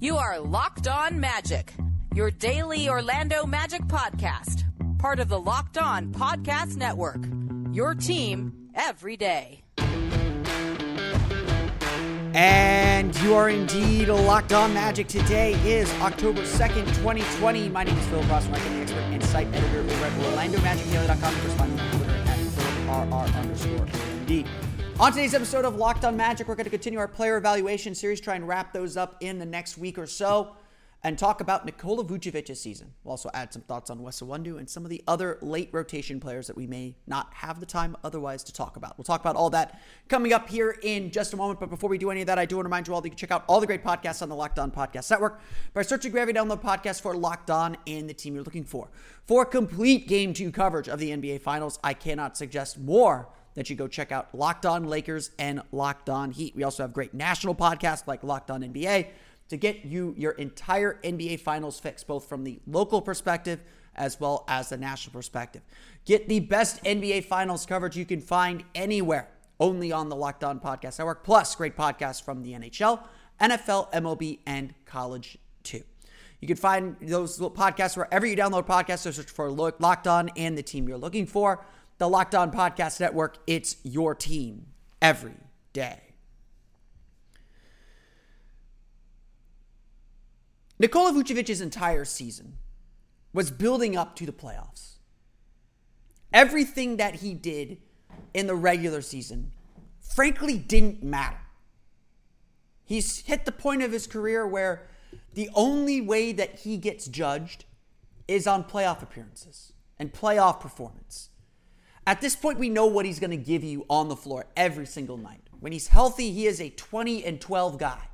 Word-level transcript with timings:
You 0.00 0.16
are 0.16 0.38
Locked 0.38 0.86
On 0.86 1.18
Magic, 1.18 1.74
your 2.14 2.30
daily 2.30 2.88
Orlando 2.88 3.44
Magic 3.44 3.80
podcast, 3.82 4.62
part 4.98 5.18
of 5.18 5.28
the 5.28 5.40
Locked 5.40 5.76
On 5.76 6.12
Podcast 6.12 6.76
Network. 6.76 7.18
Your 7.72 7.96
team 7.96 8.70
every 8.76 9.16
day. 9.16 9.64
And 12.32 13.16
you 13.22 13.34
are 13.34 13.48
indeed 13.48 14.06
locked 14.08 14.52
on 14.52 14.72
magic. 14.72 15.08
Today 15.08 15.54
is 15.68 15.92
October 15.94 16.42
2nd, 16.42 16.86
2020. 16.94 17.68
My 17.68 17.82
name 17.82 17.98
is 17.98 18.06
Philip 18.06 18.30
Ross, 18.30 18.46
marketing 18.48 18.80
expert 18.80 19.00
and 19.00 19.24
site 19.24 19.48
editor 19.48 19.80
over 19.80 20.04
at 20.04 20.12
OrlandoMagicDaily.com. 20.12 21.34
Find 21.56 21.74
me 21.74 21.80
on 21.80 21.90
Twitter 21.90 22.12
at 22.12 22.38
PhilipRR 22.38 23.40
underscore 23.40 23.86
MD. 23.86 24.46
On 25.00 25.12
today's 25.12 25.32
episode 25.32 25.64
of 25.64 25.76
Locked 25.76 26.04
on 26.04 26.16
Magic, 26.16 26.48
we're 26.48 26.56
going 26.56 26.64
to 26.64 26.70
continue 26.70 26.98
our 26.98 27.06
player 27.06 27.36
evaluation 27.36 27.94
series, 27.94 28.20
try 28.20 28.34
and 28.34 28.48
wrap 28.48 28.72
those 28.72 28.96
up 28.96 29.16
in 29.20 29.38
the 29.38 29.46
next 29.46 29.78
week 29.78 29.96
or 29.96 30.08
so 30.08 30.56
and 31.04 31.16
talk 31.16 31.40
about 31.40 31.64
Nikola 31.64 32.04
Vucevic's 32.04 32.58
season. 32.58 32.92
We'll 33.04 33.12
also 33.12 33.30
add 33.32 33.52
some 33.52 33.62
thoughts 33.62 33.90
on 33.90 34.02
Wes 34.02 34.20
Iwundu 34.20 34.58
and 34.58 34.68
some 34.68 34.82
of 34.82 34.90
the 34.90 35.00
other 35.06 35.38
late 35.40 35.68
rotation 35.70 36.18
players 36.18 36.48
that 36.48 36.56
we 36.56 36.66
may 36.66 36.96
not 37.06 37.32
have 37.32 37.60
the 37.60 37.66
time 37.66 37.96
otherwise 38.02 38.42
to 38.42 38.52
talk 38.52 38.76
about. 38.76 38.98
We'll 38.98 39.04
talk 39.04 39.20
about 39.20 39.36
all 39.36 39.50
that 39.50 39.80
coming 40.08 40.32
up 40.32 40.48
here 40.48 40.76
in 40.82 41.12
just 41.12 41.32
a 41.32 41.36
moment. 41.36 41.60
But 41.60 41.70
before 41.70 41.88
we 41.88 41.98
do 41.98 42.10
any 42.10 42.22
of 42.22 42.26
that, 42.26 42.40
I 42.40 42.44
do 42.44 42.56
want 42.56 42.64
to 42.64 42.68
remind 42.68 42.88
you 42.88 42.94
all 42.94 43.00
that 43.00 43.06
you 43.06 43.12
can 43.12 43.18
check 43.18 43.30
out 43.30 43.44
all 43.46 43.60
the 43.60 43.68
great 43.68 43.84
podcasts 43.84 44.20
on 44.20 44.28
the 44.28 44.34
Locked 44.34 44.58
On 44.58 44.72
Podcast 44.72 45.12
Network 45.12 45.40
by 45.74 45.82
searching 45.82 46.10
Gravity 46.10 46.36
Download 46.36 46.60
Podcast 46.60 47.02
for 47.02 47.16
Locked 47.16 47.50
On 47.50 47.76
and 47.86 48.10
the 48.10 48.14
team 48.14 48.34
you're 48.34 48.42
looking 48.42 48.64
for. 48.64 48.90
For 49.22 49.44
complete 49.44 50.08
game 50.08 50.34
two 50.34 50.50
coverage 50.50 50.88
of 50.88 50.98
the 50.98 51.10
NBA 51.10 51.40
Finals, 51.40 51.78
I 51.84 51.94
cannot 51.94 52.36
suggest 52.36 52.80
more 52.80 53.28
that 53.58 53.68
you 53.68 53.74
go 53.74 53.88
check 53.88 54.12
out 54.12 54.32
Locked 54.32 54.64
On 54.64 54.84
Lakers 54.84 55.32
and 55.36 55.60
Locked 55.72 56.08
On 56.08 56.30
Heat. 56.30 56.54
We 56.54 56.62
also 56.62 56.84
have 56.84 56.92
great 56.92 57.12
national 57.12 57.56
podcasts 57.56 58.06
like 58.06 58.22
Locked 58.22 58.52
On 58.52 58.62
NBA 58.62 59.08
to 59.48 59.56
get 59.56 59.84
you 59.84 60.14
your 60.16 60.30
entire 60.32 61.00
NBA 61.02 61.40
Finals 61.40 61.80
fix, 61.80 62.04
both 62.04 62.28
from 62.28 62.44
the 62.44 62.60
local 62.68 63.02
perspective 63.02 63.58
as 63.96 64.20
well 64.20 64.44
as 64.46 64.68
the 64.68 64.76
national 64.76 65.12
perspective. 65.12 65.62
Get 66.04 66.28
the 66.28 66.38
best 66.38 66.84
NBA 66.84 67.24
Finals 67.24 67.66
coverage 67.66 67.96
you 67.96 68.06
can 68.06 68.20
find 68.20 68.62
anywhere, 68.76 69.28
only 69.58 69.90
on 69.90 70.08
the 70.08 70.14
Locked 70.14 70.44
On 70.44 70.60
Podcast 70.60 71.00
Network, 71.00 71.24
plus 71.24 71.56
great 71.56 71.76
podcasts 71.76 72.22
from 72.22 72.44
the 72.44 72.52
NHL, 72.52 73.02
NFL, 73.40 73.92
MLB, 73.92 74.38
and 74.46 74.72
college 74.86 75.36
too. 75.64 75.82
You 76.40 76.46
can 76.46 76.56
find 76.56 76.94
those 77.00 77.40
podcasts 77.40 77.96
wherever 77.96 78.24
you 78.24 78.36
download 78.36 78.68
podcasts. 78.68 79.00
So 79.00 79.10
search 79.10 79.30
for 79.30 79.50
Locked 79.50 80.06
On 80.06 80.28
and 80.36 80.56
the 80.56 80.62
team 80.62 80.88
you're 80.88 80.96
looking 80.96 81.26
for. 81.26 81.66
The 81.98 82.08
Locked 82.08 82.36
On 82.36 82.52
Podcast 82.52 83.00
Network, 83.00 83.38
it's 83.48 83.76
your 83.82 84.14
team 84.14 84.66
every 85.02 85.34
day. 85.72 86.00
Nikola 90.78 91.12
Vucevic's 91.12 91.60
entire 91.60 92.04
season 92.04 92.58
was 93.32 93.50
building 93.50 93.96
up 93.96 94.14
to 94.16 94.26
the 94.26 94.32
playoffs. 94.32 94.98
Everything 96.32 96.98
that 96.98 97.16
he 97.16 97.34
did 97.34 97.78
in 98.32 98.46
the 98.46 98.54
regular 98.54 99.02
season, 99.02 99.50
frankly, 100.00 100.56
didn't 100.56 101.02
matter. 101.02 101.40
He's 102.84 103.26
hit 103.26 103.44
the 103.44 103.52
point 103.52 103.82
of 103.82 103.90
his 103.90 104.06
career 104.06 104.46
where 104.46 104.86
the 105.34 105.50
only 105.52 106.00
way 106.00 106.30
that 106.30 106.60
he 106.60 106.76
gets 106.76 107.08
judged 107.08 107.64
is 108.28 108.46
on 108.46 108.62
playoff 108.62 109.02
appearances 109.02 109.72
and 109.98 110.12
playoff 110.12 110.60
performance. 110.60 111.30
At 112.08 112.22
this 112.22 112.34
point, 112.34 112.58
we 112.58 112.70
know 112.70 112.86
what 112.86 113.04
he's 113.04 113.20
going 113.20 113.32
to 113.32 113.36
give 113.36 113.62
you 113.62 113.84
on 113.90 114.08
the 114.08 114.16
floor 114.16 114.46
every 114.56 114.86
single 114.86 115.18
night. 115.18 115.42
When 115.60 115.72
he's 115.72 115.88
healthy, 115.88 116.32
he 116.32 116.46
is 116.46 116.58
a 116.58 116.70
20 116.70 117.22
and 117.22 117.38
12 117.38 117.76
guy. 117.76 118.08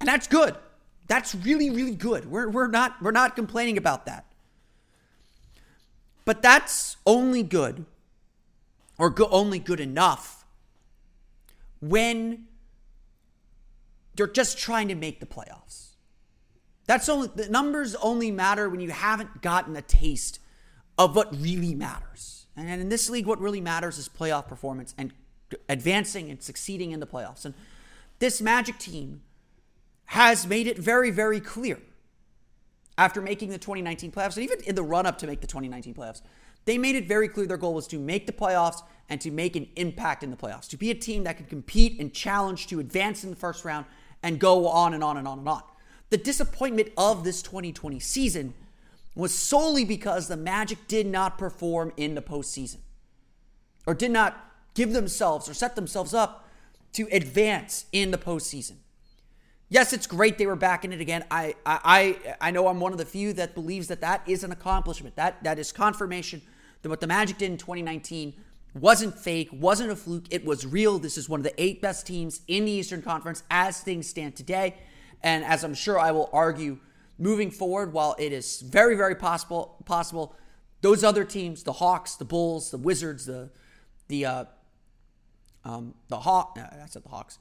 And 0.00 0.08
that's 0.08 0.26
good. 0.26 0.56
That's 1.06 1.34
really, 1.34 1.68
really 1.68 1.94
good. 1.94 2.30
We're, 2.30 2.48
we're 2.48 2.68
not 2.68 3.02
we're 3.02 3.10
not 3.10 3.36
complaining 3.36 3.76
about 3.76 4.06
that. 4.06 4.24
But 6.24 6.40
that's 6.40 6.96
only 7.04 7.42
good, 7.42 7.84
or 8.96 9.10
go, 9.10 9.28
only 9.28 9.58
good 9.58 9.78
enough, 9.78 10.46
when 11.82 12.46
you're 14.16 14.28
just 14.28 14.56
trying 14.56 14.88
to 14.88 14.94
make 14.94 15.20
the 15.20 15.26
playoffs. 15.26 15.88
That's 16.86 17.10
only 17.10 17.28
the 17.34 17.50
numbers 17.50 17.94
only 17.96 18.30
matter 18.30 18.70
when 18.70 18.80
you 18.80 18.92
haven't 18.92 19.42
gotten 19.42 19.76
a 19.76 19.82
taste 19.82 20.40
of 20.96 21.14
what 21.14 21.38
really 21.38 21.74
matters. 21.74 22.35
And 22.56 22.80
in 22.80 22.88
this 22.88 23.10
league, 23.10 23.26
what 23.26 23.40
really 23.40 23.60
matters 23.60 23.98
is 23.98 24.08
playoff 24.08 24.48
performance 24.48 24.94
and 24.96 25.12
advancing 25.68 26.30
and 26.30 26.42
succeeding 26.42 26.92
in 26.92 27.00
the 27.00 27.06
playoffs. 27.06 27.44
And 27.44 27.54
this 28.18 28.40
Magic 28.40 28.78
team 28.78 29.22
has 30.06 30.46
made 30.46 30.66
it 30.66 30.78
very, 30.78 31.10
very 31.10 31.40
clear 31.40 31.78
after 32.98 33.20
making 33.20 33.50
the 33.50 33.58
2019 33.58 34.10
playoffs, 34.10 34.36
and 34.36 34.44
even 34.44 34.60
in 34.64 34.74
the 34.74 34.82
run 34.82 35.04
up 35.04 35.18
to 35.18 35.26
make 35.26 35.40
the 35.40 35.46
2019 35.46 35.94
playoffs, 35.94 36.22
they 36.64 36.78
made 36.78 36.96
it 36.96 37.06
very 37.06 37.28
clear 37.28 37.46
their 37.46 37.56
goal 37.56 37.74
was 37.74 37.86
to 37.86 37.98
make 37.98 38.26
the 38.26 38.32
playoffs 38.32 38.82
and 39.08 39.20
to 39.20 39.30
make 39.30 39.54
an 39.54 39.68
impact 39.76 40.22
in 40.22 40.30
the 40.30 40.36
playoffs, 40.36 40.68
to 40.68 40.76
be 40.76 40.90
a 40.90 40.94
team 40.94 41.24
that 41.24 41.36
could 41.36 41.48
compete 41.48 42.00
and 42.00 42.12
challenge 42.12 42.66
to 42.68 42.80
advance 42.80 43.22
in 43.22 43.30
the 43.30 43.36
first 43.36 43.64
round 43.64 43.86
and 44.22 44.40
go 44.40 44.66
on 44.66 44.94
and 44.94 45.04
on 45.04 45.16
and 45.16 45.28
on 45.28 45.38
and 45.38 45.48
on. 45.48 45.62
The 46.10 46.16
disappointment 46.16 46.88
of 46.96 47.22
this 47.22 47.42
2020 47.42 48.00
season 48.00 48.54
was 49.16 49.34
solely 49.34 49.84
because 49.84 50.28
the 50.28 50.36
Magic 50.36 50.86
did 50.86 51.06
not 51.06 51.38
perform 51.38 51.92
in 51.96 52.14
the 52.14 52.22
postseason 52.22 52.76
or 53.86 53.94
did 53.94 54.10
not 54.10 54.52
give 54.74 54.92
themselves 54.92 55.48
or 55.48 55.54
set 55.54 55.74
themselves 55.74 56.14
up 56.14 56.46
to 56.92 57.08
advance 57.10 57.86
in 57.92 58.10
the 58.10 58.18
postseason. 58.18 58.76
Yes, 59.68 59.92
it's 59.92 60.06
great 60.06 60.38
they 60.38 60.46
were 60.46 60.54
back 60.54 60.84
in 60.84 60.92
it 60.92 61.00
again. 61.00 61.24
I, 61.30 61.54
I, 61.64 62.36
I 62.40 62.50
know 62.52 62.68
I'm 62.68 62.78
one 62.78 62.92
of 62.92 62.98
the 62.98 63.06
few 63.06 63.32
that 63.32 63.54
believes 63.54 63.88
that 63.88 64.00
that 64.02 64.22
is 64.28 64.44
an 64.44 64.52
accomplishment. 64.52 65.16
That 65.16 65.42
that 65.42 65.58
is 65.58 65.72
confirmation 65.72 66.42
that 66.82 66.88
what 66.88 67.00
the 67.00 67.08
Magic 67.08 67.38
did 67.38 67.50
in 67.50 67.58
2019 67.58 68.34
wasn't 68.74 69.18
fake, 69.18 69.48
wasn't 69.50 69.90
a 69.90 69.96
fluke. 69.96 70.26
It 70.30 70.44
was 70.44 70.64
real. 70.64 70.98
This 70.98 71.18
is 71.18 71.28
one 71.28 71.40
of 71.40 71.44
the 71.44 71.60
eight 71.60 71.82
best 71.82 72.06
teams 72.06 72.42
in 72.46 72.66
the 72.66 72.70
Eastern 72.70 73.02
Conference 73.02 73.42
as 73.50 73.80
things 73.80 74.08
stand 74.08 74.36
today, 74.36 74.76
and 75.22 75.44
as 75.44 75.64
I'm 75.64 75.74
sure 75.74 75.98
I 75.98 76.12
will 76.12 76.30
argue 76.32 76.78
moving 77.18 77.50
forward, 77.50 77.92
while 77.92 78.14
it 78.18 78.32
is 78.32 78.60
very, 78.60 78.96
very 78.96 79.14
possible, 79.14 79.82
possible, 79.84 80.34
those 80.82 81.02
other 81.02 81.24
teams, 81.24 81.62
the 81.62 81.72
Hawks, 81.72 82.16
the 82.16 82.24
Bulls, 82.24 82.70
the 82.70 82.78
Wizards, 82.78 83.26
the 83.26 83.50
the 84.08 84.24
uh, 84.24 84.44
um, 85.64 85.94
the 86.08 86.20
Hawk, 86.20 86.58
I 86.58 86.86
said 86.86 87.02
the 87.02 87.08
Hawks 87.08 87.38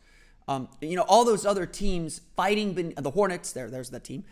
um, 0.48 0.70
you 0.82 0.96
know, 0.96 1.06
all 1.08 1.26
those 1.26 1.46
other 1.46 1.66
teams 1.66 2.22
fighting 2.36 2.74
ben- 2.74 2.94
the 2.98 3.12
Hornets. 3.12 3.52
There, 3.52 3.70
there's 3.70 3.90
that 3.92 4.04
team. 4.04 4.24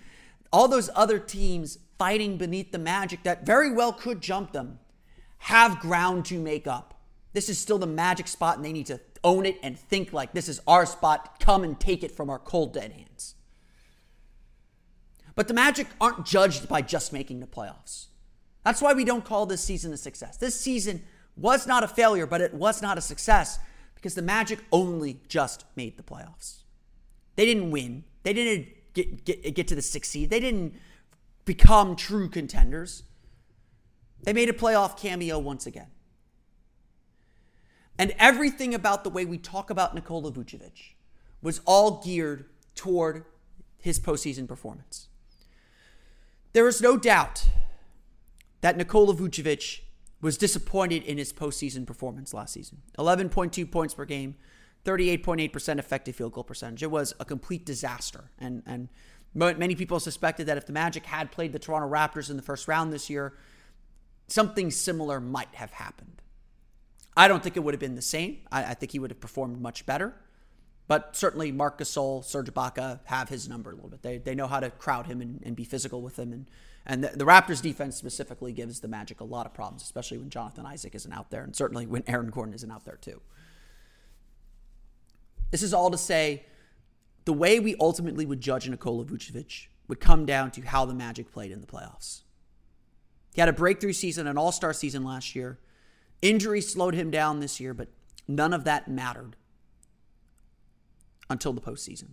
All 0.52 0.68
those 0.68 0.90
other 0.96 1.18
teams 1.18 1.80
fighting 1.98 2.38
beneath 2.38 2.72
the 2.72 2.80
Magic 2.80 3.24
that 3.24 3.46
very 3.46 3.72
well 3.72 3.92
could 3.92 4.22
jump 4.22 4.52
them 4.52 4.80
have 5.40 5.80
ground 5.80 6.26
to 6.26 6.40
make 6.40 6.68
up. 6.68 7.02
This 7.34 7.50
is 7.50 7.58
still 7.58 7.80
the 7.80 7.88
Magic 7.88 8.28
spot, 8.28 8.58
and 8.58 8.66
they 8.66 8.72
need 8.72 8.86
to 8.88 9.00
own 9.24 9.46
it 9.46 9.58
and 9.64 9.78
think 9.78 10.14
like 10.14 10.34
this 10.34 10.48
is 10.48 10.62
our 10.68 10.86
spot. 10.86 11.40
Come 11.40 11.64
and 11.64 11.80
take 11.80 12.04
it 12.04 12.12
from 12.12 12.30
our 12.30 12.40
cold 12.40 12.74
dead 12.74 12.92
hands. 12.92 13.36
But 15.36 15.48
the 15.48 15.54
Magic 15.54 15.88
aren't 16.00 16.26
judged 16.26 16.68
by 16.68 16.82
just 16.82 17.12
making 17.12 17.40
the 17.40 17.48
playoffs. 17.48 18.08
That's 18.64 18.82
why 18.82 18.94
we 18.94 19.04
don't 19.04 19.26
call 19.26 19.46
this 19.46 19.64
season 19.64 19.92
a 19.94 19.98
success. 19.98 20.38
This 20.38 20.60
season 20.60 21.04
was 21.36 21.68
not 21.68 21.84
a 21.84 21.88
failure, 21.88 22.26
but 22.26 22.42
it 22.42 22.54
was 22.54 22.82
not 22.82 22.98
a 22.98 23.02
success 23.02 23.60
because 23.96 24.16
the 24.16 24.22
Magic 24.22 24.60
only 24.72 25.20
just 25.28 25.66
made 25.76 25.98
the 25.98 26.04
playoffs. 26.04 26.64
They 27.36 27.46
didn't 27.46 27.72
win. 27.72 28.04
They 28.24 28.34
didn't 28.34 28.68
get, 28.94 29.26
get, 29.26 29.56
get 29.56 29.68
to 29.70 29.76
the 29.76 29.82
sixth 29.82 30.12
seed. 30.12 30.30
They 30.30 30.40
didn't 30.40 30.76
become 31.46 31.96
true 31.96 32.30
contenders. 32.30 33.04
They 34.22 34.34
made 34.34 34.50
a 34.50 34.54
playoff 34.54 34.98
cameo 34.98 35.40
once 35.40 35.66
again. 35.66 35.88
And 37.98 38.14
everything 38.18 38.74
about 38.74 39.04
the 39.04 39.10
way 39.10 39.26
we 39.26 39.38
talk 39.38 39.70
about 39.70 39.94
Nikola 39.94 40.32
Vucevic 40.32 40.96
was 41.42 41.62
all 41.66 42.02
geared 42.04 42.46
toward 42.76 43.26
his 43.78 44.00
postseason 44.00 44.48
performance. 44.48 45.10
There 46.54 46.68
is 46.68 46.82
no 46.82 46.98
doubt 46.98 47.46
that 48.62 48.78
Nikola 48.78 49.16
Vucevic 49.16 49.82
was 50.22 50.38
disappointed 50.38 51.04
in 51.04 51.18
his 51.18 51.34
postseason 51.34 51.86
performance 51.86 52.34
last 52.34 52.54
season. 52.54 52.82
11.2 52.98 53.70
points 53.70 53.94
per 53.94 54.06
game, 54.06 54.36
38.8% 54.86 55.80
effective 55.80 56.16
field 56.16 56.32
goal 56.32 56.44
percentage. 56.44 56.84
It 56.84 56.92
was 56.92 57.14
a 57.20 57.26
complete 57.26 57.66
disaster. 57.66 58.32
And 58.40 58.64
and 58.66 58.88
many 59.34 59.76
people 59.76 60.00
suspected 60.00 60.46
that 60.48 60.58
if 60.58 60.66
the 60.66 60.74
Magic 60.74 61.06
had 61.06 61.32
played 61.32 61.52
the 61.52 61.60
Toronto 61.60 61.90
Raptors 61.90 62.30
in 62.30 62.38
the 62.38 62.44
first 62.44 62.68
round 62.68 62.94
this 62.94 63.10
year, 63.10 63.34
something 64.28 64.72
similar 64.72 65.20
might 65.20 65.54
have 65.56 65.72
happened. 65.72 66.22
I 67.18 67.28
don't 67.28 67.44
think 67.44 67.58
it 67.58 67.62
would 67.62 67.74
have 67.74 67.82
been 67.82 67.96
the 67.96 68.02
same. 68.02 68.38
I, 68.52 68.64
I 68.64 68.74
think 68.76 68.92
he 68.92 69.00
would 69.00 69.12
have 69.12 69.20
performed 69.20 69.60
much 69.60 69.86
better. 69.86 70.14
But 70.88 71.16
certainly, 71.16 71.52
Marc 71.52 71.80
Gasol, 71.80 72.24
Serge 72.24 72.54
Ibaka 72.54 73.00
have 73.06 73.30
his 73.30 73.48
number 73.48 73.72
a 73.72 73.76
little 73.76 73.90
bit. 73.90 74.02
They, 74.02 74.18
they 74.18 74.36
know 74.36 74.48
how 74.48 74.60
to 74.60 74.70
crowd 74.70 75.08
him 75.08 75.22
and, 75.22 75.42
and 75.44 75.56
be 75.56 75.64
physical 75.64 76.02
with 76.02 76.20
him. 76.20 76.34
And, 76.34 76.50
and 76.86 77.04
the, 77.04 77.10
the, 77.16 77.26
Raptors 77.26 77.62
defense 77.62 77.96
specifically 77.96 78.52
gives 78.52 78.82
the 78.82 78.90
Magic 78.90 79.22
a 79.22 79.24
lot 79.24 79.46
of 79.46 79.54
problems, 79.54 79.82
especially 79.84 80.18
when 80.18 80.30
Jonathan 80.30 80.66
Isaac 80.66 80.94
isn't 80.94 81.14
out 81.14 81.32
there, 81.32 81.44
and 81.44 81.56
certainly 81.56 81.86
when 81.86 82.04
Aaron 82.06 82.30
Gordon 82.30 82.54
isn't 82.54 82.70
out 82.70 82.84
there, 82.84 82.98
too. 82.98 83.22
This 85.52 85.64
is 85.64 85.74
all 85.74 85.90
to 85.90 85.98
say 85.98 86.44
the 87.26 87.34
way 87.34 87.60
we 87.60 87.76
ultimately 87.80 88.26
would 88.26 88.42
judge 88.42 88.68
Nikola 88.68 89.06
Vucevic 89.06 89.68
would 89.88 90.02
come 90.02 90.26
down 90.26 90.52
to 90.52 90.62
how 90.62 90.84
the 90.84 90.94
Magic 90.94 91.32
played 91.32 91.52
in 91.52 91.62
the 91.62 91.68
playoffs. 91.68 92.22
He 93.34 93.42
had 93.42 93.50
a 93.50 93.54
breakthrough 93.54 93.94
season, 93.94 94.28
an 94.28 94.38
all 94.38 94.52
star 94.52 94.74
season 94.74 95.04
last 95.04 95.36
year. 95.36 95.60
Injury 96.22 96.62
slowed 96.62 96.94
him 96.94 97.10
down 97.10 97.40
this 97.40 97.60
year, 97.60 97.74
but 97.74 97.88
none 98.28 98.54
of 98.54 98.66
that 98.66 98.88
mattered 98.88 99.36
until 101.34 101.52
the 101.52 101.60
postseason. 101.60 102.12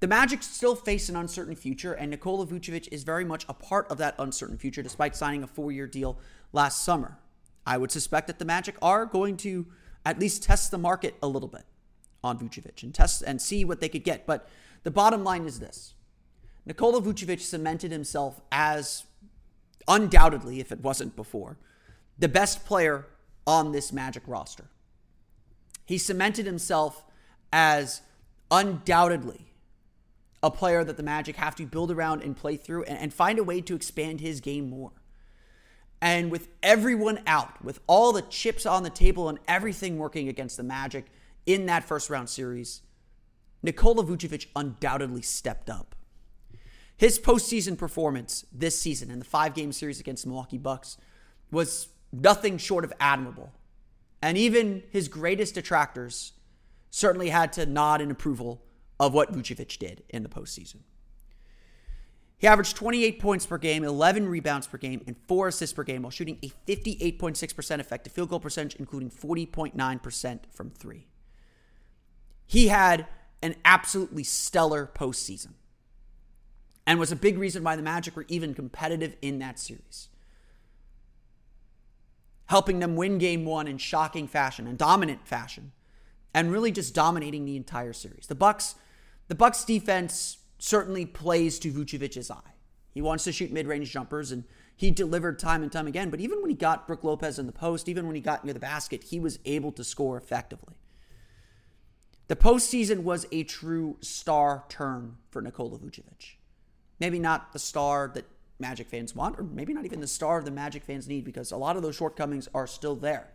The 0.00 0.06
Magic 0.06 0.44
still 0.44 0.76
face 0.76 1.08
an 1.08 1.16
uncertain 1.16 1.56
future, 1.56 1.92
and 1.92 2.12
Nikola 2.12 2.46
Vucevic 2.46 2.86
is 2.92 3.02
very 3.02 3.24
much 3.24 3.44
a 3.48 3.54
part 3.54 3.90
of 3.90 3.98
that 3.98 4.14
uncertain 4.20 4.56
future 4.56 4.82
despite 4.82 5.16
signing 5.16 5.42
a 5.42 5.48
four 5.48 5.72
year 5.72 5.88
deal 5.88 6.20
last 6.52 6.84
summer. 6.84 7.18
I 7.66 7.78
would 7.78 7.90
suspect 7.90 8.28
that 8.28 8.38
the 8.38 8.44
Magic 8.44 8.76
are 8.80 9.04
going 9.04 9.36
to 9.38 9.66
at 10.06 10.20
least 10.20 10.44
test 10.44 10.70
the 10.70 10.78
market 10.78 11.16
a 11.20 11.26
little 11.26 11.48
bit 11.48 11.64
on 12.22 12.38
Vucevic 12.38 12.84
and 12.84 12.94
test 12.94 13.22
and 13.26 13.42
see 13.42 13.64
what 13.64 13.80
they 13.80 13.88
could 13.88 14.04
get. 14.04 14.24
But 14.24 14.48
the 14.84 14.90
bottom 14.92 15.24
line 15.24 15.46
is 15.46 15.58
this 15.58 15.94
Nikola 16.64 17.02
Vucevic 17.02 17.40
cemented 17.40 17.90
himself 17.90 18.40
as 18.52 19.04
undoubtedly, 19.88 20.60
if 20.60 20.70
it 20.70 20.80
wasn't 20.80 21.16
before, 21.16 21.58
the 22.18 22.28
best 22.28 22.64
player 22.64 23.06
on 23.46 23.72
this 23.72 23.92
Magic 23.92 24.22
roster. 24.26 24.70
He 25.88 25.96
cemented 25.96 26.44
himself 26.44 27.02
as 27.50 28.02
undoubtedly 28.50 29.46
a 30.42 30.50
player 30.50 30.84
that 30.84 30.98
the 30.98 31.02
Magic 31.02 31.36
have 31.36 31.56
to 31.56 31.64
build 31.64 31.90
around 31.90 32.22
and 32.22 32.36
play 32.36 32.56
through 32.56 32.82
and, 32.82 32.98
and, 32.98 33.14
find 33.14 33.38
a 33.38 33.42
way 33.42 33.62
to 33.62 33.74
expand 33.74 34.20
his 34.20 34.42
game 34.42 34.68
more. 34.68 34.92
And 36.02 36.30
with 36.30 36.48
everyone 36.62 37.22
out, 37.26 37.64
with 37.64 37.80
all 37.86 38.12
the 38.12 38.20
chips 38.20 38.66
on 38.66 38.82
the 38.82 38.90
table 38.90 39.30
and 39.30 39.38
everything 39.48 39.96
working 39.96 40.28
against 40.28 40.58
the 40.58 40.62
Magic 40.62 41.06
in 41.46 41.64
that 41.66 41.84
first 41.84 42.10
round 42.10 42.28
series, 42.28 42.82
Nikola 43.62 44.04
Vucevic 44.04 44.48
undoubtedly 44.54 45.22
stepped 45.22 45.70
up. 45.70 45.94
His 46.98 47.18
postseason 47.18 47.78
performance 47.78 48.44
this 48.52 48.78
season 48.78 49.10
in 49.10 49.20
the 49.20 49.24
five 49.24 49.54
game 49.54 49.72
series 49.72 50.00
against 50.00 50.24
the 50.24 50.28
Milwaukee 50.28 50.58
Bucks 50.58 50.98
was 51.50 51.88
nothing 52.12 52.58
short 52.58 52.84
of 52.84 52.92
admirable. 53.00 53.54
And 54.20 54.36
even 54.36 54.82
his 54.90 55.08
greatest 55.08 55.54
detractors 55.54 56.32
certainly 56.90 57.28
had 57.28 57.52
to 57.54 57.66
nod 57.66 58.00
in 58.00 58.10
approval 58.10 58.62
of 58.98 59.14
what 59.14 59.32
Vucevic 59.32 59.78
did 59.78 60.02
in 60.08 60.22
the 60.22 60.28
postseason. 60.28 60.78
He 62.38 62.46
averaged 62.46 62.76
28 62.76 63.18
points 63.20 63.46
per 63.46 63.58
game, 63.58 63.82
11 63.82 64.28
rebounds 64.28 64.66
per 64.66 64.78
game, 64.78 65.02
and 65.06 65.16
four 65.26 65.48
assists 65.48 65.74
per 65.74 65.82
game 65.82 66.02
while 66.02 66.10
shooting 66.10 66.38
a 66.42 66.48
58.6% 66.68 67.80
effective 67.80 68.12
field 68.12 68.28
goal 68.28 68.38
percentage, 68.38 68.76
including 68.76 69.10
40.9% 69.10 70.40
from 70.52 70.70
three. 70.70 71.08
He 72.46 72.68
had 72.68 73.06
an 73.42 73.56
absolutely 73.64 74.24
stellar 74.24 74.90
postseason 74.94 75.54
and 76.86 76.98
was 76.98 77.12
a 77.12 77.16
big 77.16 77.38
reason 77.38 77.64
why 77.64 77.76
the 77.76 77.82
Magic 77.82 78.16
were 78.16 78.24
even 78.28 78.54
competitive 78.54 79.16
in 79.20 79.40
that 79.40 79.58
series. 79.58 80.08
Helping 82.48 82.80
them 82.80 82.96
win 82.96 83.18
game 83.18 83.44
one 83.44 83.66
in 83.66 83.78
shocking 83.78 84.26
fashion 84.26 84.66
and 84.66 84.76
dominant 84.76 85.26
fashion, 85.26 85.72
and 86.34 86.52
really 86.52 86.72
just 86.72 86.94
dominating 86.94 87.44
the 87.44 87.56
entire 87.56 87.92
series. 87.92 88.26
The 88.26 88.34
Bucks, 88.34 88.74
the 89.28 89.34
Bucks 89.34 89.64
defense 89.64 90.38
certainly 90.58 91.06
plays 91.06 91.58
to 91.60 91.72
Vucevic's 91.72 92.30
eye. 92.30 92.54
He 92.92 93.02
wants 93.02 93.24
to 93.24 93.32
shoot 93.32 93.52
mid-range 93.52 93.92
jumpers, 93.92 94.32
and 94.32 94.44
he 94.74 94.90
delivered 94.90 95.38
time 95.38 95.62
and 95.62 95.70
time 95.70 95.86
again. 95.86 96.10
But 96.10 96.20
even 96.20 96.40
when 96.40 96.50
he 96.50 96.56
got 96.56 96.86
Brook 96.86 97.04
Lopez 97.04 97.38
in 97.38 97.46
the 97.46 97.52
post, 97.52 97.88
even 97.88 98.06
when 98.06 98.14
he 98.16 98.20
got 98.20 98.44
near 98.44 98.54
the 98.54 98.60
basket, 98.60 99.04
he 99.04 99.20
was 99.20 99.38
able 99.44 99.72
to 99.72 99.84
score 99.84 100.16
effectively. 100.16 100.74
The 102.28 102.36
postseason 102.36 103.02
was 103.02 103.26
a 103.32 103.44
true 103.44 103.96
star 104.00 104.64
turn 104.68 105.16
for 105.30 105.42
Nikola 105.42 105.78
Vucevic. 105.78 106.36
Maybe 107.00 107.18
not 107.18 107.52
the 107.52 107.58
star 107.58 108.10
that 108.14 108.24
Magic 108.58 108.88
fans 108.88 109.14
want, 109.14 109.38
or 109.38 109.44
maybe 109.44 109.72
not 109.72 109.84
even 109.84 110.00
the 110.00 110.06
star 110.06 110.38
of 110.38 110.44
the 110.44 110.50
Magic 110.50 110.82
fans 110.82 111.06
need, 111.06 111.24
because 111.24 111.52
a 111.52 111.56
lot 111.56 111.76
of 111.76 111.82
those 111.82 111.96
shortcomings 111.96 112.48
are 112.54 112.66
still 112.66 112.96
there. 112.96 113.28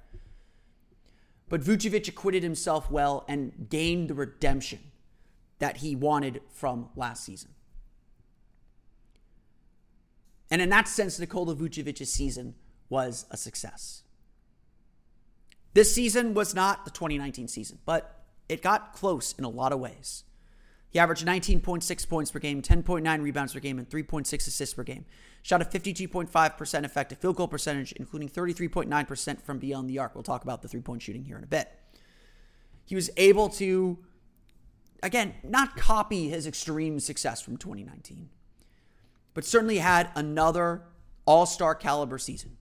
But 1.49 1.61
Vucevic 1.61 2.07
acquitted 2.07 2.43
himself 2.43 2.89
well 2.89 3.25
and 3.27 3.67
gained 3.69 4.09
the 4.09 4.13
redemption 4.13 4.79
that 5.59 5.77
he 5.77 5.95
wanted 5.95 6.41
from 6.51 6.89
last 6.95 7.23
season. 7.23 7.51
And 10.51 10.61
in 10.61 10.69
that 10.69 10.87
sense, 10.87 11.19
Nikola 11.19 11.55
Vucevic's 11.55 12.09
season 12.11 12.55
was 12.89 13.25
a 13.31 13.37
success. 13.37 14.03
This 15.73 15.93
season 15.93 16.33
was 16.33 16.53
not 16.53 16.85
the 16.85 16.91
2019 16.91 17.47
season, 17.47 17.79
but 17.85 18.23
it 18.49 18.61
got 18.61 18.93
close 18.93 19.33
in 19.37 19.45
a 19.45 19.49
lot 19.49 19.71
of 19.71 19.79
ways. 19.79 20.23
He 20.93 20.99
averaged 20.99 21.25
19.6 21.25 22.07
points 22.07 22.29
per 22.29 22.37
game, 22.37 22.61
10.9 22.61 23.21
rebounds 23.23 23.53
per 23.53 23.59
game, 23.59 23.79
and 23.79 23.89
3.6 23.89 24.31
assists 24.47 24.75
per 24.75 24.83
game. 24.83 25.05
Shot 25.41 25.59
a 25.59 25.65
52.5% 25.65 26.85
effective 26.85 27.17
field 27.17 27.35
goal 27.35 27.47
percentage, 27.47 27.93
including 27.93 28.29
33.9% 28.29 29.41
from 29.41 29.57
beyond 29.57 29.89
the 29.89 29.97
arc. 29.97 30.13
We'll 30.13 30.23
talk 30.23 30.43
about 30.43 30.61
the 30.61 30.67
three 30.67 30.81
point 30.81 31.01
shooting 31.01 31.23
here 31.23 31.35
in 31.35 31.43
a 31.43 31.47
bit. 31.47 31.67
He 32.85 32.93
was 32.93 33.09
able 33.17 33.49
to, 33.49 33.97
again, 35.01 35.33
not 35.43 35.75
copy 35.75 36.29
his 36.29 36.45
extreme 36.45 36.99
success 36.99 37.41
from 37.41 37.57
2019, 37.57 38.29
but 39.33 39.45
certainly 39.45 39.79
had 39.79 40.11
another 40.15 40.83
all 41.25 41.47
star 41.47 41.73
caliber 41.73 42.19
season. 42.19 42.57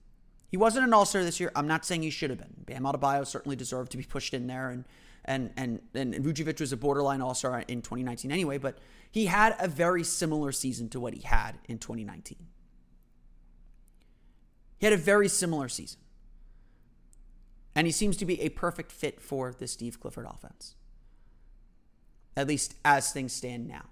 He 0.47 0.57
wasn't 0.57 0.87
an 0.87 0.93
all 0.93 1.05
star 1.05 1.23
this 1.23 1.39
year. 1.39 1.51
I'm 1.55 1.67
not 1.67 1.85
saying 1.85 2.01
he 2.01 2.09
should 2.09 2.31
have 2.31 2.39
been. 2.39 2.55
Bam 2.65 2.83
Adebayo 2.83 3.27
certainly 3.27 3.55
deserved 3.55 3.91
to 3.91 3.97
be 3.97 4.03
pushed 4.03 4.33
in 4.33 4.47
there, 4.47 4.71
and 4.71 4.85
and 5.25 5.51
and 5.55 5.81
and 5.93 6.13
Vucevic 6.15 6.59
was 6.59 6.71
a 6.71 6.77
borderline 6.77 7.21
All 7.21 7.33
Star 7.33 7.63
in 7.67 7.81
2019 7.81 8.31
anyway, 8.31 8.57
but 8.57 8.77
he 9.11 9.25
had 9.27 9.55
a 9.59 9.67
very 9.67 10.03
similar 10.03 10.51
season 10.51 10.89
to 10.89 10.99
what 10.99 11.13
he 11.13 11.21
had 11.21 11.57
in 11.67 11.77
2019. 11.77 12.37
He 14.79 14.85
had 14.85 14.93
a 14.93 14.97
very 14.97 15.29
similar 15.29 15.69
season, 15.69 15.99
and 17.75 17.87
he 17.87 17.91
seems 17.91 18.17
to 18.17 18.25
be 18.25 18.41
a 18.41 18.49
perfect 18.49 18.91
fit 18.91 19.21
for 19.21 19.53
the 19.53 19.67
Steve 19.67 19.99
Clifford 19.99 20.25
offense, 20.29 20.75
at 22.35 22.47
least 22.47 22.75
as 22.83 23.11
things 23.11 23.31
stand 23.31 23.67
now. 23.67 23.85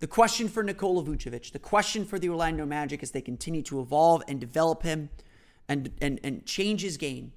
The 0.00 0.06
question 0.06 0.48
for 0.48 0.62
Nikola 0.62 1.04
Vucevic, 1.04 1.52
the 1.52 1.58
question 1.58 2.04
for 2.04 2.18
the 2.18 2.28
Orlando 2.28 2.66
Magic 2.66 3.02
as 3.02 3.12
they 3.12 3.20
continue 3.20 3.62
to 3.62 3.80
evolve 3.80 4.22
and 4.26 4.40
develop 4.40 4.82
him 4.82 5.10
and, 5.68 5.92
and, 6.00 6.20
and 6.22 6.44
change 6.44 6.82
his 6.82 6.96
game 6.96 7.32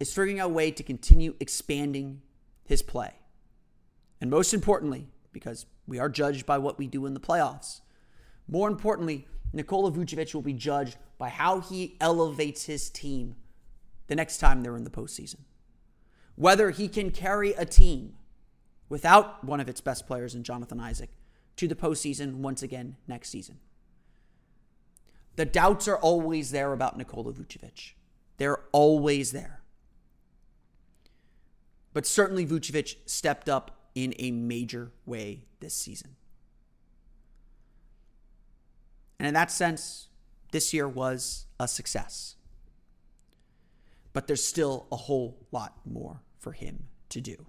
is 0.00 0.12
figuring 0.12 0.40
out 0.40 0.50
a 0.50 0.52
way 0.52 0.70
to 0.72 0.82
continue 0.82 1.34
expanding 1.38 2.22
his 2.64 2.82
play. 2.82 3.12
And 4.20 4.30
most 4.30 4.52
importantly, 4.52 5.06
because 5.32 5.66
we 5.86 5.98
are 5.98 6.08
judged 6.08 6.46
by 6.46 6.58
what 6.58 6.78
we 6.78 6.86
do 6.86 7.06
in 7.06 7.14
the 7.14 7.20
playoffs, 7.20 7.80
more 8.48 8.68
importantly, 8.68 9.28
Nikola 9.52 9.92
Vucevic 9.92 10.34
will 10.34 10.42
be 10.42 10.52
judged 10.52 10.96
by 11.18 11.28
how 11.28 11.60
he 11.60 11.96
elevates 12.00 12.64
his 12.64 12.90
team 12.90 13.36
the 14.06 14.16
next 14.16 14.38
time 14.38 14.62
they're 14.62 14.76
in 14.76 14.84
the 14.84 14.90
postseason. 14.90 15.40
Whether 16.34 16.70
he 16.70 16.88
can 16.88 17.10
carry 17.10 17.52
a 17.52 17.64
team 17.66 18.14
without 18.88 19.44
one 19.44 19.60
of 19.60 19.68
its 19.68 19.80
best 19.80 20.06
players 20.06 20.34
in 20.34 20.42
Jonathan 20.42 20.80
Isaac 20.80 21.10
to 21.56 21.68
the 21.68 21.74
postseason 21.74 22.36
once 22.36 22.62
again 22.62 22.96
next 23.06 23.30
season. 23.30 23.58
The 25.36 25.44
doubts 25.44 25.86
are 25.88 25.98
always 25.98 26.50
there 26.50 26.72
about 26.72 26.96
Nikola 26.96 27.32
Vucevic. 27.32 27.92
They're 28.38 28.60
always 28.72 29.32
there. 29.32 29.59
But 31.92 32.06
certainly 32.06 32.46
Vucevic 32.46 32.96
stepped 33.06 33.48
up 33.48 33.80
in 33.94 34.14
a 34.18 34.30
major 34.30 34.92
way 35.06 35.46
this 35.60 35.74
season. 35.74 36.16
And 39.18 39.26
in 39.26 39.34
that 39.34 39.50
sense, 39.50 40.08
this 40.52 40.72
year 40.72 40.88
was 40.88 41.46
a 41.58 41.68
success. 41.68 42.36
But 44.12 44.26
there's 44.26 44.44
still 44.44 44.86
a 44.90 44.96
whole 44.96 45.46
lot 45.52 45.76
more 45.84 46.22
for 46.38 46.52
him 46.52 46.84
to 47.10 47.20
do. 47.20 47.46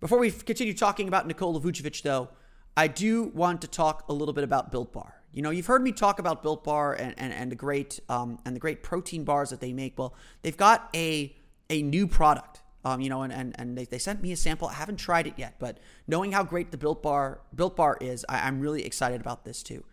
Before 0.00 0.18
we 0.18 0.30
continue 0.30 0.74
talking 0.74 1.08
about 1.08 1.26
Nikola 1.26 1.60
Vucevic, 1.60 2.02
though, 2.02 2.28
I 2.76 2.86
do 2.86 3.24
want 3.24 3.62
to 3.62 3.68
talk 3.68 4.04
a 4.08 4.12
little 4.12 4.34
bit 4.34 4.44
about 4.44 4.70
Built 4.70 4.92
Bar. 4.92 5.17
You 5.32 5.42
know, 5.42 5.50
you've 5.50 5.66
heard 5.66 5.82
me 5.82 5.92
talk 5.92 6.18
about 6.18 6.42
Built 6.42 6.64
Bar 6.64 6.94
and, 6.94 7.14
and, 7.18 7.32
and 7.32 7.52
the 7.52 7.56
great 7.56 8.00
um, 8.08 8.38
and 8.44 8.56
the 8.56 8.60
great 8.60 8.82
protein 8.82 9.24
bars 9.24 9.50
that 9.50 9.60
they 9.60 9.72
make. 9.72 9.98
Well, 9.98 10.14
they've 10.42 10.56
got 10.56 10.88
a 10.94 11.36
a 11.70 11.82
new 11.82 12.06
product 12.06 12.62
Um, 12.84 13.00
you 13.00 13.10
know, 13.10 13.22
and, 13.22 13.32
and, 13.32 13.54
and 13.58 13.76
they, 13.76 13.84
they 13.84 13.98
sent 13.98 14.22
me 14.22 14.32
a 14.32 14.36
sample. 14.36 14.68
I 14.68 14.74
haven't 14.74 14.96
tried 14.96 15.26
it 15.26 15.34
yet, 15.36 15.56
but 15.58 15.78
knowing 16.06 16.32
how 16.32 16.44
great 16.44 16.70
the 16.70 16.78
Built 16.78 17.02
Bar 17.02 17.40
Built 17.54 17.76
Bar 17.76 17.98
is, 18.00 18.24
I, 18.28 18.46
I'm 18.46 18.60
really 18.60 18.84
excited 18.84 19.20
about 19.20 19.44
this 19.44 19.62
too. 19.62 19.84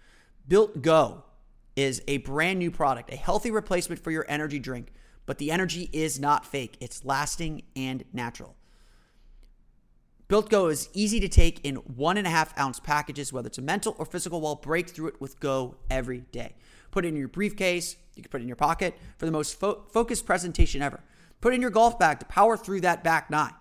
Built 0.47 0.81
Go 0.81 1.23
is 1.75 2.01
a 2.07 2.17
brand 2.19 2.59
new 2.59 2.71
product, 2.71 3.11
a 3.11 3.17
healthy 3.17 3.51
replacement 3.51 4.01
for 4.01 4.11
your 4.11 4.25
energy 4.29 4.59
drink, 4.59 4.93
but 5.25 5.39
the 5.39 5.51
energy 5.51 5.89
is 5.91 6.19
not 6.19 6.45
fake. 6.45 6.77
It's 6.79 7.03
lasting 7.03 7.63
and 7.75 8.05
natural. 8.13 8.55
Built 10.27 10.49
Go 10.49 10.67
is 10.67 10.89
easy 10.93 11.19
to 11.19 11.27
take 11.27 11.63
in 11.63 11.75
one 11.75 12.17
and 12.17 12.25
a 12.25 12.31
half 12.31 12.57
ounce 12.59 12.79
packages, 12.79 13.31
whether 13.31 13.45
it's 13.45 13.59
a 13.59 13.61
mental 13.61 13.95
or 13.99 14.05
physical 14.05 14.41
wall, 14.41 14.55
break 14.55 14.89
through 14.89 15.09
it 15.09 15.21
with 15.21 15.39
Go 15.39 15.75
every 15.87 16.21
day. 16.31 16.55
Put 16.89 17.05
it 17.05 17.09
in 17.09 17.15
your 17.15 17.27
briefcase, 17.27 17.95
you 18.15 18.23
can 18.23 18.31
put 18.31 18.41
it 18.41 18.43
in 18.43 18.47
your 18.47 18.55
pocket 18.55 18.97
for 19.17 19.27
the 19.27 19.31
most 19.31 19.59
fo- 19.59 19.83
focused 19.91 20.25
presentation 20.25 20.81
ever. 20.81 21.03
Put 21.41 21.53
it 21.53 21.57
in 21.57 21.61
your 21.61 21.69
golf 21.69 21.99
bag 21.99 22.19
to 22.19 22.25
power 22.25 22.57
through 22.57 22.81
that 22.81 23.03
back 23.03 23.29
nine, 23.29 23.53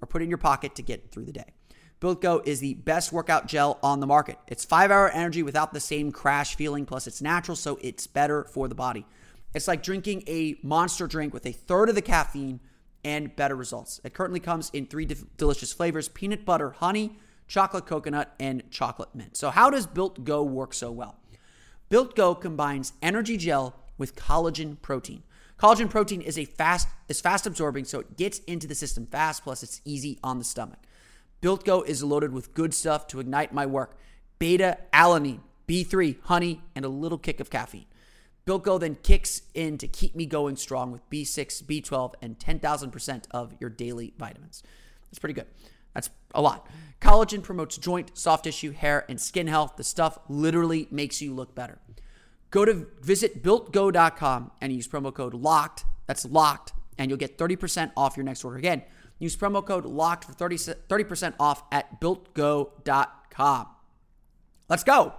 or 0.00 0.06
put 0.06 0.22
it 0.22 0.24
in 0.24 0.30
your 0.30 0.38
pocket 0.38 0.76
to 0.76 0.82
get 0.82 1.10
through 1.10 1.24
the 1.24 1.32
day. 1.32 1.54
Built 1.98 2.20
Go 2.20 2.40
is 2.44 2.60
the 2.60 2.74
best 2.74 3.12
workout 3.12 3.48
gel 3.48 3.80
on 3.82 3.98
the 3.98 4.06
market. 4.06 4.38
It's 4.46 4.64
five 4.64 4.92
hour 4.92 5.08
energy 5.08 5.42
without 5.42 5.72
the 5.72 5.80
same 5.80 6.12
crash 6.12 6.54
feeling, 6.54 6.86
plus 6.86 7.08
it's 7.08 7.20
natural, 7.20 7.56
so 7.56 7.80
it's 7.80 8.06
better 8.06 8.44
for 8.44 8.68
the 8.68 8.76
body. 8.76 9.06
It's 9.54 9.66
like 9.66 9.82
drinking 9.82 10.22
a 10.28 10.56
monster 10.62 11.08
drink 11.08 11.34
with 11.34 11.46
a 11.46 11.52
third 11.52 11.88
of 11.88 11.96
the 11.96 12.02
caffeine 12.02 12.60
and 13.04 13.34
better 13.36 13.56
results. 13.56 14.00
It 14.04 14.14
currently 14.14 14.40
comes 14.40 14.70
in 14.70 14.86
three 14.86 15.08
delicious 15.36 15.72
flavors 15.72 16.08
peanut 16.08 16.44
butter, 16.44 16.70
honey, 16.70 17.18
chocolate 17.48 17.86
coconut, 17.86 18.34
and 18.38 18.62
chocolate 18.70 19.14
mint. 19.14 19.36
So, 19.36 19.50
how 19.50 19.70
does 19.70 19.86
Built 19.86 20.24
Go 20.24 20.42
work 20.42 20.74
so 20.74 20.90
well? 20.90 21.16
Built 21.88 22.16
Go 22.16 22.34
combines 22.34 22.92
energy 23.02 23.36
gel 23.36 23.76
with 23.98 24.16
collagen 24.16 24.80
protein. 24.80 25.22
Collagen 25.58 25.90
protein 25.90 26.20
is 26.20 26.38
a 26.38 26.44
fast 26.44 26.88
is 27.08 27.20
fast 27.20 27.46
absorbing, 27.46 27.84
so 27.84 28.00
it 28.00 28.16
gets 28.16 28.38
into 28.40 28.66
the 28.66 28.74
system 28.74 29.06
fast. 29.06 29.44
Plus, 29.44 29.62
it's 29.62 29.80
easy 29.84 30.18
on 30.22 30.38
the 30.38 30.44
stomach. 30.44 30.78
Built 31.40 31.64
Go 31.64 31.82
is 31.82 32.02
loaded 32.02 32.32
with 32.32 32.54
good 32.54 32.72
stuff 32.72 33.06
to 33.08 33.20
ignite 33.20 33.52
my 33.52 33.66
work: 33.66 33.96
beta 34.38 34.78
alanine, 34.92 35.40
B3, 35.68 36.20
honey, 36.22 36.62
and 36.74 36.84
a 36.84 36.88
little 36.88 37.18
kick 37.18 37.38
of 37.38 37.50
caffeine. 37.50 37.86
Built 38.44 38.64
Go 38.64 38.78
then 38.78 38.96
kicks 39.02 39.42
in 39.54 39.78
to 39.78 39.86
keep 39.86 40.16
me 40.16 40.26
going 40.26 40.56
strong 40.56 40.90
with 40.90 41.08
B6, 41.10 41.62
B12, 41.62 42.14
and 42.20 42.38
10,000% 42.38 43.24
of 43.30 43.54
your 43.60 43.70
daily 43.70 44.14
vitamins. 44.18 44.62
That's 45.10 45.18
pretty 45.18 45.34
good. 45.34 45.46
That's 45.94 46.10
a 46.34 46.42
lot. 46.42 46.66
Collagen 47.00 47.42
promotes 47.42 47.76
joint, 47.76 48.16
soft 48.16 48.44
tissue, 48.44 48.72
hair, 48.72 49.04
and 49.08 49.20
skin 49.20 49.46
health. 49.46 49.74
The 49.76 49.84
stuff 49.84 50.18
literally 50.28 50.88
makes 50.90 51.20
you 51.20 51.34
look 51.34 51.54
better. 51.54 51.78
Go 52.50 52.64
to 52.64 52.86
visit 53.00 53.42
builtgo.com 53.42 54.50
and 54.60 54.72
use 54.72 54.88
promo 54.88 55.12
code 55.12 55.34
LOCKED. 55.34 55.84
That's 56.06 56.24
locked, 56.24 56.72
and 56.98 57.10
you'll 57.10 57.18
get 57.18 57.38
30% 57.38 57.92
off 57.96 58.16
your 58.16 58.24
next 58.24 58.44
order. 58.44 58.58
Again, 58.58 58.82
use 59.18 59.36
promo 59.36 59.64
code 59.64 59.84
LOCKED 59.84 60.24
for 60.24 60.32
30, 60.32 60.56
30% 60.56 61.34
off 61.38 61.62
at 61.70 62.00
builtgo.com. 62.00 63.66
Let's 64.68 64.84
go. 64.84 65.14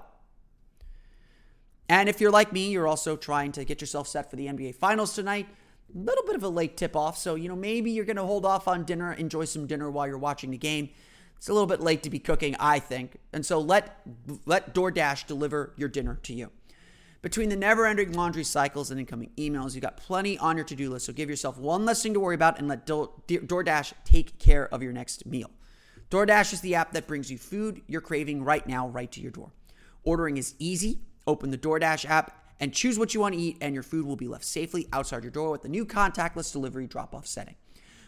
And 1.93 2.09
if 2.09 2.19
you're 2.19 2.31
like 2.31 2.51
me, 2.51 2.71
you're 2.71 2.87
also 2.87 3.15
trying 3.15 3.51
to 3.51 3.63
get 3.63 3.79
yourself 3.79 4.07
set 4.07 4.27
for 4.27 4.35
the 4.35 4.47
NBA 4.47 4.73
Finals 4.73 5.13
tonight. 5.13 5.47
A 5.93 5.97
little 5.99 6.25
bit 6.25 6.35
of 6.35 6.41
a 6.41 6.49
late 6.49 6.75
tip 6.75 6.95
off, 6.95 7.19
so 7.19 7.35
you 7.35 7.47
know 7.47 7.55
maybe 7.55 7.91
you're 7.91 8.03
going 8.03 8.15
to 8.15 8.23
hold 8.23 8.47
off 8.47 8.67
on 8.67 8.83
dinner, 8.83 9.13
enjoy 9.13 9.45
some 9.45 9.67
dinner 9.67 9.91
while 9.91 10.07
you're 10.07 10.17
watching 10.17 10.49
the 10.49 10.57
game. 10.57 10.89
It's 11.37 11.49
a 11.49 11.53
little 11.53 11.67
bit 11.67 11.81
late 11.81 12.01
to 12.01 12.09
be 12.09 12.17
cooking, 12.17 12.55
I 12.59 12.79
think. 12.79 13.17
And 13.31 13.45
so 13.45 13.59
let 13.59 14.01
let 14.47 14.73
DoorDash 14.73 15.27
deliver 15.27 15.71
your 15.77 15.87
dinner 15.87 16.17
to 16.23 16.33
you. 16.33 16.49
Between 17.21 17.49
the 17.49 17.55
never-ending 17.55 18.13
laundry 18.13 18.43
cycles 18.43 18.89
and 18.89 18.99
incoming 18.99 19.29
emails, 19.37 19.75
you've 19.75 19.83
got 19.83 19.97
plenty 19.97 20.35
on 20.39 20.57
your 20.57 20.65
to-do 20.65 20.89
list. 20.89 21.05
So 21.05 21.13
give 21.13 21.29
yourself 21.29 21.59
one 21.59 21.85
less 21.85 22.01
thing 22.01 22.15
to 22.15 22.19
worry 22.19 22.33
about 22.33 22.57
and 22.57 22.67
let 22.67 22.87
DoorDash 22.87 23.93
take 24.03 24.39
care 24.39 24.67
of 24.73 24.81
your 24.81 24.93
next 24.93 25.27
meal. 25.27 25.51
DoorDash 26.09 26.53
is 26.53 26.61
the 26.61 26.73
app 26.73 26.93
that 26.93 27.05
brings 27.05 27.29
you 27.29 27.37
food 27.37 27.83
you're 27.85 28.01
craving 28.01 28.43
right 28.43 28.65
now 28.65 28.87
right 28.87 29.11
to 29.11 29.21
your 29.21 29.31
door. 29.31 29.51
Ordering 30.03 30.37
is 30.37 30.55
easy 30.57 31.01
Open 31.25 31.51
the 31.51 31.57
DoorDash 31.57 32.09
app 32.09 32.39
and 32.59 32.73
choose 32.73 32.97
what 32.97 33.13
you 33.13 33.19
want 33.19 33.35
to 33.35 33.41
eat, 33.41 33.57
and 33.61 33.73
your 33.73 33.83
food 33.83 34.05
will 34.05 34.15
be 34.15 34.27
left 34.27 34.45
safely 34.45 34.87
outside 34.93 35.23
your 35.23 35.31
door 35.31 35.51
with 35.51 35.63
the 35.63 35.69
new 35.69 35.85
contactless 35.85 36.51
delivery 36.51 36.87
drop 36.87 37.13
off 37.13 37.27
setting. 37.27 37.55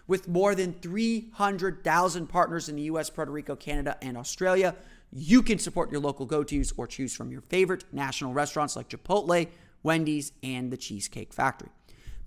With 0.08 0.28
more 0.28 0.54
than 0.54 0.74
300,000 0.74 2.28
partners 2.28 2.70
in 2.70 2.76
the 2.76 2.84
US, 2.84 3.10
Puerto 3.10 3.32
Rico, 3.32 3.56
Canada, 3.56 3.98
and 4.02 4.18
Australia, 4.18 4.76
you 5.12 5.42
can 5.42 5.58
support 5.58 5.92
your 5.92 6.00
local 6.00 6.26
go 6.26 6.44
tos 6.44 6.74
or 6.78 6.88
choose 6.88 7.16
from 7.16 7.32
your 7.32 7.42
favorite 7.42 7.86
national 7.92 8.34
restaurants 8.34 8.76
like 8.76 8.90
Chipotle, 8.90 9.48
Wendy's, 9.82 10.32
and 10.44 10.72
the 10.72 10.78
Cheesecake 10.78 11.34
Factory. 11.34 11.70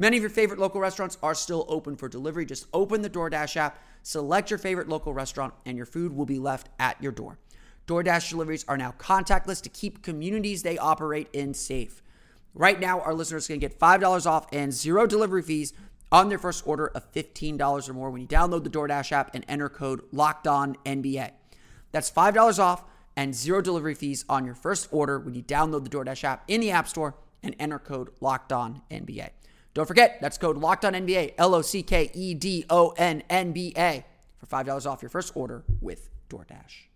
Many 0.00 0.16
of 0.16 0.22
your 0.22 0.30
favorite 0.30 0.60
local 0.60 0.80
restaurants 0.80 1.18
are 1.22 1.34
still 1.34 1.66
open 1.68 1.96
for 1.96 2.08
delivery. 2.08 2.46
Just 2.46 2.66
open 2.72 3.02
the 3.02 3.10
DoorDash 3.10 3.56
app, 3.56 3.82
select 4.02 4.50
your 4.50 4.58
favorite 4.58 4.88
local 4.88 5.12
restaurant, 5.12 5.54
and 5.66 5.76
your 5.76 5.86
food 5.86 6.12
will 6.12 6.26
be 6.26 6.38
left 6.38 6.68
at 6.78 7.00
your 7.02 7.12
door. 7.12 7.38
DoorDash 7.88 8.28
deliveries 8.28 8.66
are 8.68 8.76
now 8.76 8.94
contactless 8.98 9.62
to 9.62 9.70
keep 9.70 10.02
communities 10.02 10.62
they 10.62 10.76
operate 10.76 11.28
in 11.32 11.54
safe. 11.54 12.02
Right 12.54 12.78
now, 12.78 13.00
our 13.00 13.14
listeners 13.14 13.46
can 13.46 13.58
get 13.58 13.78
$5 13.78 14.26
off 14.26 14.46
and 14.52 14.72
zero 14.72 15.06
delivery 15.06 15.42
fees 15.42 15.72
on 16.12 16.28
their 16.28 16.38
first 16.38 16.66
order 16.66 16.88
of 16.88 17.10
$15 17.12 17.88
or 17.88 17.92
more 17.94 18.10
when 18.10 18.20
you 18.20 18.26
download 18.26 18.64
the 18.64 18.70
DoorDash 18.70 19.10
app 19.12 19.34
and 19.34 19.42
enter 19.48 19.70
code 19.70 20.02
LOCKEDONNBA. 20.12 21.30
That's 21.90 22.10
$5 22.10 22.58
off 22.58 22.84
and 23.16 23.34
zero 23.34 23.62
delivery 23.62 23.94
fees 23.94 24.22
on 24.28 24.44
your 24.44 24.54
first 24.54 24.88
order 24.90 25.18
when 25.18 25.34
you 25.34 25.42
download 25.42 25.84
the 25.84 25.90
DoorDash 25.90 26.24
app 26.24 26.44
in 26.46 26.60
the 26.60 26.70
App 26.70 26.88
Store 26.88 27.14
and 27.42 27.56
enter 27.58 27.78
code 27.78 28.10
LOCKEDONNBA. 28.20 29.30
Don't 29.72 29.86
forget, 29.88 30.18
that's 30.20 30.36
code 30.36 30.58
LOCKEDONNBA, 30.58 31.34
L 31.38 31.54
O 31.54 31.62
C 31.62 31.82
K 31.82 32.10
E 32.12 32.34
D 32.34 32.66
O 32.68 32.90
N 32.98 33.22
N 33.30 33.52
B 33.52 33.72
A, 33.78 34.04
for 34.36 34.46
$5 34.46 34.84
off 34.84 35.00
your 35.00 35.08
first 35.08 35.34
order 35.34 35.64
with 35.80 36.10
DoorDash. 36.28 36.87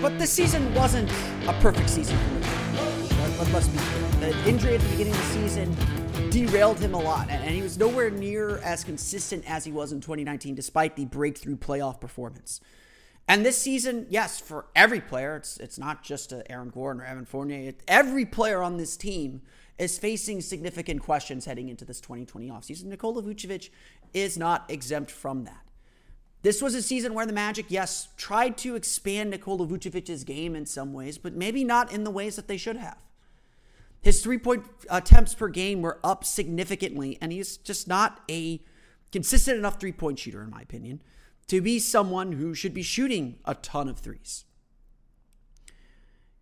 But 0.00 0.18
the 0.18 0.26
season 0.26 0.74
wasn't 0.74 1.10
a 1.46 1.52
perfect 1.60 1.90
season 1.90 2.16
for 2.16 3.44
Let, 3.44 3.54
us 3.54 3.68
be 3.68 3.76
clear. 3.76 4.32
The 4.32 4.48
injury 4.48 4.74
at 4.76 4.80
the 4.80 4.88
beginning 4.88 5.12
of 5.12 5.18
the 5.18 5.48
season 5.48 5.76
derailed 6.30 6.80
him 6.80 6.94
a 6.94 6.98
lot, 6.98 7.28
and 7.28 7.54
he 7.54 7.60
was 7.60 7.76
nowhere 7.76 8.08
near 8.08 8.58
as 8.58 8.82
consistent 8.82 9.44
as 9.46 9.66
he 9.66 9.72
was 9.72 9.92
in 9.92 10.00
2019, 10.00 10.54
despite 10.54 10.96
the 10.96 11.04
breakthrough 11.04 11.56
playoff 11.56 12.00
performance. 12.00 12.62
And 13.28 13.44
this 13.44 13.58
season, 13.58 14.06
yes, 14.08 14.40
for 14.40 14.66
every 14.74 15.02
player, 15.02 15.36
it's 15.36 15.58
it's 15.58 15.78
not 15.78 16.02
just 16.02 16.32
uh, 16.32 16.42
Aaron 16.48 16.70
Gordon 16.70 17.02
or 17.02 17.04
Evan 17.04 17.26
Fournier. 17.26 17.74
Every 17.86 18.24
player 18.24 18.62
on 18.62 18.78
this 18.78 18.96
team 18.96 19.42
is 19.76 19.98
facing 19.98 20.40
significant 20.40 21.02
questions 21.02 21.44
heading 21.44 21.68
into 21.68 21.84
this 21.84 22.00
2020 22.00 22.48
offseason. 22.48 22.84
Nikola 22.84 23.22
Vucevic 23.22 23.68
is 24.14 24.38
not 24.38 24.70
exempt 24.70 25.10
from 25.10 25.44
that. 25.44 25.69
This 26.42 26.62
was 26.62 26.74
a 26.74 26.82
season 26.82 27.12
where 27.12 27.26
the 27.26 27.32
Magic, 27.32 27.66
yes, 27.68 28.08
tried 28.16 28.56
to 28.58 28.74
expand 28.74 29.30
Nikola 29.30 29.66
Vucevic's 29.66 30.24
game 30.24 30.56
in 30.56 30.64
some 30.64 30.92
ways, 30.92 31.18
but 31.18 31.34
maybe 31.34 31.64
not 31.64 31.92
in 31.92 32.04
the 32.04 32.10
ways 32.10 32.36
that 32.36 32.48
they 32.48 32.56
should 32.56 32.76
have. 32.76 32.96
His 34.00 34.22
three 34.22 34.38
point 34.38 34.64
attempts 34.88 35.34
per 35.34 35.48
game 35.48 35.82
were 35.82 36.00
up 36.02 36.24
significantly, 36.24 37.18
and 37.20 37.32
he's 37.32 37.58
just 37.58 37.86
not 37.86 38.22
a 38.30 38.62
consistent 39.12 39.58
enough 39.58 39.78
three 39.78 39.92
point 39.92 40.18
shooter, 40.18 40.42
in 40.42 40.50
my 40.50 40.62
opinion, 40.62 41.02
to 41.48 41.60
be 41.60 41.78
someone 41.78 42.32
who 42.32 42.54
should 42.54 42.72
be 42.72 42.82
shooting 42.82 43.38
a 43.44 43.54
ton 43.54 43.88
of 43.88 43.98
threes. 43.98 44.44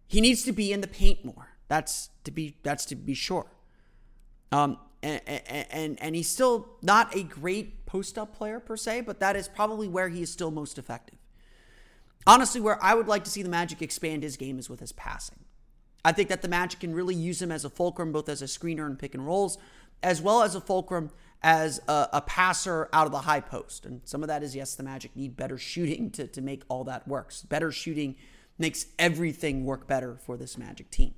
He 0.06 0.20
needs 0.20 0.44
to 0.44 0.52
be 0.52 0.72
in 0.72 0.80
the 0.80 0.86
paint 0.86 1.24
more. 1.24 1.48
That's 1.66 2.10
to 2.24 2.30
be 2.30 2.56
that's 2.62 2.84
to 2.86 2.94
be 2.96 3.14
sure. 3.14 3.46
Um, 4.52 4.78
and, 5.02 5.20
and, 5.26 6.02
and 6.02 6.16
he's 6.16 6.28
still 6.28 6.68
not 6.82 7.14
a 7.14 7.22
great 7.22 7.86
post 7.86 8.18
up 8.18 8.36
player 8.36 8.60
per 8.60 8.76
se, 8.76 9.02
but 9.02 9.20
that 9.20 9.36
is 9.36 9.48
probably 9.48 9.88
where 9.88 10.08
he 10.08 10.22
is 10.22 10.30
still 10.30 10.50
most 10.50 10.78
effective. 10.78 11.18
Honestly, 12.26 12.60
where 12.60 12.82
I 12.82 12.94
would 12.94 13.08
like 13.08 13.24
to 13.24 13.30
see 13.30 13.42
the 13.42 13.48
Magic 13.48 13.80
expand 13.80 14.22
his 14.22 14.36
game 14.36 14.58
is 14.58 14.68
with 14.68 14.80
his 14.80 14.92
passing. 14.92 15.38
I 16.04 16.12
think 16.12 16.28
that 16.28 16.42
the 16.42 16.48
Magic 16.48 16.80
can 16.80 16.94
really 16.94 17.14
use 17.14 17.40
him 17.40 17.50
as 17.50 17.64
a 17.64 17.70
fulcrum, 17.70 18.12
both 18.12 18.28
as 18.28 18.42
a 18.42 18.46
screener 18.46 18.86
and 18.86 18.98
pick 18.98 19.14
and 19.14 19.26
rolls, 19.26 19.58
as 20.02 20.20
well 20.20 20.42
as 20.42 20.54
a 20.54 20.60
fulcrum 20.60 21.10
as 21.42 21.80
a, 21.88 22.08
a, 22.14 22.20
passer 22.20 22.88
out 22.92 23.06
of 23.06 23.12
the 23.12 23.20
high 23.20 23.40
post. 23.40 23.86
And 23.86 24.00
some 24.04 24.22
of 24.22 24.28
that 24.28 24.42
is, 24.42 24.56
yes, 24.56 24.74
the 24.74 24.82
Magic 24.82 25.14
need 25.14 25.36
better 25.36 25.56
shooting 25.56 26.10
to, 26.12 26.26
to 26.26 26.40
make 26.40 26.64
all 26.68 26.84
that 26.84 27.06
works. 27.06 27.42
Better 27.42 27.70
shooting 27.70 28.16
makes 28.58 28.86
everything 28.98 29.64
work 29.64 29.86
better 29.86 30.16
for 30.16 30.36
this 30.36 30.58
Magic 30.58 30.90
team. 30.90 31.14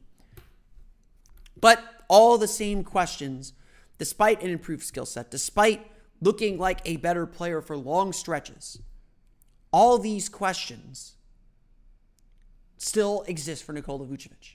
But 1.58 1.82
all 2.08 2.38
the 2.38 2.48
same 2.48 2.84
questions 2.84 3.54
despite 4.00 4.42
an 4.42 4.48
improved 4.48 4.82
skill 4.82 5.04
set, 5.04 5.30
despite 5.30 5.86
looking 6.22 6.56
like 6.56 6.80
a 6.86 6.96
better 6.96 7.26
player 7.26 7.60
for 7.60 7.76
long 7.76 8.14
stretches, 8.14 8.80
all 9.74 9.98
these 9.98 10.26
questions 10.26 11.16
still 12.78 13.22
exist 13.28 13.62
for 13.62 13.74
Nikola 13.74 14.06
Vucevic. 14.06 14.54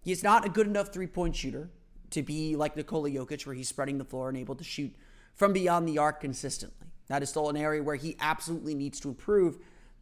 He's 0.00 0.24
not 0.24 0.44
a 0.44 0.48
good 0.48 0.66
enough 0.66 0.92
three 0.92 1.06
point 1.06 1.36
shooter 1.36 1.70
to 2.10 2.24
be 2.24 2.56
like 2.56 2.76
Nikola 2.76 3.08
Jokic, 3.08 3.46
where 3.46 3.54
he's 3.54 3.68
spreading 3.68 3.98
the 3.98 4.04
floor 4.04 4.28
and 4.28 4.36
able 4.36 4.56
to 4.56 4.64
shoot 4.64 4.92
from 5.32 5.52
beyond 5.52 5.86
the 5.86 5.98
arc 5.98 6.20
consistently. 6.20 6.88
That 7.06 7.22
is 7.22 7.28
still 7.28 7.48
an 7.48 7.56
area 7.56 7.84
where 7.84 7.94
he 7.94 8.16
absolutely 8.18 8.74
needs 8.74 8.98
to 8.98 9.08
improve 9.10 9.58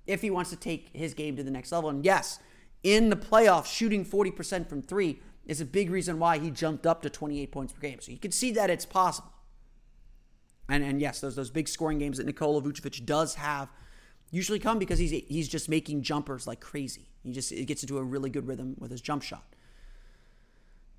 if 0.06 0.22
he 0.22 0.30
wants 0.30 0.48
to 0.50 0.56
take 0.56 0.88
his 0.94 1.12
game 1.12 1.36
to 1.36 1.42
the 1.42 1.50
next 1.50 1.70
level. 1.70 1.90
And 1.90 2.02
yes, 2.02 2.38
in 2.82 3.10
the 3.10 3.16
playoffs, 3.16 3.66
shooting 3.66 4.06
40% 4.06 4.70
from 4.70 4.80
three 4.80 5.20
is 5.50 5.60
a 5.60 5.64
big 5.64 5.90
reason 5.90 6.20
why 6.20 6.38
he 6.38 6.48
jumped 6.48 6.86
up 6.86 7.02
to 7.02 7.10
28 7.10 7.50
points 7.50 7.72
per 7.72 7.80
game. 7.80 8.00
So 8.00 8.12
you 8.12 8.18
can 8.18 8.30
see 8.30 8.52
that 8.52 8.70
it's 8.70 8.86
possible. 8.86 9.32
And, 10.68 10.84
and 10.84 11.00
yes, 11.00 11.20
those, 11.20 11.34
those 11.34 11.50
big 11.50 11.66
scoring 11.66 11.98
games 11.98 12.18
that 12.18 12.26
Nikola 12.26 12.62
Vucevic 12.62 13.04
does 13.04 13.34
have 13.34 13.68
usually 14.30 14.60
come 14.60 14.78
because 14.78 15.00
he's, 15.00 15.10
he's 15.10 15.48
just 15.48 15.68
making 15.68 16.02
jumpers 16.02 16.46
like 16.46 16.60
crazy. 16.60 17.08
He 17.24 17.32
just 17.32 17.50
it 17.50 17.64
gets 17.64 17.82
into 17.82 17.98
a 17.98 18.02
really 18.04 18.30
good 18.30 18.46
rhythm 18.46 18.76
with 18.78 18.92
his 18.92 19.00
jump 19.00 19.24
shot. 19.24 19.44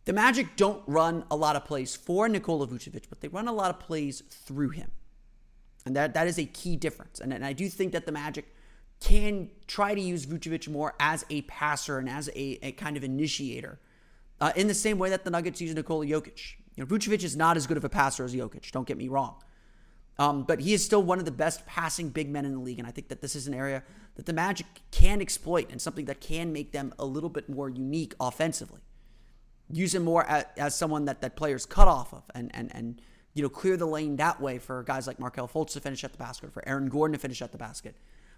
The 0.04 0.12
Magic 0.12 0.58
don't 0.58 0.84
run 0.86 1.24
a 1.32 1.38
lot 1.38 1.56
of 1.56 1.64
plays 1.64 1.96
for 1.96 2.28
Nikola 2.28 2.68
Vucevic, 2.68 3.06
but 3.08 3.22
they 3.22 3.30
run 3.30 3.48
a 3.48 3.54
lot 3.54 3.70
of 3.70 3.80
plays 3.80 4.22
through 4.30 4.72
him. 4.72 4.92
And 5.86 5.96
that, 5.96 6.14
that 6.14 6.28
is 6.28 6.38
a 6.38 6.46
key 6.46 6.76
difference. 6.76 7.22
And, 7.22 7.32
and 7.32 7.46
I 7.46 7.54
do 7.54 7.70
think 7.70 7.94
that 7.94 8.06
the 8.06 8.12
Magic 8.12 8.54
can 9.00 9.50
try 9.66 9.96
to 9.96 10.02
use 10.02 10.26
Vucevic 10.26 10.68
more 10.68 10.94
as 11.00 11.26
a 11.30 11.44
passer 11.44 12.00
and 12.00 12.10
as 12.10 12.28
a, 12.36 12.60
a 12.62 12.74
kind 12.74 12.98
of 12.98 13.06
initiator 13.06 13.80
uh, 14.42 14.52
in 14.56 14.68
the 14.68 14.74
same 14.74 14.98
way 14.98 15.10
that 15.10 15.24
the 15.24 15.30
Nuggets 15.30 15.62
use 15.62 15.74
Nikola 15.74 16.06
Jokic. 16.06 16.56
You 16.76 16.84
know, 16.84 16.88
Vucevic 16.88 17.24
is 17.24 17.38
not 17.38 17.56
as 17.56 17.68
good 17.68 17.78
of 17.78 17.86
a 17.86 17.90
passer 17.90 18.26
as 18.26 18.34
Jokic, 18.34 18.72
don't 18.72 18.88
get 18.88 18.98
me 18.98 19.08
wrong. 19.08 19.36
Um, 20.20 20.44
but 20.44 20.60
he 20.60 20.74
is 20.74 20.84
still 20.84 21.02
one 21.02 21.20
of 21.20 21.26
the 21.26 21.32
best 21.32 21.66
passing 21.66 22.10
big 22.10 22.30
men 22.30 22.46
in 22.46 22.54
the 22.54 22.60
league. 22.60 22.80
And 22.80 22.88
I 22.88 22.92
think 22.92 23.08
that 23.10 23.22
this 23.22 23.36
is 23.36 23.48
an 23.48 23.54
area 23.54 23.84
that 24.16 24.26
the 24.26 24.34
Magic 24.34 24.66
can 24.92 25.22
exploit 25.22 25.72
and 25.72 25.82
something 25.82 26.06
that 26.06 26.20
can 26.20 26.52
make 26.52 26.72
them 26.74 26.94
a 27.00 27.06
little 27.06 27.30
bit 27.30 27.50
more 27.50 27.70
unique 27.70 28.14
offensively. 28.20 28.82
Use 29.72 29.96
him 29.96 30.04
more 30.04 30.26
as, 30.26 30.46
as 30.58 30.76
someone 30.76 31.06
that, 31.06 31.22
that 31.22 31.36
players 31.36 31.66
cut 31.66 31.88
off 31.88 32.14
of 32.14 32.24
and, 32.36 32.52
and, 32.54 32.76
and 32.76 33.02
you 33.34 33.42
know, 33.42 33.50
clear 33.50 33.78
the 33.78 33.86
lane 33.86 34.18
that 34.18 34.42
way 34.42 34.60
for 34.60 34.84
guys 34.84 35.08
like 35.08 35.20
Markelle 35.20 35.48
Fultz 35.48 35.72
to 35.74 35.80
finish 35.80 36.04
at 36.04 36.12
the 36.12 36.18
basket, 36.18 36.52
for 36.54 36.68
Aaron 36.68 36.90
Gordon 36.90 37.14
to 37.14 37.20
finish 37.20 37.42
at 37.42 37.52
the 37.52 37.58
basket. 37.58 37.96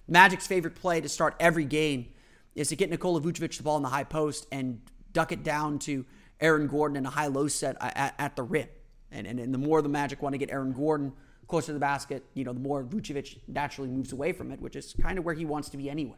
Magic's 0.08 0.46
favorite 0.46 0.76
play 0.76 1.02
to 1.02 1.10
start 1.10 1.36
every 1.40 1.66
game 1.66 2.08
is 2.56 2.70
to 2.70 2.76
get 2.76 2.90
Nikola 2.90 3.20
Vucevic 3.20 3.58
the 3.58 3.64
ball 3.64 3.78
in 3.78 3.84
the 3.84 3.90
high 3.90 4.04
post 4.04 4.46
and 4.52 4.82
duck 5.14 5.32
it 5.32 5.44
down 5.44 5.80
to 5.80 6.06
Aaron 6.40 6.68
Gordon 6.68 6.98
in 6.98 7.06
a 7.06 7.10
high-low 7.10 7.48
set 7.48 7.82
uh, 7.82 7.92
at, 7.96 8.16
at 8.20 8.36
the 8.36 8.44
rim. 8.44 8.68
And, 9.12 9.28
and, 9.28 9.40
and 9.40 9.54
the 9.54 9.58
more 9.58 9.82
the 9.82 9.90
Magic 9.90 10.22
want 10.22 10.34
to 10.34 10.38
get 10.38 10.50
Aaron 10.52 10.74
Gordon 10.74 11.14
closer 11.48 11.68
to 11.68 11.74
the 11.74 11.80
basket, 11.80 12.24
you 12.34 12.44
know, 12.44 12.54
the 12.54 12.60
more 12.60 12.84
Vucevic 12.84 13.38
naturally 13.48 13.90
moves 13.90 14.12
away 14.12 14.32
from 14.32 14.52
it, 14.52 14.60
which 14.60 14.76
is 14.76 14.96
kind 15.02 15.20
of 15.20 15.26
where 15.26 15.36
he 15.36 15.46
wants 15.46 15.70
to 15.70 15.78
be 15.78 15.90
anyway. 15.90 16.18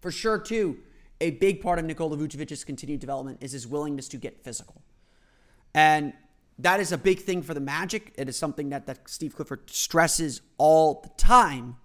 For 0.00 0.10
sure, 0.10 0.38
too, 0.38 0.78
a 1.20 1.30
big 1.30 1.62
part 1.62 1.78
of 1.78 1.84
Nikola 1.84 2.16
Vucevic's 2.16 2.64
continued 2.64 3.00
development 3.00 3.38
is 3.40 3.52
his 3.52 3.66
willingness 3.66 4.08
to 4.08 4.16
get 4.16 4.42
physical. 4.42 4.82
And 5.74 6.12
that 6.58 6.80
is 6.80 6.92
a 6.92 6.98
big 6.98 7.20
thing 7.20 7.42
for 7.42 7.54
the 7.54 7.60
Magic. 7.60 8.12
It 8.16 8.28
is 8.28 8.36
something 8.36 8.70
that, 8.70 8.86
that 8.86 9.08
Steve 9.08 9.36
Clifford 9.36 9.70
stresses 9.70 10.40
all 10.58 11.00
the 11.02 11.10
time. 11.16 11.76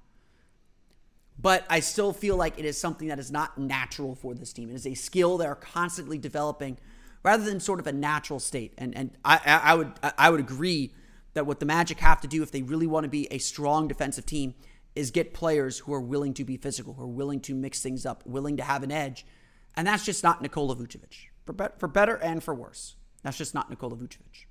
But 1.41 1.65
I 1.69 1.79
still 1.79 2.13
feel 2.13 2.35
like 2.35 2.59
it 2.59 2.65
is 2.65 2.77
something 2.77 3.07
that 3.07 3.19
is 3.19 3.31
not 3.31 3.57
natural 3.57 4.15
for 4.15 4.33
this 4.35 4.53
team. 4.53 4.69
It 4.69 4.75
is 4.75 4.85
a 4.85 4.93
skill 4.93 5.37
they 5.37 5.45
are 5.45 5.55
constantly 5.55 6.17
developing 6.17 6.77
rather 7.23 7.43
than 7.43 7.59
sort 7.59 7.79
of 7.79 7.87
a 7.87 7.91
natural 7.91 8.39
state. 8.39 8.73
And 8.77 8.95
and 8.95 9.11
I, 9.25 9.39
I 9.63 9.75
would 9.75 9.91
I 10.17 10.29
would 10.29 10.39
agree 10.39 10.93
that 11.33 11.45
what 11.45 11.59
the 11.59 11.65
Magic 11.65 11.99
have 11.99 12.21
to 12.21 12.27
do 12.27 12.43
if 12.43 12.51
they 12.51 12.61
really 12.61 12.87
want 12.87 13.05
to 13.05 13.09
be 13.09 13.31
a 13.31 13.37
strong 13.37 13.87
defensive 13.87 14.25
team 14.25 14.53
is 14.95 15.11
get 15.11 15.33
players 15.33 15.79
who 15.79 15.93
are 15.93 16.01
willing 16.01 16.33
to 16.33 16.43
be 16.43 16.57
physical, 16.57 16.93
who 16.93 17.03
are 17.03 17.07
willing 17.07 17.39
to 17.39 17.55
mix 17.55 17.81
things 17.81 18.05
up, 18.05 18.25
willing 18.25 18.57
to 18.57 18.63
have 18.63 18.83
an 18.83 18.91
edge. 18.91 19.25
And 19.75 19.87
that's 19.87 20.05
just 20.05 20.23
not 20.23 20.41
Nikola 20.41 20.75
Vucevic. 20.75 21.29
For, 21.45 21.53
be- 21.53 21.73
for 21.77 21.87
better 21.87 22.17
and 22.17 22.43
for 22.43 22.53
worse. 22.53 22.95
That's 23.23 23.37
just 23.37 23.53
not 23.53 23.69
Nikola 23.69 23.95
Vucevic. 23.95 24.45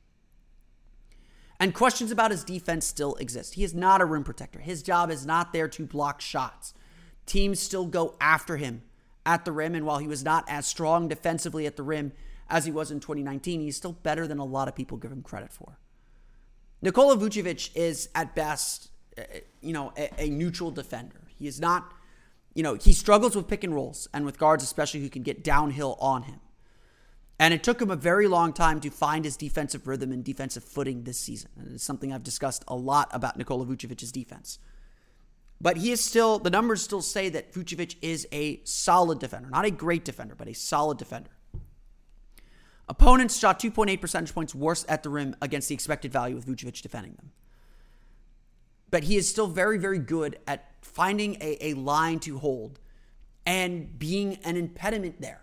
And 1.59 1.75
questions 1.75 2.11
about 2.11 2.31
his 2.31 2.43
defense 2.43 2.87
still 2.87 3.17
exist. 3.17 3.55
He 3.55 3.65
is 3.65 3.75
not 3.75 4.01
a 4.01 4.07
rim 4.07 4.25
protector. 4.25 4.61
His 4.61 4.83
job 4.83 5.11
is 5.11 5.27
not 5.27 5.53
there 5.53 5.69
to 5.69 5.85
block 5.85 6.23
shots. 6.23 6.73
Teams 7.31 7.61
still 7.61 7.87
go 7.87 8.17
after 8.21 8.57
him 8.57 8.83
at 9.25 9.45
the 9.45 9.53
rim. 9.53 9.77
And 9.77 9.87
while 9.87 9.99
he 9.99 10.09
was 10.09 10.25
not 10.25 10.45
as 10.49 10.67
strong 10.67 11.07
defensively 11.07 11.65
at 11.65 11.77
the 11.77 11.85
rim 11.85 12.11
as 12.49 12.65
he 12.65 12.73
was 12.73 12.91
in 12.91 12.99
2019, 12.99 13.61
he's 13.61 13.77
still 13.77 13.93
better 13.93 14.27
than 14.27 14.41
a 14.41 14.45
lot 14.45 14.67
of 14.67 14.75
people 14.75 14.99
give 14.99 15.13
him 15.13 15.23
credit 15.23 15.53
for. 15.53 15.79
Nikola 16.83 17.17
Vucevic 17.17 17.71
is 17.77 18.09
at 18.17 18.35
best, 18.35 18.91
you 19.61 19.73
know, 19.73 19.93
a, 19.97 20.25
a, 20.25 20.29
neutral 20.29 20.73
defender. 20.73 21.21
He 21.39 21.47
is 21.47 21.61
not, 21.61 21.93
you 22.53 22.65
know, 22.65 22.75
he 22.75 22.93
struggles 22.93 23.37
with 23.37 23.47
pick 23.47 23.63
and 23.63 23.73
rolls 23.73 24.09
and 24.13 24.25
with 24.25 24.37
guards, 24.37 24.65
especially 24.65 24.99
who 24.99 25.09
can 25.09 25.23
get 25.23 25.45
downhill 25.45 25.97
on 26.01 26.25
him. 26.25 26.41
And 27.39 27.55
it 27.55 27.63
took 27.63 27.81
him 27.81 27.93
a 27.93 27.97
very 27.97 28.27
long 28.27 28.53
time 28.53 28.81
to 28.81 28.91
find 28.91 29.25
his 29.25 29.37
defensive 29.37 29.87
rhythm 29.87 30.11
and 30.11 30.25
defensive 30.25 30.65
footing 30.65 31.05
this 31.05 31.19
season. 31.19 31.51
And 31.57 31.75
it's 31.77 31.85
something 31.85 32.13
I've 32.13 32.25
discussed 32.25 32.65
a 32.67 32.75
lot 32.75 33.09
about 33.13 33.37
Nikola 33.37 33.67
Vucevic's 33.67 34.11
defense. 34.11 34.59
But 35.61 35.77
he 35.77 35.93
is 35.93 36.03
still, 36.03 36.39
the 36.39 36.51
numbers 36.51 36.83
still 36.83 37.03
say 37.03 37.29
that 37.29 37.53
Vucevic 37.53 37.97
is 38.01 38.27
a 38.33 38.63
solid 38.65 39.19
defender. 39.19 39.51
Not 39.51 39.67
a 39.67 39.71
great 39.71 40.05
defender, 40.05 40.35
but 40.35 40.49
a 40.49 40.55
solid 40.55 40.97
defender. 40.97 41.31
Opponents 42.89 43.39
shot 43.39 43.61
2.8 43.61 44.01
percentage 44.01 44.35
points 44.35 44.55
worse 44.55 44.85
at 44.89 45.03
the 45.03 45.11
rim 45.11 45.37
against 45.43 45.69
the 45.69 45.75
expected 45.75 46.13
value 46.13 46.35
with 46.35 46.47
Vucevic 46.47 46.81
defending 46.81 47.13
them. 47.15 47.31
But 48.91 49.05
he 49.05 49.17
is 49.17 49.29
still 49.29 49.47
very, 49.47 49.79
very 49.79 49.99
good 49.99 50.39
at 50.47 50.73
finding 50.81 51.37
a, 51.41 51.69
a 51.69 51.75
line 51.75 52.19
to 52.21 52.39
hold 52.39 52.81
and 53.47 53.99
being 53.99 54.37
an 54.45 54.57
impediment 54.57 55.21
there. 55.21 55.43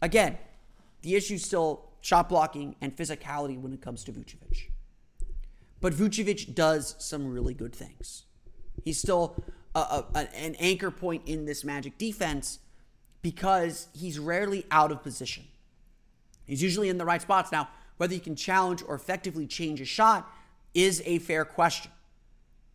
Again, 0.00 0.38
the 1.02 1.14
issue 1.14 1.34
is 1.34 1.44
still 1.44 1.90
shot 2.00 2.28
blocking 2.28 2.76
and 2.80 2.96
physicality 2.96 3.60
when 3.60 3.72
it 3.72 3.82
comes 3.82 4.04
to 4.04 4.12
Vucevic. 4.12 4.70
But 5.80 5.92
Vucevic 5.92 6.54
does 6.54 6.94
some 6.98 7.26
really 7.26 7.54
good 7.54 7.74
things. 7.74 8.24
He's 8.84 8.98
still 8.98 9.36
a, 9.74 10.04
a, 10.14 10.28
an 10.34 10.54
anchor 10.56 10.90
point 10.90 11.22
in 11.26 11.44
this 11.44 11.64
Magic 11.64 11.98
defense 11.98 12.58
because 13.22 13.88
he's 13.94 14.18
rarely 14.18 14.66
out 14.70 14.92
of 14.92 15.02
position. 15.02 15.44
He's 16.46 16.62
usually 16.62 16.88
in 16.88 16.98
the 16.98 17.04
right 17.04 17.22
spots. 17.22 17.52
Now, 17.52 17.68
whether 17.96 18.14
he 18.14 18.20
can 18.20 18.34
challenge 18.34 18.82
or 18.86 18.94
effectively 18.94 19.46
change 19.46 19.80
a 19.80 19.84
shot 19.84 20.30
is 20.74 21.02
a 21.06 21.18
fair 21.20 21.44
question. 21.44 21.92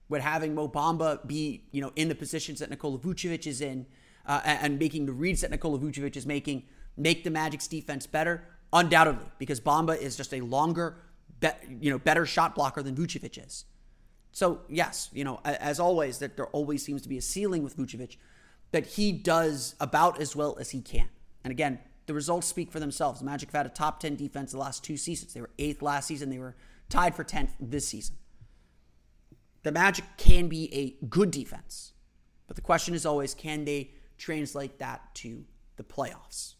Would 0.09 0.21
having 0.21 0.55
Mo 0.55 0.69
Bamba 0.69 1.25
be, 1.27 1.63
you 1.71 1.81
know, 1.81 1.91
in 1.97 2.07
the 2.07 2.15
positions 2.15 2.59
that 2.59 2.69
Nikola 2.69 2.97
Vucevic 2.97 3.45
is 3.45 3.59
in 3.59 3.85
uh, 4.25 4.39
and 4.43 4.79
making 4.79 5.05
the 5.05 5.11
reads 5.11 5.41
that 5.41 5.51
Nikola 5.51 5.77
Vucevic 5.79 6.15
is 6.15 6.25
making 6.25 6.63
make 6.95 7.23
the 7.25 7.29
Magic's 7.29 7.67
defense 7.67 8.07
better? 8.07 8.43
Undoubtedly, 8.71 9.25
because 9.37 9.59
Bamba 9.59 9.97
is 9.97 10.15
just 10.15 10.33
a 10.33 10.41
longer, 10.41 10.95
be, 11.39 11.49
you 11.81 11.91
know, 11.91 11.99
better 11.99 12.25
shot 12.25 12.55
blocker 12.55 12.81
than 12.81 12.95
Vucevic 12.95 13.45
is. 13.45 13.65
So 14.31 14.61
yes, 14.69 15.09
you 15.13 15.23
know, 15.23 15.39
as 15.43 15.79
always, 15.79 16.19
that 16.19 16.35
there 16.37 16.47
always 16.47 16.83
seems 16.83 17.01
to 17.03 17.09
be 17.09 17.17
a 17.17 17.21
ceiling 17.21 17.63
with 17.63 17.77
Vucevic 17.77 18.17
that 18.71 18.85
he 18.85 19.11
does 19.11 19.75
about 19.79 20.19
as 20.19 20.35
well 20.35 20.57
as 20.59 20.71
he 20.71 20.81
can. 20.81 21.09
And 21.43 21.51
again, 21.51 21.79
the 22.05 22.13
results 22.13 22.47
speak 22.47 22.71
for 22.71 22.79
themselves. 22.79 23.21
Magic 23.21 23.49
have 23.49 23.57
had 23.57 23.65
a 23.65 23.69
top 23.69 23.99
10 23.99 24.15
defense 24.15 24.51
the 24.51 24.57
last 24.57 24.83
two 24.83 24.97
seasons. 24.97 25.33
They 25.33 25.41
were 25.41 25.49
eighth 25.59 25.81
last 25.81 26.07
season. 26.07 26.29
They 26.29 26.39
were 26.39 26.55
tied 26.89 27.15
for 27.15 27.23
10th 27.23 27.51
this 27.59 27.87
season. 27.87 28.15
The 29.63 29.71
Magic 29.71 30.05
can 30.17 30.47
be 30.47 30.73
a 30.73 31.05
good 31.05 31.31
defense. 31.31 31.93
But 32.47 32.55
the 32.55 32.61
question 32.61 32.93
is 32.93 33.05
always 33.05 33.33
can 33.33 33.65
they 33.65 33.91
translate 34.17 34.79
that 34.79 35.13
to 35.15 35.43
the 35.75 35.83
playoffs? 35.83 36.55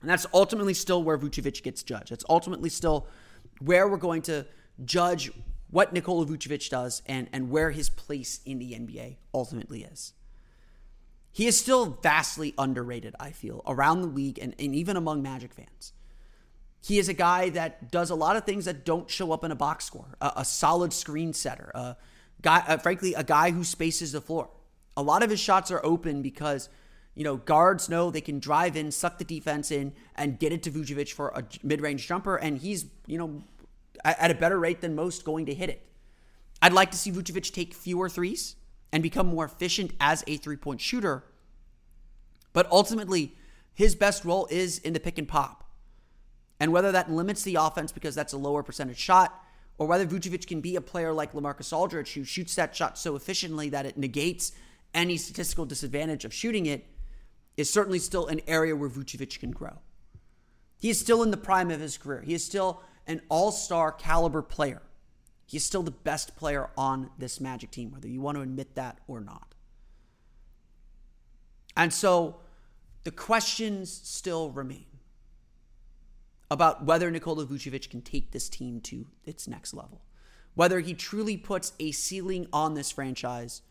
And 0.00 0.10
that's 0.10 0.26
ultimately 0.34 0.74
still 0.74 1.02
where 1.02 1.16
Vucevic 1.16 1.62
gets 1.62 1.82
judged. 1.82 2.12
It's 2.12 2.24
ultimately 2.28 2.68
still 2.68 3.06
where 3.60 3.88
we're 3.88 3.96
going 3.96 4.22
to 4.22 4.46
judge 4.84 5.30
what 5.70 5.92
Nikola 5.92 6.26
Vucevic 6.26 6.68
does 6.70 7.02
and, 7.06 7.28
and 7.32 7.50
where 7.50 7.70
his 7.70 7.88
place 7.88 8.40
in 8.44 8.58
the 8.58 8.72
NBA 8.72 9.16
ultimately 9.34 9.82
is 9.84 10.12
he 11.36 11.46
is 11.46 11.60
still 11.60 11.98
vastly 12.02 12.54
underrated, 12.56 13.14
I 13.20 13.30
feel, 13.30 13.60
around 13.66 14.00
the 14.00 14.06
league 14.06 14.38
and, 14.38 14.54
and 14.58 14.74
even 14.74 14.96
among 14.96 15.20
Magic 15.20 15.52
fans. 15.52 15.92
He 16.82 16.98
is 16.98 17.10
a 17.10 17.12
guy 17.12 17.50
that 17.50 17.90
does 17.90 18.08
a 18.08 18.14
lot 18.14 18.36
of 18.36 18.44
things 18.44 18.64
that 18.64 18.86
don't 18.86 19.10
show 19.10 19.32
up 19.32 19.44
in 19.44 19.50
a 19.50 19.54
box 19.54 19.84
score. 19.84 20.16
A, 20.22 20.32
a 20.36 20.44
solid 20.46 20.94
screen 20.94 21.34
setter, 21.34 21.70
a 21.74 21.98
guy, 22.40 22.64
uh, 22.66 22.78
frankly, 22.78 23.12
a 23.12 23.22
guy 23.22 23.50
who 23.50 23.64
spaces 23.64 24.12
the 24.12 24.22
floor. 24.22 24.48
A 24.96 25.02
lot 25.02 25.22
of 25.22 25.28
his 25.28 25.38
shots 25.38 25.70
are 25.70 25.84
open 25.84 26.22
because 26.22 26.70
you 27.14 27.22
know 27.22 27.36
guards 27.36 27.90
know 27.90 28.10
they 28.10 28.22
can 28.22 28.38
drive 28.38 28.74
in, 28.74 28.90
suck 28.90 29.18
the 29.18 29.24
defense 29.24 29.70
in, 29.70 29.92
and 30.14 30.38
get 30.38 30.52
it 30.52 30.62
to 30.62 30.70
Vucevic 30.70 31.12
for 31.12 31.28
a 31.28 31.44
mid-range 31.62 32.08
jumper, 32.08 32.36
and 32.36 32.56
he's 32.56 32.86
you 33.06 33.18
know 33.18 33.42
at 34.04 34.30
a 34.30 34.34
better 34.34 34.58
rate 34.58 34.80
than 34.80 34.94
most 34.94 35.24
going 35.24 35.46
to 35.46 35.54
hit 35.54 35.70
it. 35.70 35.86
I'd 36.62 36.72
like 36.72 36.90
to 36.90 36.96
see 36.96 37.10
Vucevic 37.10 37.52
take 37.52 37.74
fewer 37.74 38.08
threes 38.08 38.56
and 38.92 39.02
become 39.02 39.26
more 39.26 39.44
efficient 39.44 39.92
as 40.00 40.24
a 40.26 40.36
three 40.36 40.56
point 40.56 40.80
shooter. 40.80 41.24
But 42.52 42.70
ultimately, 42.70 43.36
his 43.74 43.94
best 43.94 44.24
role 44.24 44.46
is 44.50 44.78
in 44.78 44.92
the 44.94 45.00
pick 45.00 45.18
and 45.18 45.28
pop. 45.28 45.64
And 46.58 46.72
whether 46.72 46.90
that 46.92 47.10
limits 47.10 47.42
the 47.42 47.56
offense 47.56 47.92
because 47.92 48.14
that's 48.14 48.32
a 48.32 48.38
lower 48.38 48.62
percentage 48.62 48.98
shot, 48.98 49.44
or 49.78 49.86
whether 49.86 50.06
Vucevic 50.06 50.46
can 50.46 50.62
be 50.62 50.76
a 50.76 50.80
player 50.80 51.12
like 51.12 51.32
LaMarcus 51.34 51.72
Aldridge 51.72 52.14
who 52.14 52.24
shoots 52.24 52.54
that 52.54 52.74
shot 52.74 52.96
so 52.96 53.14
efficiently 53.14 53.68
that 53.68 53.84
it 53.84 53.98
negates 53.98 54.52
any 54.94 55.18
statistical 55.18 55.66
disadvantage 55.66 56.24
of 56.24 56.32
shooting 56.32 56.64
it, 56.64 56.86
is 57.58 57.70
certainly 57.70 57.98
still 57.98 58.26
an 58.26 58.40
area 58.46 58.74
where 58.74 58.88
Vucevic 58.88 59.38
can 59.38 59.50
grow. 59.50 59.78
He 60.78 60.88
is 60.88 60.98
still 60.98 61.22
in 61.22 61.30
the 61.30 61.36
prime 61.36 61.70
of 61.70 61.80
his 61.80 61.98
career. 61.98 62.22
He 62.22 62.32
is 62.32 62.44
still 62.44 62.82
an 63.06 63.22
all 63.28 63.52
star 63.52 63.92
caliber 63.92 64.42
player. 64.42 64.82
He's 65.46 65.64
still 65.64 65.82
the 65.82 65.92
best 65.92 66.36
player 66.36 66.70
on 66.76 67.10
this 67.18 67.40
Magic 67.40 67.70
team, 67.70 67.92
whether 67.92 68.08
you 68.08 68.20
want 68.20 68.36
to 68.36 68.42
admit 68.42 68.74
that 68.74 68.98
or 69.06 69.20
not. 69.20 69.54
And 71.76 71.92
so 71.92 72.40
the 73.04 73.10
questions 73.12 73.92
still 73.92 74.50
remain 74.50 74.86
about 76.50 76.84
whether 76.84 77.10
Nikola 77.10 77.46
Vucevic 77.46 77.90
can 77.90 78.02
take 78.02 78.32
this 78.32 78.48
team 78.48 78.80
to 78.82 79.06
its 79.24 79.46
next 79.46 79.74
level, 79.74 80.02
whether 80.54 80.80
he 80.80 80.94
truly 80.94 81.36
puts 81.36 81.72
a 81.78 81.92
ceiling 81.92 82.46
on 82.52 82.74
this 82.74 82.90
franchise, 82.90 83.62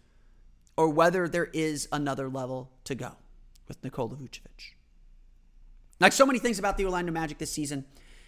or 0.77 0.89
whether 0.89 1.27
there 1.27 1.49
is 1.53 1.87
another 1.91 2.29
level 2.29 2.71
to 2.83 2.95
go 2.95 3.13
with 3.67 3.83
Nikola 3.83 4.15
Vucevic. 4.15 4.75
Like 5.99 6.13
so 6.13 6.25
many 6.25 6.39
things 6.39 6.59
about 6.59 6.77
the 6.77 6.85
Orlando 6.85 7.11
Magic 7.11 7.37
this 7.37 7.51
season, 7.51 7.85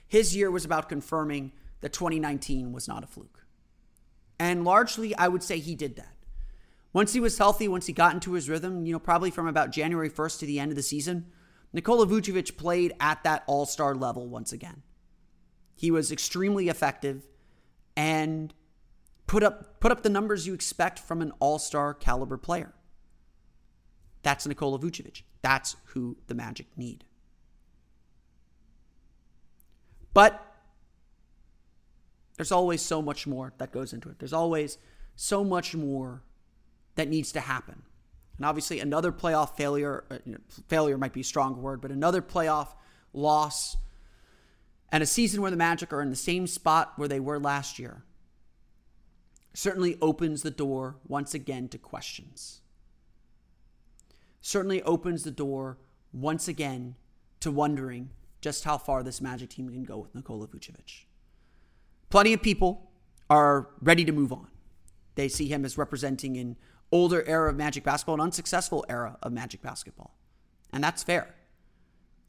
his 0.08 0.36
year 0.36 0.50
was 0.50 0.66
about 0.66 0.90
confirming 0.90 1.52
that 1.82 1.94
2019 1.94 2.72
was 2.72 2.88
not 2.88 3.04
a 3.04 3.08
fluke. 3.08 3.46
And 4.40 4.64
largely, 4.64 5.16
I 5.16 5.28
would 5.28 5.44
say 5.44 5.60
he 5.60 5.76
did 5.76 5.96
that. 5.96 6.16
Once 6.94 7.14
he 7.14 7.20
was 7.20 7.38
healthy, 7.38 7.68
once 7.68 7.86
he 7.86 7.94
got 7.94 8.14
into 8.14 8.34
his 8.34 8.50
rhythm, 8.50 8.86
you 8.86 8.94
know, 8.94 9.00
probably 9.00 9.30
from 9.30 9.48
about 9.48 9.72
January 9.72 10.10
1st 10.10 10.40
to 10.40 10.46
the 10.46 10.60
end 10.60 10.72
of 10.72 10.76
the 10.76 10.84
season, 10.84 11.28
Nikola 11.74 12.08
Vucevic 12.08 12.58
played 12.58 12.94
at 13.00 13.24
that 13.24 13.44
all 13.46 13.66
star 13.66 13.94
level 13.94 14.28
once 14.28 14.52
again. 14.52 14.84
He 15.76 15.92
was 15.92 16.12
extremely 16.12 16.70
effective 16.70 17.28
and 17.96 18.54
put 19.28 19.44
up, 19.44 19.80
put 19.80 19.92
up 19.92 20.02
the 20.02 20.10
numbers 20.10 20.48
you 20.48 20.54
expect 20.54 20.98
from 20.98 21.22
an 21.22 21.32
all 21.40 21.60
star 21.60 21.94
caliber 21.94 22.38
player. 22.38 22.74
That's 24.24 24.48
Nikola 24.48 24.80
Vucevic. 24.80 25.22
That's 25.42 25.76
who 25.86 26.18
the 26.28 26.36
Magic 26.36 26.68
need. 26.76 27.06
But 30.18 30.44
there's 32.38 32.52
always 32.52 32.82
so 32.82 33.04
much 33.04 33.28
more 33.28 33.54
that 33.60 33.72
goes 33.72 33.94
into 33.94 34.10
it. 34.10 34.18
There's 34.18 34.34
always 34.34 34.80
so 35.16 35.44
much 35.44 35.76
more 35.76 36.24
that 36.96 37.08
needs 37.08 37.32
to 37.34 37.40
happen. 37.40 37.84
And 38.38 38.44
obviously, 38.48 38.80
another 38.80 39.12
playoff 39.12 39.56
failure, 39.56 40.06
uh, 40.10 40.18
you 40.26 40.32
know, 40.32 40.40
failure 40.70 40.98
might 40.98 41.14
be 41.14 41.22
a 41.22 41.24
strong 41.24 41.62
word, 41.62 41.82
but 41.82 41.92
another 41.92 42.24
playoff 42.24 42.70
loss 43.14 43.78
and 44.92 45.04
a 45.04 45.06
season 45.06 45.40
where 45.40 45.52
the 45.52 45.58
Magic 45.58 45.94
are 45.94 46.02
in 46.02 46.10
the 46.10 46.16
same 46.16 46.48
spot 46.48 46.94
where 46.96 47.08
they 47.08 47.20
were 47.20 47.40
last 47.40 47.78
year 47.78 48.02
certainly 49.54 50.00
opens 50.02 50.42
the 50.42 50.50
door 50.50 50.96
once 51.08 51.36
again 51.36 51.68
to 51.68 51.78
questions. 51.78 52.62
Certainly 54.42 54.82
opens 54.82 55.22
the 55.22 55.30
door 55.30 55.78
once 56.12 56.48
again 56.48 56.96
to 57.40 57.52
wondering 57.52 58.10
just 58.48 58.64
how 58.64 58.78
far 58.78 59.04
this 59.04 59.20
Magic 59.20 59.50
team 59.50 59.68
can 59.68 59.84
go 59.84 59.98
with 59.98 60.16
Nikola 60.16 60.48
Vucevic. 60.48 61.04
Plenty 62.10 62.32
of 62.32 62.42
people 62.42 62.90
are 63.30 63.68
ready 63.82 64.06
to 64.06 64.14
move 64.14 64.32
on. 64.32 64.48
They 65.16 65.28
see 65.28 65.50
him 65.50 65.66
as 65.66 65.78
representing 65.78 66.38
an 66.38 66.56
older 66.90 67.26
era 67.28 67.50
of 67.50 67.58
Magic 67.58 67.84
basketball, 67.84 68.16
an 68.16 68.22
unsuccessful 68.22 68.86
era 68.88 69.18
of 69.22 69.34
Magic 69.34 69.62
basketball. 69.62 70.18
And 70.72 70.82
that's 70.82 71.04
fair. 71.04 71.36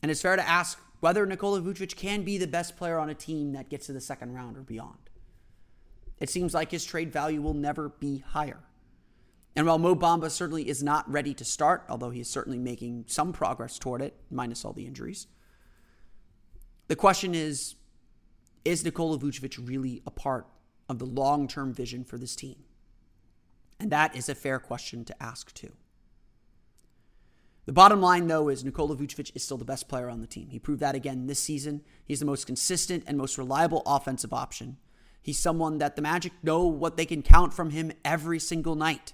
And 0.02 0.10
it's 0.10 0.20
fair 0.20 0.34
to 0.34 0.48
ask 0.48 0.80
whether 0.98 1.24
Nikola 1.24 1.60
Vucevic 1.60 1.94
can 1.94 2.24
be 2.24 2.36
the 2.36 2.48
best 2.48 2.76
player 2.76 2.98
on 2.98 3.10
a 3.10 3.14
team 3.14 3.52
that 3.52 3.68
gets 3.68 3.86
to 3.86 3.92
the 3.92 4.00
second 4.00 4.34
round 4.34 4.56
or 4.56 4.62
beyond. 4.62 5.10
It 6.18 6.30
seems 6.30 6.52
like 6.52 6.72
his 6.72 6.84
trade 6.84 7.12
value 7.12 7.40
will 7.40 7.54
never 7.54 7.90
be 7.90 8.24
higher. 8.26 8.58
And 9.54 9.68
while 9.68 9.78
Mo 9.78 9.94
Bamba 9.94 10.32
certainly 10.32 10.68
is 10.68 10.82
not 10.82 11.08
ready 11.08 11.32
to 11.34 11.44
start, 11.44 11.84
although 11.88 12.10
he 12.10 12.20
is 12.20 12.28
certainly 12.28 12.58
making 12.58 13.04
some 13.06 13.32
progress 13.32 13.78
toward 13.78 14.02
it, 14.02 14.16
minus 14.32 14.64
all 14.64 14.72
the 14.72 14.84
injuries, 14.84 15.28
the 16.88 16.96
question 16.96 17.34
is 17.34 17.76
is 18.64 18.84
Nikola 18.84 19.18
Vucevic 19.18 19.66
really 19.66 20.02
a 20.06 20.10
part 20.10 20.46
of 20.88 20.98
the 20.98 21.06
long 21.06 21.48
term 21.48 21.72
vision 21.72 22.04
for 22.04 22.18
this 22.18 22.36
team? 22.36 22.56
And 23.80 23.90
that 23.92 24.16
is 24.16 24.28
a 24.28 24.34
fair 24.34 24.58
question 24.58 25.04
to 25.04 25.22
ask, 25.22 25.54
too. 25.54 25.72
The 27.66 27.72
bottom 27.72 28.00
line, 28.00 28.26
though, 28.26 28.48
is 28.48 28.64
Nikola 28.64 28.96
Vucevic 28.96 29.30
is 29.34 29.44
still 29.44 29.58
the 29.58 29.64
best 29.64 29.88
player 29.88 30.08
on 30.08 30.20
the 30.20 30.26
team. 30.26 30.48
He 30.50 30.58
proved 30.58 30.80
that 30.80 30.94
again 30.94 31.26
this 31.26 31.38
season. 31.38 31.82
He's 32.04 32.18
the 32.18 32.26
most 32.26 32.46
consistent 32.46 33.04
and 33.06 33.16
most 33.16 33.38
reliable 33.38 33.82
offensive 33.86 34.32
option. 34.32 34.78
He's 35.22 35.38
someone 35.38 35.78
that 35.78 35.94
the 35.94 36.02
Magic 36.02 36.32
know 36.42 36.66
what 36.66 36.96
they 36.96 37.04
can 37.04 37.22
count 37.22 37.52
from 37.52 37.70
him 37.70 37.92
every 38.04 38.38
single 38.38 38.74
night. 38.74 39.12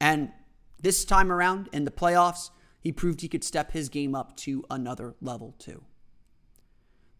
And 0.00 0.30
this 0.80 1.04
time 1.04 1.32
around 1.32 1.68
in 1.72 1.84
the 1.84 1.90
playoffs, 1.90 2.50
he 2.80 2.92
proved 2.92 3.20
he 3.20 3.28
could 3.28 3.42
step 3.44 3.72
his 3.72 3.88
game 3.88 4.14
up 4.14 4.36
to 4.38 4.64
another 4.70 5.16
level, 5.20 5.54
too. 5.58 5.82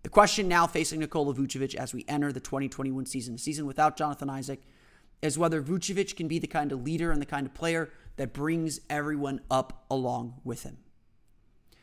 The 0.06 0.10
question 0.10 0.46
now 0.46 0.68
facing 0.68 1.00
Nikola 1.00 1.34
Vucevic 1.34 1.74
as 1.74 1.92
we 1.92 2.04
enter 2.06 2.30
the 2.30 2.38
2021 2.38 3.06
season, 3.06 3.32
the 3.32 3.40
season 3.40 3.66
without 3.66 3.96
Jonathan 3.96 4.30
Isaac, 4.30 4.62
is 5.20 5.36
whether 5.36 5.60
Vucevic 5.60 6.14
can 6.14 6.28
be 6.28 6.38
the 6.38 6.46
kind 6.46 6.70
of 6.70 6.84
leader 6.84 7.10
and 7.10 7.20
the 7.20 7.26
kind 7.26 7.44
of 7.44 7.52
player 7.54 7.90
that 8.14 8.32
brings 8.32 8.78
everyone 8.88 9.40
up 9.50 9.84
along 9.90 10.34
with 10.44 10.62
him. 10.62 10.76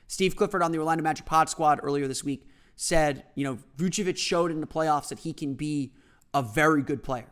Steve 0.08 0.38
Clifford 0.38 0.64
on 0.64 0.72
the 0.72 0.78
Orlando 0.78 1.04
Magic 1.04 1.26
Pod 1.26 1.50
Squad 1.50 1.82
earlier 1.84 2.08
this 2.08 2.24
week 2.24 2.48
said, 2.78 3.26
you 3.36 3.44
know, 3.44 3.58
Vucevic 3.76 4.18
showed 4.18 4.52
in 4.52 4.62
the 4.62 4.68
playoffs 4.68 5.10
that 5.10 5.20
he 5.20 5.34
can 5.34 5.56
be 5.56 5.92
a 6.34 6.42
very 6.42 6.82
good 6.82 7.04
player. 7.04 7.30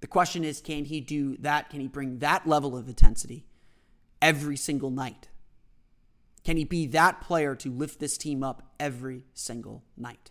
The 0.00 0.06
question 0.06 0.42
is, 0.42 0.62
can 0.62 0.86
he 0.86 1.02
do 1.02 1.36
that? 1.40 1.68
Can 1.68 1.80
he 1.80 1.86
bring 1.86 2.20
that 2.20 2.46
level 2.46 2.78
of 2.78 2.88
intensity 2.88 3.44
every 4.22 4.56
single 4.56 4.90
night? 4.90 5.28
Can 6.46 6.56
he 6.56 6.64
be 6.64 6.86
that 6.86 7.20
player 7.20 7.56
to 7.56 7.72
lift 7.72 7.98
this 7.98 8.16
team 8.16 8.44
up 8.44 8.62
every 8.78 9.24
single 9.34 9.82
night? 9.96 10.30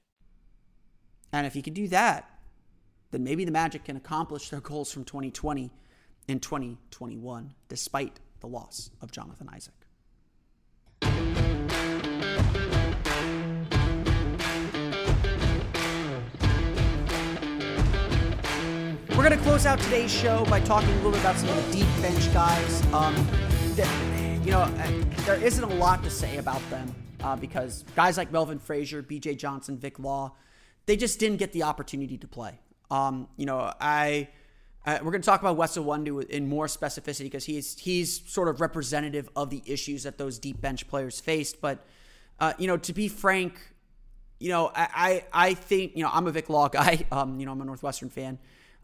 And 1.33 1.47
if 1.47 1.55
you 1.55 1.61
can 1.61 1.73
do 1.73 1.87
that, 1.89 2.29
then 3.11 3.23
maybe 3.23 3.45
the 3.45 3.51
Magic 3.51 3.85
can 3.85 3.97
accomplish 3.97 4.49
their 4.49 4.61
goals 4.61 4.91
from 4.91 5.05
2020 5.05 5.71
in 6.27 6.39
2021, 6.39 7.53
despite 7.67 8.19
the 8.39 8.47
loss 8.47 8.89
of 9.01 9.11
Jonathan 9.11 9.49
Isaac. 9.53 9.73
We're 19.09 19.27
going 19.27 19.37
to 19.37 19.43
close 19.43 19.65
out 19.65 19.79
today's 19.79 20.11
show 20.11 20.45
by 20.45 20.59
talking 20.61 20.89
a 20.89 20.95
little 20.95 21.11
bit 21.11 21.19
about 21.19 21.35
some 21.35 21.49
of 21.49 21.65
the 21.67 21.71
deep 21.71 21.87
bench 22.01 22.33
guys. 22.33 22.81
Um, 22.93 23.13
that, 23.75 24.43
you 24.43 24.51
know, 24.51 24.61
uh, 24.61 24.91
there 25.25 25.41
isn't 25.41 25.63
a 25.63 25.75
lot 25.75 26.03
to 26.03 26.09
say 26.09 26.37
about 26.37 26.67
them 26.69 26.93
uh, 27.23 27.35
because 27.35 27.83
guys 27.95 28.17
like 28.17 28.31
Melvin 28.31 28.57
Frazier, 28.57 29.01
B.J. 29.01 29.35
Johnson, 29.35 29.77
Vic 29.77 29.99
Law, 29.99 30.33
they 30.85 30.97
just 30.97 31.19
didn't 31.19 31.37
get 31.37 31.51
the 31.53 31.63
opportunity 31.63 32.17
to 32.17 32.27
play. 32.27 32.59
Um, 32.89 33.27
you 33.37 33.45
know, 33.45 33.71
I 33.79 34.29
uh, 34.85 34.97
we're 35.03 35.11
going 35.11 35.21
to 35.21 35.25
talk 35.25 35.41
about 35.41 35.57
Wes 35.57 35.77
Iwundu 35.77 36.27
in 36.29 36.49
more 36.49 36.65
specificity 36.65 37.23
because 37.23 37.45
he's 37.45 37.77
he's 37.77 38.27
sort 38.29 38.47
of 38.47 38.61
representative 38.61 39.29
of 39.35 39.49
the 39.49 39.61
issues 39.65 40.03
that 40.03 40.17
those 40.17 40.39
deep 40.39 40.59
bench 40.59 40.87
players 40.87 41.19
faced. 41.19 41.61
But 41.61 41.85
uh, 42.39 42.53
you 42.57 42.67
know, 42.67 42.77
to 42.77 42.93
be 42.93 43.07
frank, 43.07 43.59
you 44.39 44.49
know, 44.49 44.71
I, 44.73 45.23
I, 45.33 45.49
I 45.49 45.53
think 45.53 45.95
you 45.95 46.03
know 46.03 46.09
I'm 46.11 46.25
a 46.25 46.31
Vic 46.31 46.49
Law 46.49 46.67
guy. 46.67 47.05
Um, 47.11 47.39
you 47.39 47.45
know, 47.45 47.51
I'm 47.51 47.61
a 47.61 47.65
Northwestern 47.65 48.09
fan. 48.09 48.39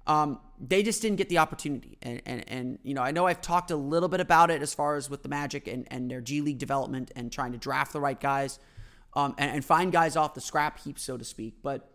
Um, 0.06 0.40
they 0.60 0.84
just 0.84 1.02
didn't 1.02 1.18
get 1.18 1.30
the 1.30 1.40
opportunity, 1.40 1.98
and, 2.02 2.22
and 2.26 2.44
and 2.48 2.80
you 2.84 2.94
know, 2.94 3.02
I 3.02 3.12
know 3.12 3.26
I've 3.26 3.42
talked 3.42 3.72
a 3.72 3.76
little 3.76 4.10
bit 4.10 4.20
about 4.20 4.52
it 4.52 4.62
as 4.62 4.74
far 4.74 4.96
as 4.96 5.10
with 5.10 5.24
the 5.24 5.30
Magic 5.30 5.68
and 5.68 5.88
and 5.90 6.12
their 6.12 6.22
G 6.22 6.42
League 6.42 6.60
development 6.60 7.12
and 7.16 7.32
trying 7.32 7.54
to 7.54 7.58
draft 7.58 7.92
the 7.92 8.00
right 8.00 8.20
guys 8.20 8.60
um, 9.18 9.34
and, 9.40 9.52
and, 9.52 9.66
find 9.66 9.92
guys 9.92 10.16
off 10.16 10.36
the 10.36 10.42
scrap 10.42 10.78
heap, 10.80 11.00
so 11.00 11.18
to 11.18 11.24
speak. 11.24 11.56
But 11.64 11.90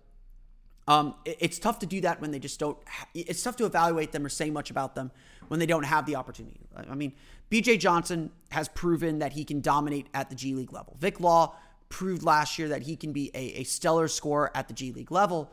um, 0.88 1.14
it, 1.24 1.36
it's 1.38 1.58
tough 1.60 1.78
to 1.78 1.86
do 1.86 2.00
that 2.00 2.20
when 2.20 2.32
they 2.32 2.40
just 2.40 2.58
don't. 2.58 2.76
Ha- 2.86 3.06
it's 3.14 3.42
tough 3.42 3.56
to 3.56 3.64
evaluate 3.64 4.10
them 4.10 4.26
or 4.26 4.28
say 4.28 4.50
much 4.50 4.70
about 4.70 4.96
them 4.96 5.12
when 5.46 5.60
they 5.60 5.66
don't 5.66 5.84
have 5.84 6.04
the 6.04 6.16
opportunity. 6.16 6.60
I 6.76 6.96
mean, 6.96 7.12
B.J. 7.48 7.76
Johnson 7.76 8.32
has 8.50 8.68
proven 8.68 9.20
that 9.20 9.32
he 9.32 9.44
can 9.44 9.60
dominate 9.60 10.08
at 10.12 10.30
the 10.30 10.34
G 10.34 10.54
League 10.54 10.72
level. 10.72 10.96
Vic 10.98 11.20
Law 11.20 11.54
proved 11.88 12.24
last 12.24 12.58
year 12.58 12.68
that 12.68 12.82
he 12.82 12.96
can 12.96 13.12
be 13.12 13.30
a, 13.34 13.60
a 13.60 13.64
stellar 13.64 14.08
scorer 14.08 14.50
at 14.52 14.66
the 14.66 14.74
G 14.74 14.90
League 14.90 15.12
level. 15.12 15.52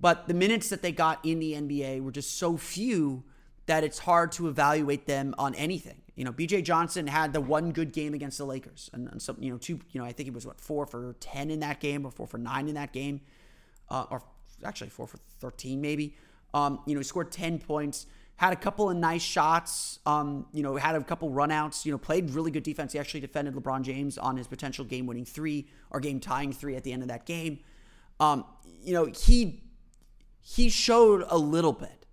But 0.00 0.28
the 0.28 0.34
minutes 0.34 0.68
that 0.68 0.82
they 0.82 0.92
got 0.92 1.18
in 1.24 1.40
the 1.40 1.54
NBA 1.54 2.00
were 2.00 2.12
just 2.12 2.38
so 2.38 2.56
few 2.56 3.24
that 3.66 3.82
it's 3.82 3.98
hard 3.98 4.30
to 4.32 4.46
evaluate 4.46 5.06
them 5.06 5.34
on 5.36 5.56
anything. 5.56 6.00
You 6.18 6.24
know, 6.24 6.32
BJ 6.32 6.64
Johnson 6.64 7.06
had 7.06 7.32
the 7.32 7.40
one 7.40 7.70
good 7.70 7.92
game 7.92 8.12
against 8.12 8.38
the 8.38 8.44
Lakers, 8.44 8.90
and, 8.92 9.06
and 9.08 9.22
some, 9.22 9.36
you 9.38 9.52
know, 9.52 9.56
two, 9.56 9.78
you 9.92 10.00
know, 10.00 10.04
I 10.04 10.10
think 10.10 10.26
he 10.26 10.32
was 10.32 10.44
what 10.44 10.60
four 10.60 10.84
for 10.84 11.14
ten 11.20 11.48
in 11.48 11.60
that 11.60 11.78
game, 11.78 12.04
or 12.04 12.10
four 12.10 12.26
for 12.26 12.38
nine 12.38 12.66
in 12.66 12.74
that 12.74 12.92
game, 12.92 13.20
uh, 13.88 14.06
or 14.10 14.24
actually 14.64 14.90
four 14.90 15.06
for 15.06 15.18
thirteen 15.38 15.80
maybe. 15.80 16.16
Um, 16.52 16.80
you 16.86 16.94
know, 16.94 16.98
he 16.98 17.04
scored 17.04 17.30
ten 17.30 17.60
points, 17.60 18.08
had 18.34 18.52
a 18.52 18.56
couple 18.56 18.90
of 18.90 18.96
nice 18.96 19.22
shots, 19.22 20.00
um, 20.06 20.46
you 20.52 20.64
know, 20.64 20.74
had 20.74 20.96
a 20.96 21.04
couple 21.04 21.30
runouts, 21.30 21.86
you 21.86 21.92
know, 21.92 21.98
played 21.98 22.30
really 22.30 22.50
good 22.50 22.64
defense. 22.64 22.94
He 22.94 22.98
actually 22.98 23.20
defended 23.20 23.54
LeBron 23.54 23.82
James 23.82 24.18
on 24.18 24.36
his 24.36 24.48
potential 24.48 24.84
game 24.84 25.06
winning 25.06 25.24
three 25.24 25.68
or 25.92 26.00
game 26.00 26.18
tying 26.18 26.52
three 26.52 26.74
at 26.74 26.82
the 26.82 26.92
end 26.92 27.02
of 27.02 27.08
that 27.10 27.26
game. 27.26 27.60
Um, 28.18 28.44
you 28.82 28.92
know, 28.92 29.04
he 29.04 29.62
he 30.42 30.68
showed 30.68 31.24
a 31.28 31.38
little 31.38 31.72
bit, 31.72 32.06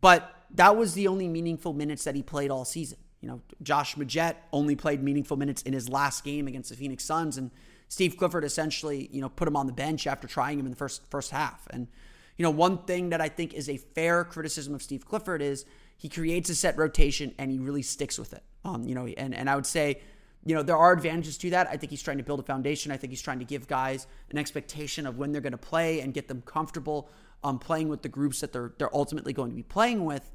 but 0.00 0.34
that 0.54 0.74
was 0.74 0.94
the 0.94 1.06
only 1.06 1.28
meaningful 1.28 1.74
minutes 1.74 2.04
that 2.04 2.14
he 2.14 2.22
played 2.22 2.50
all 2.50 2.64
season. 2.64 2.96
You 3.20 3.28
know, 3.28 3.40
Josh 3.62 3.96
Magette 3.96 4.36
only 4.52 4.76
played 4.76 5.02
meaningful 5.02 5.36
minutes 5.36 5.62
in 5.62 5.72
his 5.72 5.88
last 5.88 6.24
game 6.24 6.48
against 6.48 6.70
the 6.70 6.76
Phoenix 6.76 7.04
Suns, 7.04 7.36
and 7.36 7.50
Steve 7.88 8.16
Clifford 8.16 8.44
essentially, 8.44 9.08
you 9.12 9.20
know, 9.20 9.28
put 9.28 9.46
him 9.46 9.56
on 9.56 9.66
the 9.66 9.72
bench 9.72 10.06
after 10.06 10.26
trying 10.26 10.58
him 10.58 10.66
in 10.66 10.70
the 10.70 10.76
first 10.76 11.02
first 11.10 11.30
half. 11.30 11.66
And 11.70 11.88
you 12.36 12.44
know, 12.44 12.50
one 12.50 12.78
thing 12.84 13.10
that 13.10 13.20
I 13.20 13.28
think 13.28 13.52
is 13.52 13.68
a 13.68 13.76
fair 13.76 14.24
criticism 14.24 14.74
of 14.74 14.82
Steve 14.82 15.04
Clifford 15.04 15.42
is 15.42 15.66
he 15.98 16.08
creates 16.08 16.48
a 16.48 16.54
set 16.54 16.78
rotation 16.78 17.34
and 17.36 17.50
he 17.50 17.58
really 17.58 17.82
sticks 17.82 18.18
with 18.18 18.32
it. 18.32 18.42
Um, 18.64 18.84
you 18.84 18.94
know, 18.94 19.06
and 19.06 19.34
and 19.34 19.50
I 19.50 19.56
would 19.56 19.66
say, 19.66 20.00
you 20.46 20.54
know, 20.54 20.62
there 20.62 20.78
are 20.78 20.92
advantages 20.92 21.36
to 21.38 21.50
that. 21.50 21.68
I 21.68 21.76
think 21.76 21.90
he's 21.90 22.02
trying 22.02 22.16
to 22.16 22.22
build 22.22 22.40
a 22.40 22.42
foundation. 22.42 22.92
I 22.92 22.96
think 22.96 23.10
he's 23.10 23.20
trying 23.20 23.40
to 23.40 23.44
give 23.44 23.68
guys 23.68 24.06
an 24.30 24.38
expectation 24.38 25.06
of 25.06 25.18
when 25.18 25.32
they're 25.32 25.42
going 25.42 25.52
to 25.52 25.58
play 25.58 26.00
and 26.00 26.14
get 26.14 26.28
them 26.28 26.42
comfortable 26.46 27.10
um, 27.44 27.58
playing 27.58 27.90
with 27.90 28.00
the 28.00 28.08
groups 28.08 28.40
that 28.40 28.54
they're 28.54 28.72
they're 28.78 28.94
ultimately 28.96 29.34
going 29.34 29.50
to 29.50 29.56
be 29.56 29.62
playing 29.62 30.06
with. 30.06 30.30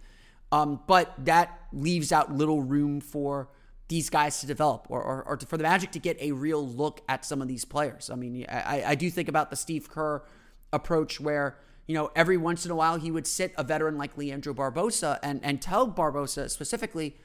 Um, 0.56 0.80
but 0.88 1.14
that 1.26 1.60
leaves 1.74 2.14
out 2.14 2.34
little 2.34 2.62
room 2.62 3.02
for 3.02 3.50
these 3.90 4.10
guys 4.10 4.40
to 4.40 4.48
develop 4.48 4.88
or, 4.90 5.04
or, 5.04 5.24
or 5.24 5.38
to, 5.38 5.46
for 5.46 5.58
the 5.58 5.64
Magic 5.64 5.92
to 5.92 6.00
get 6.00 6.18
a 6.22 6.32
real 6.32 6.66
look 6.66 7.02
at 7.10 7.26
some 7.26 7.42
of 7.42 7.50
these 7.50 7.66
players. 7.66 8.10
I 8.10 8.16
mean, 8.16 8.46
I, 8.48 8.84
I 8.88 8.96
do 8.96 9.12
think 9.12 9.28
about 9.28 9.50
the 9.50 9.58
Steve 9.58 9.90
Kerr 9.90 10.24
approach 10.72 11.20
where, 11.20 11.58
you 11.88 11.94
know, 11.94 12.10
every 12.16 12.38
once 12.38 12.64
in 12.64 12.72
a 12.72 12.76
while 12.76 12.96
he 12.96 13.12
would 13.12 13.28
sit 13.28 13.54
a 13.58 13.66
veteran 13.66 13.98
like 13.98 14.18
Leandro 14.18 14.54
Barbosa 14.54 15.20
and, 15.22 15.42
and 15.44 15.62
tell 15.62 15.92
Barbosa 15.92 16.50
specifically, 16.50 17.18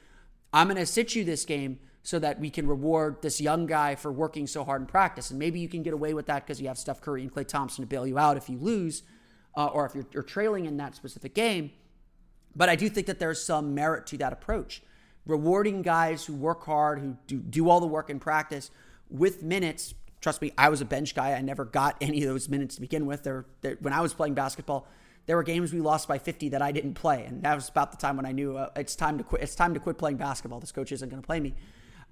I'm 0.51 0.67
going 0.67 0.75
to 0.75 0.85
sit 0.85 1.15
you 1.15 1.23
this 1.23 1.45
game 1.45 1.79
so 2.03 2.19
that 2.19 2.37
we 2.37 2.49
can 2.49 2.67
reward 2.67 3.21
this 3.21 3.39
young 3.39 3.65
guy 3.65 3.95
for 3.95 4.11
working 4.11 4.45
so 4.45 4.65
hard 4.65 4.81
in 4.81 4.87
practice. 4.87 5.29
And 5.29 5.39
maybe 5.39 5.61
you 5.61 5.69
can 5.69 5.83
get 5.83 5.93
away 5.93 6.13
with 6.13 6.25
that 6.25 6.45
because 6.45 6.59
you 6.59 6.67
have 6.67 6.77
Steph 6.77 6.99
Curry 6.99 7.21
and 7.21 7.33
Klay 7.33 7.47
Thompson 7.47 7.81
to 7.81 7.87
bail 7.87 8.05
you 8.05 8.17
out 8.17 8.35
if 8.35 8.49
you 8.49 8.57
lose 8.57 9.03
uh, 9.55 9.67
or 9.67 9.85
if 9.85 9.95
you're, 9.95 10.07
you're 10.11 10.21
trailing 10.21 10.65
in 10.65 10.75
that 10.77 10.95
specific 10.95 11.33
game. 11.33 11.71
But 12.55 12.69
I 12.69 12.75
do 12.75 12.89
think 12.89 13.07
that 13.07 13.19
there's 13.19 13.43
some 13.43 13.73
merit 13.73 14.05
to 14.07 14.17
that 14.17 14.33
approach. 14.33 14.81
Rewarding 15.25 15.81
guys 15.81 16.25
who 16.25 16.33
work 16.33 16.65
hard, 16.65 16.99
who 16.99 17.17
do, 17.27 17.37
do 17.37 17.69
all 17.69 17.79
the 17.79 17.87
work 17.87 18.09
in 18.09 18.19
practice 18.19 18.71
with 19.09 19.43
minutes. 19.43 19.93
Trust 20.19 20.41
me, 20.41 20.51
I 20.57 20.69
was 20.69 20.81
a 20.81 20.85
bench 20.85 21.15
guy. 21.15 21.33
I 21.33 21.41
never 21.41 21.65
got 21.65 21.95
any 22.01 22.23
of 22.23 22.29
those 22.29 22.49
minutes 22.49 22.75
to 22.75 22.81
begin 22.81 23.05
with. 23.05 23.23
There, 23.23 23.45
when 23.79 23.93
I 23.93 24.01
was 24.01 24.13
playing 24.13 24.33
basketball, 24.33 24.87
there 25.27 25.35
were 25.35 25.43
games 25.43 25.71
we 25.71 25.79
lost 25.79 26.07
by 26.07 26.17
50 26.17 26.49
that 26.49 26.61
I 26.61 26.71
didn't 26.71 26.95
play, 26.95 27.25
and 27.25 27.43
that 27.43 27.53
was 27.55 27.69
about 27.69 27.91
the 27.91 27.97
time 27.97 28.17
when 28.17 28.25
I 28.25 28.31
knew 28.31 28.57
uh, 28.57 28.69
it's 28.75 28.95
time 28.95 29.17
to 29.19 29.23
quit. 29.23 29.43
It's 29.43 29.55
time 29.55 29.73
to 29.75 29.79
quit 29.79 29.97
playing 29.97 30.17
basketball. 30.17 30.59
This 30.59 30.71
coach 30.71 30.91
isn't 30.91 31.09
going 31.09 31.21
to 31.21 31.25
play 31.25 31.39
me. 31.39 31.53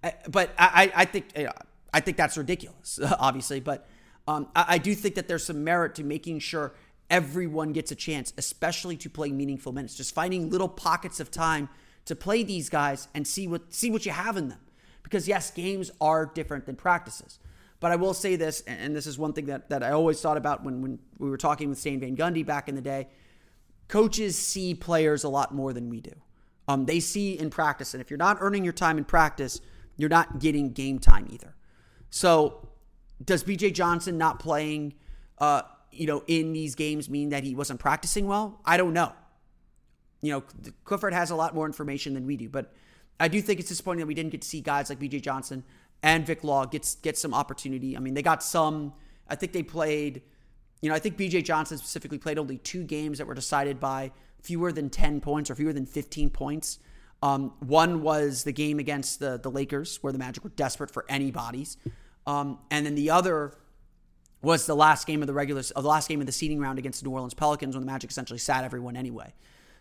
I, 0.04 0.14
but 0.30 0.52
I, 0.58 0.92
I 0.96 1.06
think 1.06 1.32
you 1.36 1.46
know, 1.46 1.52
I 1.94 2.00
think 2.00 2.18
that's 2.18 2.38
ridiculous, 2.38 3.00
obviously. 3.20 3.60
But 3.60 3.88
um, 4.28 4.48
I, 4.56 4.66
I 4.68 4.78
do 4.78 4.94
think 4.94 5.16
that 5.16 5.28
there's 5.28 5.46
some 5.46 5.64
merit 5.64 5.96
to 5.96 6.04
making 6.04 6.40
sure 6.40 6.74
everyone 7.10 7.74
gets 7.74 7.92
a 7.92 7.96
chance, 7.96 8.34
especially 8.38 8.98
to 8.98 9.10
play 9.10 9.32
meaningful 9.32 9.72
minutes. 9.72 9.96
Just 9.96 10.14
finding 10.14 10.50
little 10.50 10.70
pockets 10.70 11.20
of 11.20 11.32
time 11.32 11.70
to 12.06 12.16
play 12.16 12.44
these 12.44 12.70
guys 12.70 13.08
and 13.14 13.28
see 13.28 13.48
what 13.48 13.74
see 13.74 13.92
what 13.92 14.06
you 14.06 14.12
have 14.12 14.38
in 14.38 14.50
them. 14.50 14.60
Because 15.04 15.28
yes, 15.28 15.52
games 15.52 15.92
are 16.00 16.26
different 16.26 16.66
than 16.66 16.76
practices. 16.76 17.40
But 17.80 17.92
I 17.92 17.96
will 17.96 18.14
say 18.14 18.36
this, 18.36 18.62
and 18.62 18.96
this 18.96 19.08
is 19.08 19.18
one 19.18 19.34
thing 19.34 19.46
that, 19.46 19.70
that 19.70 19.84
I 19.84 19.92
always 19.92 20.20
thought 20.22 20.36
about 20.36 20.64
when, 20.64 20.82
when 20.82 21.00
we 21.18 21.30
were 21.30 21.38
talking 21.38 21.70
with 21.70 21.78
Stan 21.78 22.00
Van 22.00 22.16
Gundy 22.16 22.46
back 22.46 22.68
in 22.68 22.76
the 22.76 22.82
day. 22.82 23.08
Coaches 23.88 24.38
see 24.38 24.76
players 24.76 25.24
a 25.24 25.30
lot 25.30 25.54
more 25.54 25.72
than 25.72 25.90
we 25.90 26.02
do. 26.02 26.12
Um, 26.68 26.86
they 26.86 27.00
see 27.00 27.40
in 27.40 27.50
practice, 27.50 27.94
and 27.94 28.02
if 28.02 28.12
you're 28.12 28.18
not 28.18 28.38
earning 28.42 28.64
your 28.64 28.74
time 28.74 28.98
in 28.98 29.06
practice, 29.06 29.62
you're 29.98 30.10
not 30.10 30.40
getting 30.40 30.72
game 30.72 31.00
time 31.00 31.28
either. 31.32 31.56
So, 32.12 32.70
does 33.24 33.44
BJ 33.44 33.74
Johnson 33.74 34.18
not 34.18 34.40
playing 34.40 34.94
uh, 35.40 35.64
you 35.92 36.08
know, 36.08 36.24
in 36.28 36.54
these 36.54 36.76
games 36.76 37.10
mean 37.10 37.30
that 37.30 37.44
he 37.44 37.56
wasn't 37.56 37.80
practicing 37.80 38.28
well? 38.28 38.62
I 38.66 38.78
don't 38.78 38.94
know. 38.94 39.14
You 40.22 40.34
know, 40.34 40.44
Clifford 40.84 41.14
has 41.14 41.32
a 41.32 41.36
lot 41.36 41.56
more 41.56 41.66
information 41.66 42.14
than 42.14 42.26
we 42.26 42.36
do, 42.38 42.50
but 42.50 42.74
I 43.20 43.28
do 43.28 43.42
think 43.42 43.60
it's 43.60 43.70
disappointing 43.70 44.00
that 44.02 44.08
we 44.08 44.14
didn't 44.14 44.32
get 44.32 44.42
to 44.42 44.48
see 44.48 44.62
guys 44.62 44.90
like 44.90 45.00
BJ 45.00 45.22
Johnson 45.22 45.64
and 46.02 46.26
Vic 46.26 46.44
Law 46.44 46.66
get 46.66 46.96
get 47.02 47.18
some 47.18 47.34
opportunity. 47.34 47.96
I 47.96 48.00
mean, 48.00 48.14
they 48.14 48.22
got 48.22 48.44
some. 48.44 48.94
I 49.28 49.36
think 49.36 49.54
they 49.54 49.64
played. 49.64 50.22
You 50.82 50.90
know, 50.90 50.96
I 50.96 51.00
think 51.00 51.18
BJ 51.18 51.44
Johnson 51.44 51.78
specifically 51.78 52.18
played 52.18 52.40
only 52.40 52.58
two 52.58 52.84
games 52.84 53.18
that 53.18 53.28
were 53.28 53.34
decided 53.34 53.80
by 53.80 54.12
fewer 54.42 54.72
than 54.72 54.90
ten 54.90 55.20
points 55.20 55.50
or 55.50 55.56
fewer 55.56 55.74
than 55.74 55.86
fifteen 55.86 56.30
points. 56.30 56.80
Um, 57.22 57.54
one 57.60 58.02
was 58.02 58.46
the 58.46 58.54
game 58.54 58.80
against 58.80 59.20
the 59.20 59.38
the 59.38 59.52
Lakers, 59.52 59.98
where 60.02 60.14
the 60.14 60.20
Magic 60.20 60.44
were 60.44 60.52
desperate 60.52 60.92
for 60.92 61.06
any 61.10 61.32
bodies, 61.32 61.78
um, 62.26 62.60
and 62.72 62.86
then 62.86 62.96
the 62.96 63.10
other 63.10 63.58
was 64.42 64.66
the 64.66 64.76
last 64.76 65.06
game 65.06 65.22
of 65.22 65.28
the 65.28 65.34
regular, 65.34 65.62
of 65.76 65.84
the 65.84 65.90
last 65.90 66.08
game 66.08 66.20
of 66.22 66.26
the 66.26 66.32
seeding 66.32 66.60
round 66.60 66.80
against 66.80 67.02
the 67.02 67.10
New 67.10 67.14
Orleans 67.14 67.34
Pelicans 67.34 67.76
when 67.76 67.86
the 67.86 67.92
Magic 67.92 68.10
essentially 68.10 68.40
sat 68.40 68.64
everyone 68.64 68.96
anyway. 68.96 69.34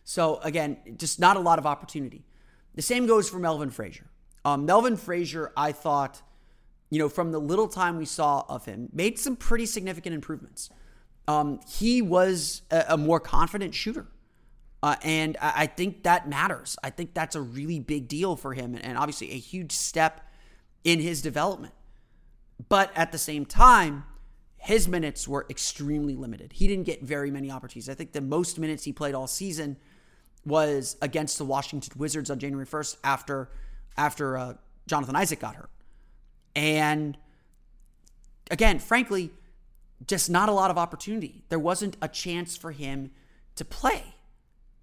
So 0.05 0.39
again, 0.43 0.79
just 0.97 1.21
not 1.21 1.37
a 1.37 1.41
lot 1.41 1.59
of 1.59 1.67
opportunity. 1.67 2.25
The 2.75 2.83
same 2.83 3.07
goes 3.07 3.29
for 3.29 3.39
Melvin 3.39 3.71
Frazier. 3.71 4.07
Um, 4.45 4.67
Melvin 4.67 4.97
Frazier, 4.97 5.53
I 5.57 5.73
thought, 5.73 6.23
you 6.91 6.99
know, 6.99 7.09
from 7.09 7.33
the 7.33 7.41
little 7.41 7.69
time 7.69 7.99
we 7.99 8.05
saw 8.05 8.45
of 8.49 8.65
him, 8.65 8.89
made 8.93 9.19
some 9.19 9.37
pretty 9.37 9.67
significant 9.67 10.15
improvements. 10.15 10.71
Um, 11.27 11.61
he 11.69 12.01
was 12.01 12.63
a, 12.71 12.85
a, 12.91 12.97
more 12.97 13.21
confident 13.21 13.75
shooter. 13.75 14.07
Uh, 14.83 14.97
and 15.03 15.37
I, 15.43 15.53
I 15.57 15.67
think 15.67 16.05
that 16.05 16.29
matters. 16.29 16.79
I 16.83 16.89
think 16.89 17.13
that's 17.13 17.37
a 17.37 17.43
really 17.43 17.81
big 17.81 18.09
deal 18.09 18.35
for 18.35 18.55
him 18.55 18.75
and, 18.75 18.83
and 18.83 18.97
obviously 18.97 19.33
a 19.33 19.39
huge 19.39 19.73
step 19.73 20.27
in 20.85 21.01
his 21.01 21.21
development. 21.21 21.75
But 22.69 22.91
at 22.97 23.13
the 23.13 23.19
same 23.19 23.45
time, 23.45 24.05
his 24.69 24.87
minutes 24.87 25.27
were 25.27 25.47
extremely 25.49 26.15
limited. 26.15 26.53
He 26.53 26.69
didn't 26.69 26.85
get 26.85 27.03
very 27.03 27.31
many 27.31 27.51
opportunities. 27.51 27.89
I 27.89 27.95
think 27.95 28.13
the 28.13 28.21
most 28.21 28.59
minutes 28.59 28.85
he 28.85 28.93
played 28.93 29.15
all 29.15 29.27
season 29.27 29.79
was 30.45 30.99
against 31.01 31.39
the 31.39 31.47
Washington 31.47 31.91
Wizards 31.97 32.29
on 32.29 32.39
January 32.39 32.67
1st 32.67 32.99
after 33.03 33.49
after 33.97 34.37
uh, 34.37 34.55
Jonathan 34.87 35.17
Isaac 35.17 35.41
got 35.41 35.55
hurt. 35.55 35.71
And 36.55 37.17
again, 38.51 38.79
frankly, 38.79 39.31
just 40.07 40.29
not 40.29 40.51
a 40.51 40.53
lot 40.53 40.71
of 40.71 40.77
opportunity. 40.77 41.45
There 41.49 41.59
wasn't 41.59 41.97
a 42.03 42.09
chance 42.09 42.55
for 42.55 42.71
him 42.71 43.11
to 43.57 43.65
play. 43.65 44.05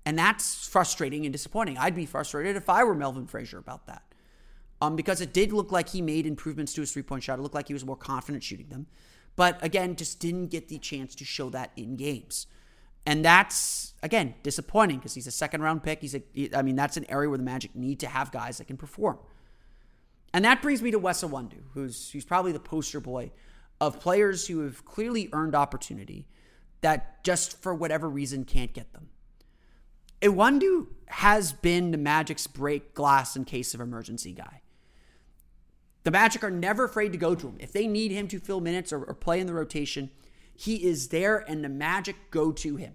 And 0.04 0.18
that's 0.18 0.68
frustrating 0.68 1.28
and 1.28 1.32
disappointing. 1.32 1.78
I'd 1.78 1.96
be 1.96 2.08
frustrated 2.08 2.56
if 2.56 2.72
I 2.72 2.84
were 2.84 2.96
Melvin 2.96 3.28
Frazier 3.28 3.60
about 3.60 3.86
that. 3.86 4.02
Um, 4.82 4.96
because 4.96 5.22
it 5.22 5.32
did 5.32 5.54
look 5.54 5.72
like 5.72 5.90
he 5.90 6.02
made 6.02 6.26
improvements 6.26 6.74
to 6.74 6.82
his 6.82 6.92
three 6.92 7.04
point 7.04 7.22
shot. 7.22 7.38
It 7.38 7.44
looked 7.44 7.54
like 7.54 7.68
he 7.68 7.74
was 7.76 7.86
more 7.86 7.96
confident 7.96 8.44
shooting 8.44 8.70
them. 8.70 8.88
But 9.36 9.64
again, 9.64 9.96
just 9.96 10.20
didn't 10.20 10.48
get 10.48 10.70
the 10.70 10.80
chance 10.80 11.16
to 11.16 11.26
show 11.26 11.50
that 11.50 11.72
in 11.76 11.96
games. 11.96 12.48
And 13.06 13.24
that's 13.24 13.94
again 14.02 14.36
disappointing 14.42 14.98
because 14.98 15.14
he's 15.14 15.28
a 15.28 15.32
second 15.32 15.62
round 15.62 15.84
pick. 15.84 16.02
He's 16.02 16.16
a, 16.16 16.24
I 16.56 16.62
mean, 16.62 16.76
that's 16.76 16.98
an 16.98 17.06
area 17.10 17.30
where 17.30 17.38
the 17.38 17.44
Magic 17.44 17.76
need 17.76 18.00
to 18.00 18.08
have 18.08 18.32
guys 18.32 18.58
that 18.58 18.66
can 18.66 18.78
perform. 18.78 19.20
And 20.34 20.44
that 20.46 20.62
brings 20.62 20.82
me 20.82 20.92
to 20.92 21.00
Wes 21.00 21.24
Iwundu, 21.24 21.62
who's 21.74 22.12
who's 22.12 22.26
probably 22.26 22.52
the 22.52 22.60
poster 22.60 23.00
boy 23.00 23.32
of 23.80 24.00
players 24.00 24.48
who 24.48 24.62
have 24.62 24.86
clearly 24.86 25.30
earned 25.34 25.56
opportunity 25.56 26.28
that 26.82 27.24
just 27.24 27.62
for 27.62 27.74
whatever 27.76 28.10
reason 28.10 28.46
can't 28.46 28.74
get 28.74 28.94
them. 28.94 29.10
Iwundu 30.22 30.88
has 31.08 31.54
been 31.54 31.92
the 31.92 31.98
Magic's 31.98 32.48
break 32.48 32.94
glass 32.94 33.36
in 33.36 33.46
case 33.46 33.74
of 33.74 33.82
emergency 33.82 34.34
guy. 34.34 34.62
The 36.06 36.12
Magic 36.12 36.44
are 36.44 36.52
never 36.52 36.86
afraid 36.86 37.12
to 37.14 37.18
go 37.18 37.34
to 37.34 37.48
him. 37.48 37.58
If 37.60 37.74
they 37.74 37.88
need 37.88 38.12
him 38.12 38.28
to 38.28 38.40
fill 38.40 38.62
minutes 38.62 38.94
or, 38.94 39.04
or 39.04 39.16
play 39.16 39.40
in 39.40 39.48
the 39.48 39.54
rotation, 39.54 40.12
he 40.54 40.86
is 40.88 41.10
there 41.10 41.44
and 41.50 41.64
the 41.64 41.70
Magic 41.70 42.16
go 42.30 42.52
to 42.52 42.76
him. 42.76 42.94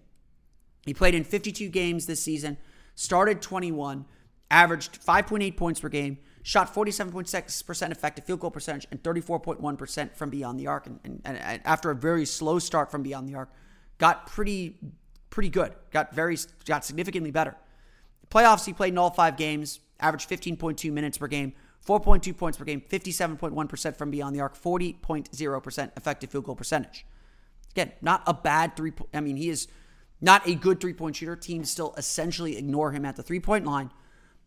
He 0.87 0.95
played 0.95 1.17
in 1.17 1.25
52 1.25 1.69
games 1.69 2.07
this 2.07 2.23
season, 2.23 2.57
started 2.95 3.43
21, 3.43 4.05
averaged 4.49 5.05
5.8 5.05 5.57
points 5.57 5.81
per 5.81 5.89
game, 5.89 6.19
shot 6.45 6.73
47.6% 6.73 7.91
effective 7.91 8.25
field 8.25 8.41
goal 8.41 8.51
percentage, 8.53 8.87
and 8.93 9.03
34.1% 9.03 10.15
from 10.15 10.31
beyond 10.31 10.61
the 10.61 10.69
arc. 10.69 10.87
And, 10.87 11.01
and, 11.05 11.21
and, 11.25 11.61
after 11.65 11.91
a 11.91 11.97
very 11.97 12.25
slow 12.25 12.61
start 12.61 12.93
from 12.93 13.03
beyond 13.03 13.29
the 13.29 13.35
arc, 13.35 13.51
got 13.99 14.29
pretty 14.29 14.79
pretty 15.31 15.49
good. 15.49 15.75
Got 15.91 16.15
very 16.15 16.37
got 16.65 16.85
significantly 16.85 17.33
better. 17.33 17.57
Playoffs, 18.31 18.67
he 18.67 18.73
played 18.73 18.93
in 18.93 18.99
all 18.99 19.11
five 19.11 19.37
games, 19.37 19.81
averaged 19.99 20.31
15.2 20.31 20.93
minutes 20.93 21.19
per 21.19 21.27
game, 21.27 21.53
4.2 21.87 22.37
points 22.37 22.59
per 22.59 22.65
game, 22.65 22.81
57.1% 22.81 23.97
from 23.97 24.11
beyond 24.11 24.37
the 24.37 24.41
arc, 24.41 24.61
40.0% 24.61 25.91
effective 25.97 26.31
field 26.31 26.45
goal 26.45 26.55
percentage. 26.55 27.07
Again, 27.73 27.93
not 28.03 28.23
a 28.27 28.35
bad 28.35 28.77
three. 28.77 28.93
I 29.15 29.21
mean, 29.21 29.37
he 29.37 29.49
is 29.49 29.69
not 30.21 30.47
a 30.47 30.55
good 30.55 30.81
three 30.81 30.93
point 30.93 31.17
shooter. 31.17 31.37
Teams 31.37 31.71
still 31.71 31.95
essentially 31.97 32.57
ignore 32.57 32.93
him 32.93 33.05
at 33.05 33.17
the 33.17 33.23
three 33.23 33.41
point 33.41 33.65
line, 33.65 33.91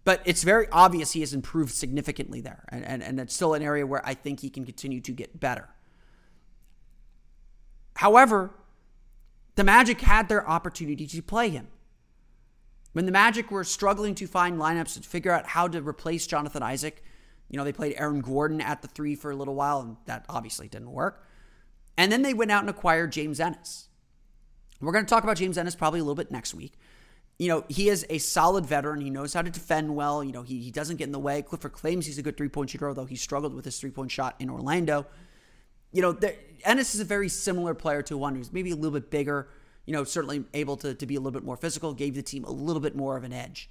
but 0.04 0.22
it's 0.26 0.43
very 0.43 0.67
obvious 0.72 1.13
he 1.13 1.22
has 1.22 1.34
improved 1.34 1.72
significantly 1.72 2.41
there. 2.41 2.65
And, 2.69 2.86
and, 2.86 3.02
and 3.02 3.19
it's 3.19 3.34
still 3.34 3.54
an 3.54 3.63
area 3.63 3.88
where 3.88 4.06
I 4.06 4.13
think 4.13 4.41
he 4.41 4.50
can 4.50 4.65
continue 4.65 5.02
to 5.02 5.12
get 5.12 5.39
better. 5.39 5.69
However, 7.96 8.52
the 9.56 9.63
Magic 9.63 10.02
had 10.02 10.30
their 10.30 10.48
opportunity 10.48 11.08
to 11.08 11.22
play 11.22 11.50
him. 11.50 11.67
When 12.91 13.06
the 13.06 13.12
Magic 13.12 13.50
were 13.50 13.63
struggling 13.63 14.13
to 14.15 14.28
find 14.28 14.60
lineups 14.60 14.96
to 14.96 15.08
figure 15.08 15.32
out 15.32 15.48
how 15.48 15.67
to 15.67 15.82
replace 15.82 16.28
Jonathan 16.28 16.62
Isaac, 16.62 17.04
you 17.54 17.58
know, 17.58 17.63
they 17.63 17.72
played 17.72 17.94
Aaron 18.00 18.22
Gordon 18.22 18.62
at 18.62 18.82
the 18.82 18.88
three 18.88 19.13
for 19.13 19.30
a 19.30 19.36
little 19.36 19.54
while, 19.54 19.80
and 19.80 19.96
that 20.08 20.26
obviously 20.28 20.68
didn't 20.68 20.92
work. 20.92 21.24
And 21.96 22.12
then 22.12 22.24
they 22.24 22.34
went 22.34 22.50
out 22.50 22.62
and 22.62 22.70
acquired 22.70 23.12
James 23.12 23.39
Ennis. 23.39 23.89
We're 24.82 24.92
going 24.92 25.06
to 25.06 25.10
talk 25.10 25.24
about 25.24 25.38
James 25.38 25.56
Ennis 25.56 25.76
probably 25.76 26.00
a 26.00 26.04
little 26.04 26.16
bit 26.16 26.32
next 26.32 26.56
week. 26.56 26.74
You 27.38 27.50
know, 27.50 27.63
he 27.70 27.89
is 27.89 28.08
a 28.10 28.18
solid 28.18 28.66
veteran. 28.66 29.02
He 29.02 29.12
knows 29.12 29.36
how 29.36 29.44
to 29.44 29.52
defend 29.52 29.96
well. 29.96 30.24
You 30.24 30.32
know, 30.32 30.42
he, 30.42 30.63
he 30.63 30.72
doesn't 30.72 30.96
get 30.96 31.04
in 31.04 31.12
the 31.12 31.20
way. 31.20 31.44
Clifford 31.44 31.74
claims 31.74 32.08
he's 32.08 32.18
a 32.18 32.24
good 32.24 32.38
three 32.38 32.50
point 32.50 32.72
shooter, 32.72 32.88
although 32.88 33.06
he 33.06 33.16
struggled 33.16 33.54
with 33.54 33.66
his 33.66 33.80
three 33.80 33.92
point 33.92 34.10
shot 34.10 34.36
in 34.39 34.50
Orlando. 34.50 35.06
You 35.92 36.02
know, 36.02 36.18
Ennis 36.66 36.96
is 36.96 37.02
a 37.02 37.06
very 37.06 37.30
similar 37.30 37.76
player 37.76 38.02
to 38.02 38.18
one 38.18 38.34
who's 38.34 38.52
maybe 38.52 38.72
a 38.72 38.76
little 38.76 39.00
bit 39.00 39.12
bigger, 39.12 39.48
you 39.86 39.94
know, 39.94 40.06
certainly 40.06 40.44
able 40.56 40.76
to, 40.78 40.96
to 40.96 41.06
be 41.06 41.13
a 41.13 41.20
little 41.20 41.39
bit 41.39 41.46
more 41.46 41.58
physical, 41.58 41.94
gave 41.94 42.16
the 42.16 42.24
team 42.24 42.46
a 42.46 42.52
little 42.52 42.82
bit 42.82 42.96
more 42.96 43.16
of 43.16 43.24
an 43.24 43.32
edge. 43.32 43.70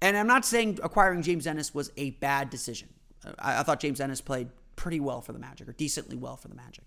And 0.00 0.16
I'm 0.16 0.26
not 0.26 0.44
saying 0.44 0.78
acquiring 0.82 1.22
James 1.22 1.46
Ennis 1.46 1.74
was 1.74 1.90
a 1.96 2.10
bad 2.10 2.50
decision. 2.50 2.88
I, 3.38 3.60
I 3.60 3.62
thought 3.62 3.80
James 3.80 4.00
Ennis 4.00 4.20
played 4.20 4.48
pretty 4.76 5.00
well 5.00 5.20
for 5.20 5.32
the 5.32 5.38
Magic, 5.38 5.68
or 5.68 5.72
decently 5.72 6.16
well 6.16 6.36
for 6.36 6.48
the 6.48 6.54
Magic. 6.54 6.84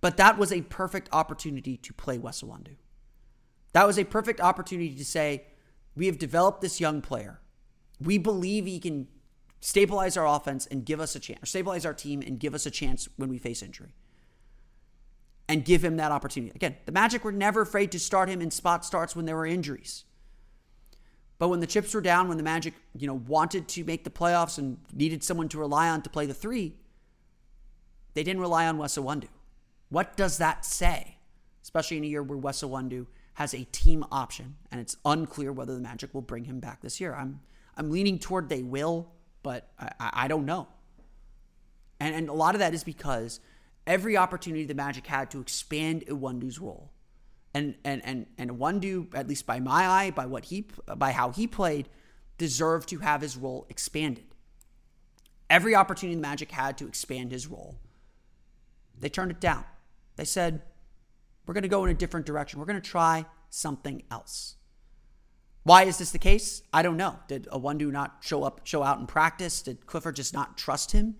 But 0.00 0.16
that 0.16 0.38
was 0.38 0.52
a 0.52 0.62
perfect 0.62 1.08
opportunity 1.12 1.76
to 1.76 1.92
play 1.92 2.18
Wes 2.18 2.42
That 3.72 3.86
was 3.86 3.98
a 3.98 4.04
perfect 4.04 4.40
opportunity 4.40 4.94
to 4.94 5.04
say, 5.04 5.44
we 5.96 6.06
have 6.06 6.18
developed 6.18 6.60
this 6.60 6.80
young 6.80 7.00
player. 7.00 7.40
We 8.00 8.18
believe 8.18 8.66
he 8.66 8.78
can 8.78 9.08
stabilize 9.60 10.16
our 10.16 10.26
offense 10.26 10.66
and 10.66 10.84
give 10.84 11.00
us 11.00 11.16
a 11.16 11.20
chance, 11.20 11.50
stabilize 11.50 11.84
our 11.84 11.94
team 11.94 12.22
and 12.22 12.38
give 12.38 12.54
us 12.54 12.66
a 12.66 12.70
chance 12.70 13.08
when 13.16 13.28
we 13.28 13.38
face 13.38 13.62
injury. 13.62 13.94
And 15.48 15.64
give 15.64 15.82
him 15.82 15.96
that 15.96 16.12
opportunity. 16.12 16.52
Again, 16.54 16.76
the 16.84 16.92
Magic 16.92 17.24
were 17.24 17.32
never 17.32 17.62
afraid 17.62 17.90
to 17.92 17.98
start 17.98 18.28
him 18.28 18.42
in 18.42 18.50
spot 18.50 18.84
starts 18.84 19.16
when 19.16 19.24
there 19.24 19.36
were 19.36 19.46
injuries. 19.46 20.04
But 21.38 21.48
when 21.48 21.60
the 21.60 21.66
chips 21.66 21.94
were 21.94 22.00
down, 22.00 22.28
when 22.28 22.36
the 22.36 22.42
Magic, 22.42 22.74
you 22.96 23.06
know, 23.06 23.14
wanted 23.14 23.68
to 23.68 23.84
make 23.84 24.04
the 24.04 24.10
playoffs 24.10 24.58
and 24.58 24.78
needed 24.92 25.22
someone 25.22 25.48
to 25.50 25.58
rely 25.58 25.88
on 25.88 26.02
to 26.02 26.10
play 26.10 26.26
the 26.26 26.34
three, 26.34 26.74
they 28.14 28.24
didn't 28.24 28.40
rely 28.40 28.66
on 28.66 28.78
Wes 28.78 28.98
Iwundu. 28.98 29.28
What 29.88 30.16
does 30.16 30.38
that 30.38 30.64
say? 30.64 31.18
Especially 31.62 31.96
in 31.96 32.04
a 32.04 32.08
year 32.08 32.22
where 32.22 32.38
Wes 32.38 32.62
Iwundu 32.62 33.06
has 33.34 33.54
a 33.54 33.64
team 33.70 34.04
option 34.10 34.56
and 34.72 34.80
it's 34.80 34.96
unclear 35.04 35.52
whether 35.52 35.74
the 35.74 35.80
Magic 35.80 36.12
will 36.12 36.22
bring 36.22 36.44
him 36.44 36.58
back 36.58 36.80
this 36.80 37.00
year. 37.00 37.14
I'm 37.14 37.40
I'm 37.76 37.90
leaning 37.90 38.18
toward 38.18 38.48
they 38.48 38.62
will, 38.64 39.12
but 39.44 39.70
I, 39.78 39.92
I 40.00 40.28
don't 40.28 40.44
know. 40.44 40.66
And, 42.00 42.14
and 42.14 42.28
a 42.28 42.32
lot 42.32 42.56
of 42.56 42.58
that 42.58 42.74
is 42.74 42.82
because 42.82 43.38
every 43.86 44.16
opportunity 44.16 44.64
the 44.64 44.74
Magic 44.74 45.06
had 45.06 45.30
to 45.30 45.40
expand 45.40 46.04
Iwundu's 46.08 46.58
role. 46.58 46.90
And 47.54 47.74
and 47.84 48.04
and 48.04 48.26
and 48.36 48.50
Iwundu, 48.50 49.14
at 49.14 49.26
least 49.26 49.46
by 49.46 49.58
my 49.58 49.86
eye, 49.86 50.10
by 50.10 50.26
what 50.26 50.46
he 50.46 50.66
by 50.96 51.12
how 51.12 51.30
he 51.30 51.46
played, 51.46 51.88
deserved 52.36 52.88
to 52.90 52.98
have 52.98 53.22
his 53.22 53.36
role 53.36 53.66
expanded. 53.68 54.24
Every 55.50 55.74
opportunity 55.74 56.14
the 56.14 56.20
Magic 56.20 56.50
had 56.50 56.76
to 56.78 56.86
expand 56.86 57.32
his 57.32 57.46
role, 57.46 57.76
they 58.98 59.08
turned 59.08 59.30
it 59.30 59.40
down. 59.40 59.64
They 60.16 60.24
said, 60.24 60.62
we're 61.46 61.54
going 61.54 61.62
to 61.62 61.68
go 61.68 61.84
in 61.84 61.90
a 61.90 61.94
different 61.94 62.26
direction. 62.26 62.60
We're 62.60 62.66
going 62.66 62.80
to 62.80 62.90
try 62.90 63.24
something 63.48 64.02
else. 64.10 64.56
Why 65.62 65.84
is 65.84 65.98
this 65.98 66.10
the 66.10 66.18
case? 66.18 66.62
I 66.72 66.82
don't 66.82 66.96
know. 66.96 67.18
Did 67.28 67.46
Iwundu 67.52 67.90
not 67.90 68.18
show 68.20 68.42
up, 68.42 68.60
show 68.64 68.82
out 68.82 68.98
in 69.00 69.06
practice? 69.06 69.62
Did 69.62 69.86
Clifford 69.86 70.16
just 70.16 70.34
not 70.34 70.58
trust 70.58 70.92
him? 70.92 71.16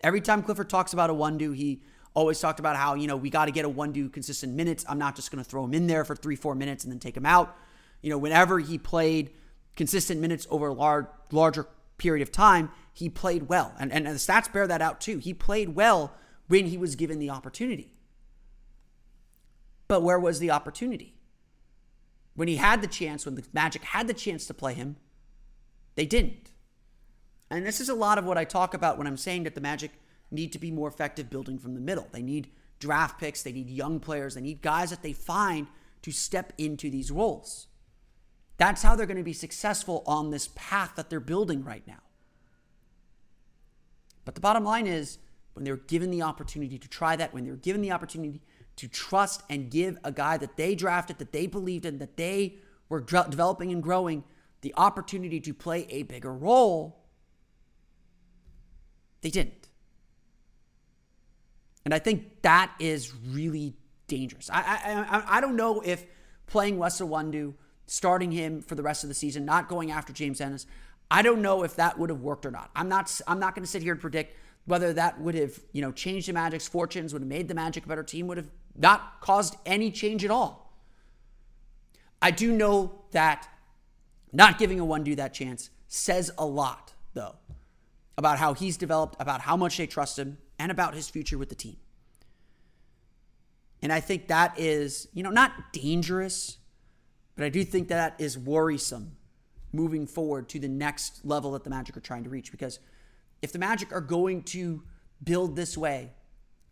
Every 0.00 0.20
time 0.20 0.42
Clifford 0.42 0.70
talks 0.70 0.92
about 0.92 1.10
Iwundu, 1.10 1.56
he 1.56 1.82
always 2.18 2.40
talked 2.40 2.58
about 2.58 2.76
how, 2.76 2.94
you 2.94 3.06
know, 3.06 3.16
we 3.16 3.30
got 3.30 3.44
to 3.44 3.52
get 3.52 3.64
Iwundu 3.64 4.12
consistent 4.12 4.54
minutes. 4.54 4.84
I'm 4.88 4.98
not 4.98 5.14
just 5.14 5.30
going 5.30 5.42
to 5.42 5.48
throw 5.48 5.64
him 5.64 5.72
in 5.72 5.86
there 5.86 6.04
for 6.04 6.16
three, 6.16 6.34
four 6.34 6.54
minutes 6.54 6.82
and 6.84 6.92
then 6.92 6.98
take 6.98 7.16
him 7.16 7.24
out. 7.24 7.56
You 8.02 8.10
know, 8.10 8.18
whenever 8.18 8.58
he 8.58 8.76
played 8.76 9.30
consistent 9.76 10.20
minutes 10.20 10.46
over 10.50 10.66
a 10.66 10.72
large, 10.72 11.06
larger 11.30 11.68
period 11.96 12.22
of 12.22 12.32
time, 12.32 12.70
he 12.92 13.08
played 13.08 13.48
well. 13.48 13.72
And, 13.78 13.92
and 13.92 14.04
the 14.04 14.10
stats 14.12 14.52
bear 14.52 14.66
that 14.66 14.82
out 14.82 15.00
too. 15.00 15.18
He 15.18 15.32
played 15.32 15.76
well 15.76 16.12
when 16.48 16.66
he 16.66 16.76
was 16.76 16.96
given 16.96 17.20
the 17.20 17.30
opportunity. 17.30 17.92
But 19.86 20.02
where 20.02 20.18
was 20.18 20.40
the 20.40 20.50
opportunity? 20.50 21.14
When 22.34 22.48
he 22.48 22.56
had 22.56 22.82
the 22.82 22.88
chance, 22.88 23.24
when 23.24 23.36
the 23.36 23.44
Magic 23.52 23.84
had 23.84 24.08
the 24.08 24.14
chance 24.14 24.46
to 24.46 24.54
play 24.54 24.74
him, 24.74 24.96
they 25.94 26.06
didn't. 26.06 26.50
And 27.50 27.64
this 27.64 27.80
is 27.80 27.88
a 27.88 27.94
lot 27.94 28.18
of 28.18 28.24
what 28.24 28.36
I 28.36 28.44
talk 28.44 28.74
about 28.74 28.98
when 28.98 29.06
I'm 29.06 29.16
saying 29.16 29.44
that 29.44 29.54
the 29.54 29.60
Magic 29.60 29.92
need 30.30 30.52
to 30.52 30.58
be 30.58 30.70
more 30.70 30.88
effective 30.88 31.30
building 31.30 31.58
from 31.58 31.74
the 31.74 31.80
middle. 31.80 32.06
They 32.12 32.22
need 32.22 32.50
draft 32.78 33.18
picks, 33.18 33.42
they 33.42 33.52
need 33.52 33.68
young 33.70 34.00
players, 34.00 34.34
they 34.34 34.40
need 34.40 34.62
guys 34.62 34.90
that 34.90 35.02
they 35.02 35.12
find 35.12 35.66
to 36.02 36.12
step 36.12 36.52
into 36.58 36.90
these 36.90 37.10
roles. 37.10 37.66
That's 38.56 38.82
how 38.82 38.94
they're 38.96 39.06
going 39.06 39.16
to 39.16 39.22
be 39.22 39.32
successful 39.32 40.02
on 40.06 40.30
this 40.30 40.48
path 40.54 40.92
that 40.96 41.10
they're 41.10 41.20
building 41.20 41.64
right 41.64 41.86
now. 41.86 42.02
But 44.24 44.34
the 44.34 44.40
bottom 44.40 44.64
line 44.64 44.86
is 44.86 45.18
when 45.54 45.64
they're 45.64 45.76
given 45.76 46.10
the 46.10 46.22
opportunity 46.22 46.78
to 46.78 46.88
try 46.88 47.16
that, 47.16 47.32
when 47.32 47.44
they're 47.44 47.56
given 47.56 47.80
the 47.80 47.92
opportunity 47.92 48.42
to 48.76 48.86
trust 48.86 49.42
and 49.48 49.70
give 49.70 49.98
a 50.04 50.12
guy 50.12 50.36
that 50.36 50.56
they 50.56 50.74
drafted, 50.74 51.18
that 51.18 51.32
they 51.32 51.46
believed 51.46 51.84
in, 51.84 51.98
that 51.98 52.16
they 52.16 52.56
were 52.88 53.00
developing 53.00 53.72
and 53.72 53.82
growing, 53.82 54.22
the 54.60 54.74
opportunity 54.76 55.40
to 55.40 55.54
play 55.54 55.86
a 55.90 56.02
bigger 56.04 56.32
role, 56.32 57.00
they 59.20 59.30
didn't. 59.30 59.57
And 61.84 61.94
I 61.94 61.98
think 61.98 62.42
that 62.42 62.72
is 62.78 63.14
really 63.14 63.74
dangerous. 64.06 64.50
I 64.52 65.06
I, 65.10 65.36
I, 65.36 65.40
don't 65.40 65.56
know 65.56 65.80
if 65.80 66.04
playing 66.46 66.78
Wes 66.78 67.00
Iwundu, 67.00 67.54
starting 67.86 68.32
him 68.32 68.62
for 68.62 68.74
the 68.74 68.82
rest 68.82 69.04
of 69.04 69.08
the 69.08 69.14
season, 69.14 69.44
not 69.44 69.68
going 69.68 69.90
after 69.90 70.12
James 70.12 70.40
Ennis, 70.40 70.66
I 71.10 71.22
don't 71.22 71.40
know 71.40 71.62
if 71.62 71.76
that 71.76 71.98
would 71.98 72.10
have 72.10 72.20
worked 72.20 72.44
or 72.44 72.50
not. 72.50 72.70
I'm 72.74 72.88
not 72.88 73.20
I'm 73.26 73.38
not 73.38 73.54
going 73.54 73.64
to 73.64 73.70
sit 73.70 73.82
here 73.82 73.92
and 73.92 74.00
predict 74.00 74.36
whether 74.66 74.92
that 74.92 75.18
would 75.20 75.34
have, 75.34 75.58
you 75.72 75.80
know, 75.80 75.92
changed 75.92 76.28
the 76.28 76.34
Magic's 76.34 76.68
fortunes, 76.68 77.12
would 77.12 77.22
have 77.22 77.28
made 77.28 77.48
the 77.48 77.54
Magic 77.54 77.86
a 77.86 77.88
better 77.88 78.02
team, 78.02 78.26
would 78.26 78.36
have 78.36 78.50
not 78.76 79.20
caused 79.20 79.56
any 79.64 79.90
change 79.90 80.24
at 80.24 80.30
all. 80.30 80.74
I 82.20 82.30
do 82.30 82.52
know 82.52 83.02
that 83.12 83.48
not 84.32 84.58
giving 84.58 84.78
Iwundu 84.78 85.16
that 85.16 85.32
chance 85.32 85.70
says 85.86 86.30
a 86.36 86.44
lot, 86.44 86.92
though, 87.14 87.36
about 88.18 88.38
how 88.38 88.52
he's 88.52 88.76
developed, 88.76 89.16
about 89.18 89.40
how 89.40 89.56
much 89.56 89.78
they 89.78 89.86
trust 89.86 90.18
him, 90.18 90.36
and 90.58 90.70
about 90.70 90.94
his 90.94 91.08
future 91.08 91.38
with 91.38 91.48
the 91.48 91.54
team. 91.54 91.76
And 93.80 93.92
I 93.92 94.00
think 94.00 94.28
that 94.28 94.58
is, 94.58 95.08
you 95.12 95.22
know, 95.22 95.30
not 95.30 95.72
dangerous, 95.72 96.58
but 97.36 97.44
I 97.44 97.48
do 97.48 97.64
think 97.64 97.88
that 97.88 98.16
is 98.18 98.36
worrisome 98.36 99.16
moving 99.72 100.06
forward 100.06 100.48
to 100.48 100.58
the 100.58 100.68
next 100.68 101.24
level 101.24 101.52
that 101.52 101.64
the 101.64 101.70
Magic 101.70 101.96
are 101.96 102.00
trying 102.00 102.24
to 102.24 102.30
reach. 102.30 102.50
Because 102.50 102.80
if 103.42 103.52
the 103.52 103.58
Magic 103.58 103.92
are 103.92 104.00
going 104.00 104.42
to 104.44 104.82
build 105.22 105.54
this 105.54 105.76
way, 105.76 106.10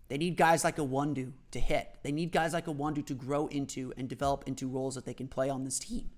they 0.09 0.19
need 0.19 0.37
guys 0.37 0.65
like 0.65 0.79
a 0.79 0.83
Iwundu 0.83 1.33
to 1.51 1.61
hit. 1.61 1.89
They 2.03 2.13
need 2.13 2.33
guys 2.33 2.53
like 2.53 2.69
a 2.69 2.75
Iwundu 2.75 3.07
to 3.07 3.15
grow 3.15 3.47
into 3.49 3.93
and 3.97 4.09
develop 4.09 4.45
into 4.47 4.69
roles 4.69 4.95
that 4.95 5.05
they 5.05 5.15
can 5.15 5.29
play 5.29 5.49
on 5.49 5.65
this 5.65 5.79
team. 5.79 6.11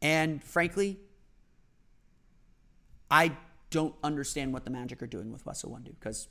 And 0.00 0.42
frankly, 0.42 0.98
I 3.10 3.36
don't 3.74 3.94
understand 4.02 4.52
what 4.52 4.64
the 4.64 4.70
Magic 4.70 5.02
are 5.02 5.06
doing 5.06 5.32
with 5.32 5.44
Wes 5.44 5.62
Iwundu 5.62 5.94
because, 5.98 6.28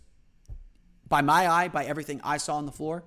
by 1.08 1.22
my 1.22 1.48
eye, 1.48 1.68
by 1.68 1.86
everything 1.86 2.22
I 2.24 2.38
saw 2.38 2.56
on 2.56 2.66
the 2.66 2.72
floor, 2.72 3.04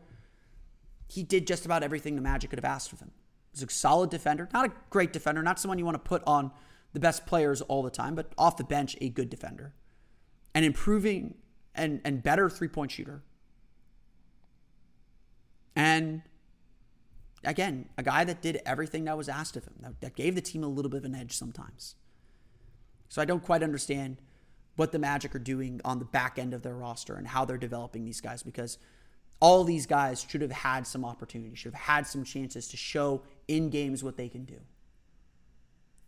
he 1.09 1.23
did 1.23 1.47
just 1.47 1.65
about 1.65 1.83
everything 1.83 2.15
the 2.17 2.23
Magic 2.23 2.51
could 2.51 2.59
have 2.59 2.65
asked 2.65 2.93
of 2.93 3.01
him. 3.01 3.11
He's 3.53 3.63
a 3.63 3.71
solid 3.71 4.11
defender, 4.11 4.49
not 4.53 4.67
a 4.67 4.73
great 4.91 5.13
defender, 5.13 5.43
not 5.43 5.59
someone 5.59 5.79
you 5.79 5.85
want 5.85 5.95
to 5.95 6.09
put 6.09 6.23
on 6.27 6.51
the 6.93 7.01
best 7.01 7.27
players 7.27 7.63
all 7.63 7.83
the 7.83 7.91
time, 7.91 8.15
but 8.15 8.33
off 8.37 8.57
the 8.57 8.65
bench, 8.65 8.97
a 9.01 9.09
good 9.09 9.31
defender 9.31 9.75
an 10.57 10.65
improving 10.65 11.35
and, 11.75 12.01
and 12.03 12.23
better 12.23 12.49
three 12.49 12.67
point 12.67 12.91
shooter. 12.91 13.23
And 15.77 16.23
again, 17.45 17.91
a 17.99 18.03
guy 18.03 18.25
that 18.25 18.41
did 18.41 18.63
everything 18.65 19.05
that 19.05 19.19
was 19.19 19.29
asked 19.29 19.59
of 19.59 19.65
him, 19.65 19.75
that, 19.81 20.01
that 20.01 20.17
gave 20.17 20.35
the 20.35 20.41
team 20.41 20.65
a 20.65 20.67
little 20.67 20.91
bit 20.91 20.97
of 20.97 21.05
an 21.05 21.15
edge 21.15 21.37
sometimes. 21.37 21.97
So 23.11 23.21
I 23.21 23.27
don't 23.27 23.43
quite 23.43 23.63
understand 23.63 24.17
what 24.77 24.93
the 24.93 24.99
Magic 24.99 25.35
are 25.35 25.41
doing 25.41 25.81
on 25.85 25.99
the 25.99 26.05
back 26.05 26.39
end 26.39 26.55
of 26.55 26.63
their 26.63 26.75
roster 26.75 27.15
and 27.17 27.27
how 27.27 27.45
they're 27.45 27.57
developing 27.57 28.05
these 28.05 28.21
guys 28.21 28.43
because 28.43 28.79
all 29.41 29.65
these 29.65 29.87
guys 29.87 30.25
should 30.29 30.41
have 30.41 30.53
had 30.53 30.87
some 30.87 31.05
opportunity, 31.05 31.55
should 31.55 31.73
have 31.73 31.83
had 31.83 32.07
some 32.07 32.25
chances 32.25 32.69
to 32.69 32.77
show 32.77 33.23
in 33.49 33.69
games 33.71 34.03
what 34.03 34.17
they 34.17 34.29
can 34.29 34.45
do. 34.45 34.59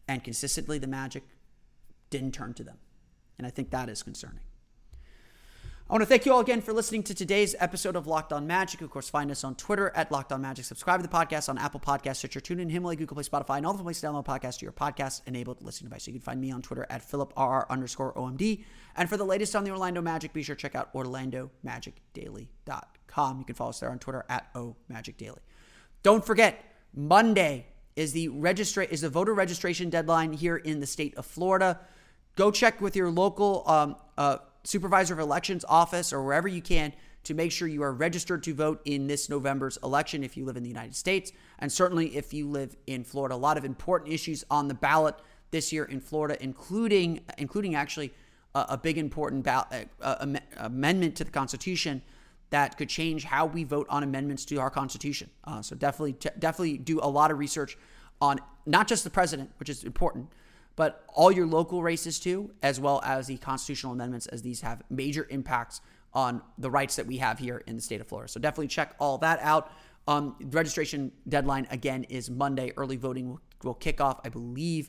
And 0.07 0.25
consistently, 0.25 0.79
the 0.79 0.87
Magic 0.87 1.23
didn't 2.11 2.33
turn 2.33 2.55
to 2.55 2.65
them. 2.65 2.79
And 3.37 3.47
I 3.47 3.51
think 3.51 3.71
that 3.71 3.89
is 3.89 4.03
concerning. 4.03 4.41
I 5.91 5.95
want 5.95 6.03
to 6.03 6.07
thank 6.07 6.27
you 6.27 6.35
all 6.35 6.41
again 6.41 6.61
for 6.61 6.75
listening 6.75 7.03
to 7.05 7.15
today's 7.15 7.57
episode 7.59 7.97
of 7.97 8.07
Locked 8.07 8.35
On 8.35 8.47
Magic. 8.47 8.83
Of 8.83 8.91
course, 8.91 9.09
find 9.09 9.31
us 9.31 9.43
on 9.43 9.55
Twitter 9.55 9.91
at 9.97 10.13
Locked 10.13 10.33
On 10.33 10.43
Magic. 10.43 10.67
Subscribe 10.67 11.01
to 11.01 11.07
the 11.07 11.09
podcast 11.09 11.49
on 11.49 11.57
Apple 11.57 11.81
Podcasts, 11.81 12.17
Stitcher, 12.17 12.41
TuneIn, 12.41 12.71
Himalaya, 12.71 12.99
Google 12.99 13.15
Play, 13.15 13.25
Spotify, 13.25 13.57
and 13.57 13.65
all 13.65 13.73
the 13.73 13.83
places 13.83 14.03
to 14.03 14.09
download 14.09 14.27
podcasts 14.27 14.59
to 14.59 14.67
your 14.67 14.73
podcast-enabled 14.73 15.63
listening 15.63 15.89
device. 15.89 16.05
So 16.05 16.11
You 16.11 16.19
can 16.19 16.25
find 16.25 16.43
me 16.43 16.51
on 16.51 16.61
Twitter 16.61 16.87
at 16.91 17.11
PhilipRR 17.11 17.71
underscore 17.71 18.13
OMD. 18.13 18.65
And 18.97 19.09
for 19.09 19.17
the 19.17 19.25
latest 19.25 19.57
on 19.57 19.65
the 19.65 19.71
Orlando 19.71 20.03
Magic, 20.03 20.35
be 20.35 20.43
sure 20.43 20.57
to 20.57 20.61
check 20.61 20.75
out 20.75 20.93
OrlandoMagicDaily.com. 20.93 23.39
You 23.39 23.45
can 23.47 23.55
follow 23.55 23.71
us 23.71 23.81
there 23.81 23.91
on 23.91 23.99
Twitter 23.99 24.27
at 24.29 24.53
OMagicDaily. 24.53 25.39
Don't 26.03 26.23
forget, 26.23 26.63
Monday 26.95 27.65
is 27.97 28.13
the 28.13 28.29
registra- 28.29 28.91
is 28.91 29.01
the 29.01 29.09
voter 29.09 29.33
registration 29.33 29.89
deadline 29.89 30.35
here 30.35 30.59
in 30.59 30.81
the 30.81 30.87
state 30.87 31.17
of 31.17 31.25
Florida. 31.25 31.81
Go 32.37 32.51
check 32.51 32.83
with 32.83 32.95
your 32.95 33.11
local 33.11 33.63
um, 33.67 33.97
uh, 34.19 34.37
supervisor 34.65 35.15
of 35.15 35.21
elections 35.21 35.65
office 35.69 36.13
or 36.13 36.23
wherever 36.23 36.49
you 36.49 36.63
can 36.63 36.93
to 37.25 37.35
make 37.35 37.53
sure 37.53 37.69
you 37.69 37.83
are 37.83 37.93
registered 37.93 38.43
to 38.45 38.55
vote 38.55 38.81
in 38.85 39.07
this 39.07 39.29
November's 39.29 39.79
election 39.83 40.25
if 40.25 40.37
you 40.37 40.45
live 40.45 40.57
in 40.57 40.63
the 40.63 40.69
United 40.69 40.95
States, 40.95 41.33
and 41.59 41.71
certainly 41.71 42.17
if 42.17 42.33
you 42.33 42.49
live 42.49 42.77
in 42.87 43.05
Florida. 43.05 43.35
A 43.35 43.37
lot 43.37 43.59
of 43.59 43.65
important 43.65 44.13
issues 44.13 44.45
on 44.51 44.69
the 44.69 44.75
ballot 44.75 45.15
this 45.51 45.73
year 45.73 45.85
in 45.85 46.01
Florida, 46.01 46.37
including 46.43 47.21
including 47.37 47.75
actually 47.75 48.13
a, 48.55 48.67
a 48.71 48.79
big 48.79 48.99
important 48.99 49.45
ballot, 49.45 49.89
uh, 50.01 50.17
am- 50.21 50.39
amendment 50.57 51.17
to 51.17 51.25
the 51.25 51.31
Constitution 51.31 52.03
that 52.51 52.79
could 52.79 52.89
change 52.89 53.25
how 53.25 53.45
we 53.47 53.65
vote 53.65 53.87
on 53.91 54.03
amendments 54.03 54.45
to 54.47 54.57
our 54.57 54.71
Constitution. 54.71 55.29
Uh, 55.45 55.61
so 55.61 55.77
definitely 55.77 56.15
t- 56.15 56.31
definitely 56.39 56.79
do 56.79 56.99
a 57.03 57.09
lot 57.09 57.31
of 57.31 57.39
research 57.39 57.77
on 58.21 58.41
not 58.65 58.89
just 58.89 59.05
the 59.05 59.11
president, 59.11 59.51
which 59.59 59.69
is 59.69 59.85
important, 59.85 60.29
but 60.79 61.03
all 61.13 61.33
your 61.33 61.45
local 61.45 61.83
races 61.83 62.21
too, 62.21 62.53
as 62.63 62.79
well 62.79 63.03
as 63.05 63.27
the 63.27 63.37
constitutional 63.37 63.93
amendments, 63.93 64.27
as 64.29 64.43
these 64.43 64.61
have 64.61 64.81
major 64.89 65.27
impacts 65.29 65.81
on 66.15 66.41
the 66.57 66.71
rights 66.71 66.95
that 66.95 67.05
we 67.05 67.17
have 67.17 67.41
here 67.41 67.65
in 67.67 67.75
the 67.75 67.83
state 67.83 68.01
of 68.01 68.07
Florida. 68.07 68.31
So 68.31 68.39
definitely 68.39 68.69
check 68.69 68.95
all 69.01 69.19
that 69.19 69.41
out. 69.41 69.73
Um, 70.07 70.37
registration 70.53 71.11
deadline 71.29 71.67
again 71.73 72.05
is 72.05 72.31
Monday. 72.31 72.73
Early 72.77 72.95
voting 72.95 73.31
will, 73.31 73.41
will 73.65 73.75
kick 73.75 74.01
off, 74.01 74.21
I 74.25 74.29
believe, 74.29 74.89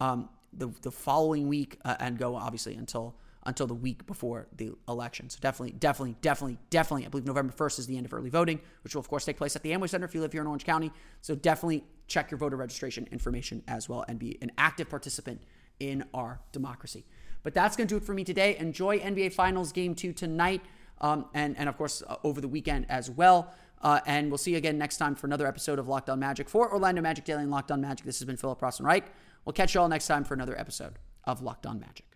um, 0.00 0.30
the 0.54 0.68
the 0.80 0.90
following 0.90 1.48
week 1.48 1.78
uh, 1.84 1.96
and 2.00 2.16
go 2.16 2.34
obviously 2.34 2.74
until 2.74 3.14
until 3.44 3.66
the 3.66 3.74
week 3.74 4.06
before 4.06 4.48
the 4.56 4.72
election. 4.88 5.28
So 5.28 5.38
definitely, 5.42 5.76
definitely, 5.78 6.16
definitely, 6.22 6.58
definitely, 6.70 7.04
I 7.04 7.08
believe 7.10 7.26
November 7.26 7.52
1st 7.52 7.78
is 7.80 7.86
the 7.86 7.98
end 7.98 8.06
of 8.06 8.14
early 8.14 8.30
voting, 8.30 8.58
which 8.84 8.94
will 8.94 9.00
of 9.00 9.08
course 9.08 9.26
take 9.26 9.36
place 9.36 9.54
at 9.54 9.62
the 9.62 9.70
Amway 9.72 9.90
Center 9.90 10.06
if 10.06 10.14
you 10.14 10.22
live 10.22 10.32
here 10.32 10.40
in 10.40 10.46
Orange 10.46 10.64
County. 10.64 10.90
So 11.20 11.34
definitely 11.34 11.84
check 12.06 12.30
your 12.30 12.38
voter 12.38 12.56
registration 12.56 13.08
information 13.10 13.62
as 13.66 13.88
well 13.88 14.04
and 14.08 14.18
be 14.18 14.38
an 14.42 14.52
active 14.58 14.88
participant 14.88 15.42
in 15.80 16.04
our 16.14 16.40
democracy. 16.52 17.04
But 17.42 17.54
that's 17.54 17.76
going 17.76 17.88
to 17.88 17.94
do 17.94 17.96
it 17.96 18.04
for 18.04 18.14
me 18.14 18.24
today. 18.24 18.56
Enjoy 18.58 18.98
NBA 18.98 19.32
Finals 19.32 19.72
Game 19.72 19.94
2 19.94 20.12
tonight 20.12 20.62
um, 21.00 21.26
and, 21.34 21.56
and, 21.56 21.68
of 21.68 21.76
course, 21.76 22.02
uh, 22.06 22.16
over 22.24 22.40
the 22.40 22.48
weekend 22.48 22.86
as 22.88 23.10
well. 23.10 23.52
Uh, 23.82 24.00
and 24.06 24.30
we'll 24.30 24.38
see 24.38 24.52
you 24.52 24.56
again 24.56 24.78
next 24.78 24.96
time 24.96 25.14
for 25.14 25.26
another 25.26 25.46
episode 25.46 25.78
of 25.78 25.86
Locked 25.86 26.08
On 26.08 26.18
Magic 26.18 26.48
for 26.48 26.72
Orlando 26.72 27.02
Magic 27.02 27.24
Daily 27.24 27.42
and 27.42 27.50
Locked 27.50 27.70
On 27.70 27.80
Magic. 27.80 28.06
This 28.06 28.18
has 28.18 28.26
been 28.26 28.36
Philip 28.36 28.60
Rossman-Reich. 28.60 29.04
We'll 29.44 29.52
catch 29.52 29.74
you 29.74 29.80
all 29.80 29.88
next 29.88 30.06
time 30.06 30.24
for 30.24 30.34
another 30.34 30.58
episode 30.58 30.94
of 31.24 31.42
Locked 31.42 31.66
On 31.66 31.78
Magic. 31.78 32.15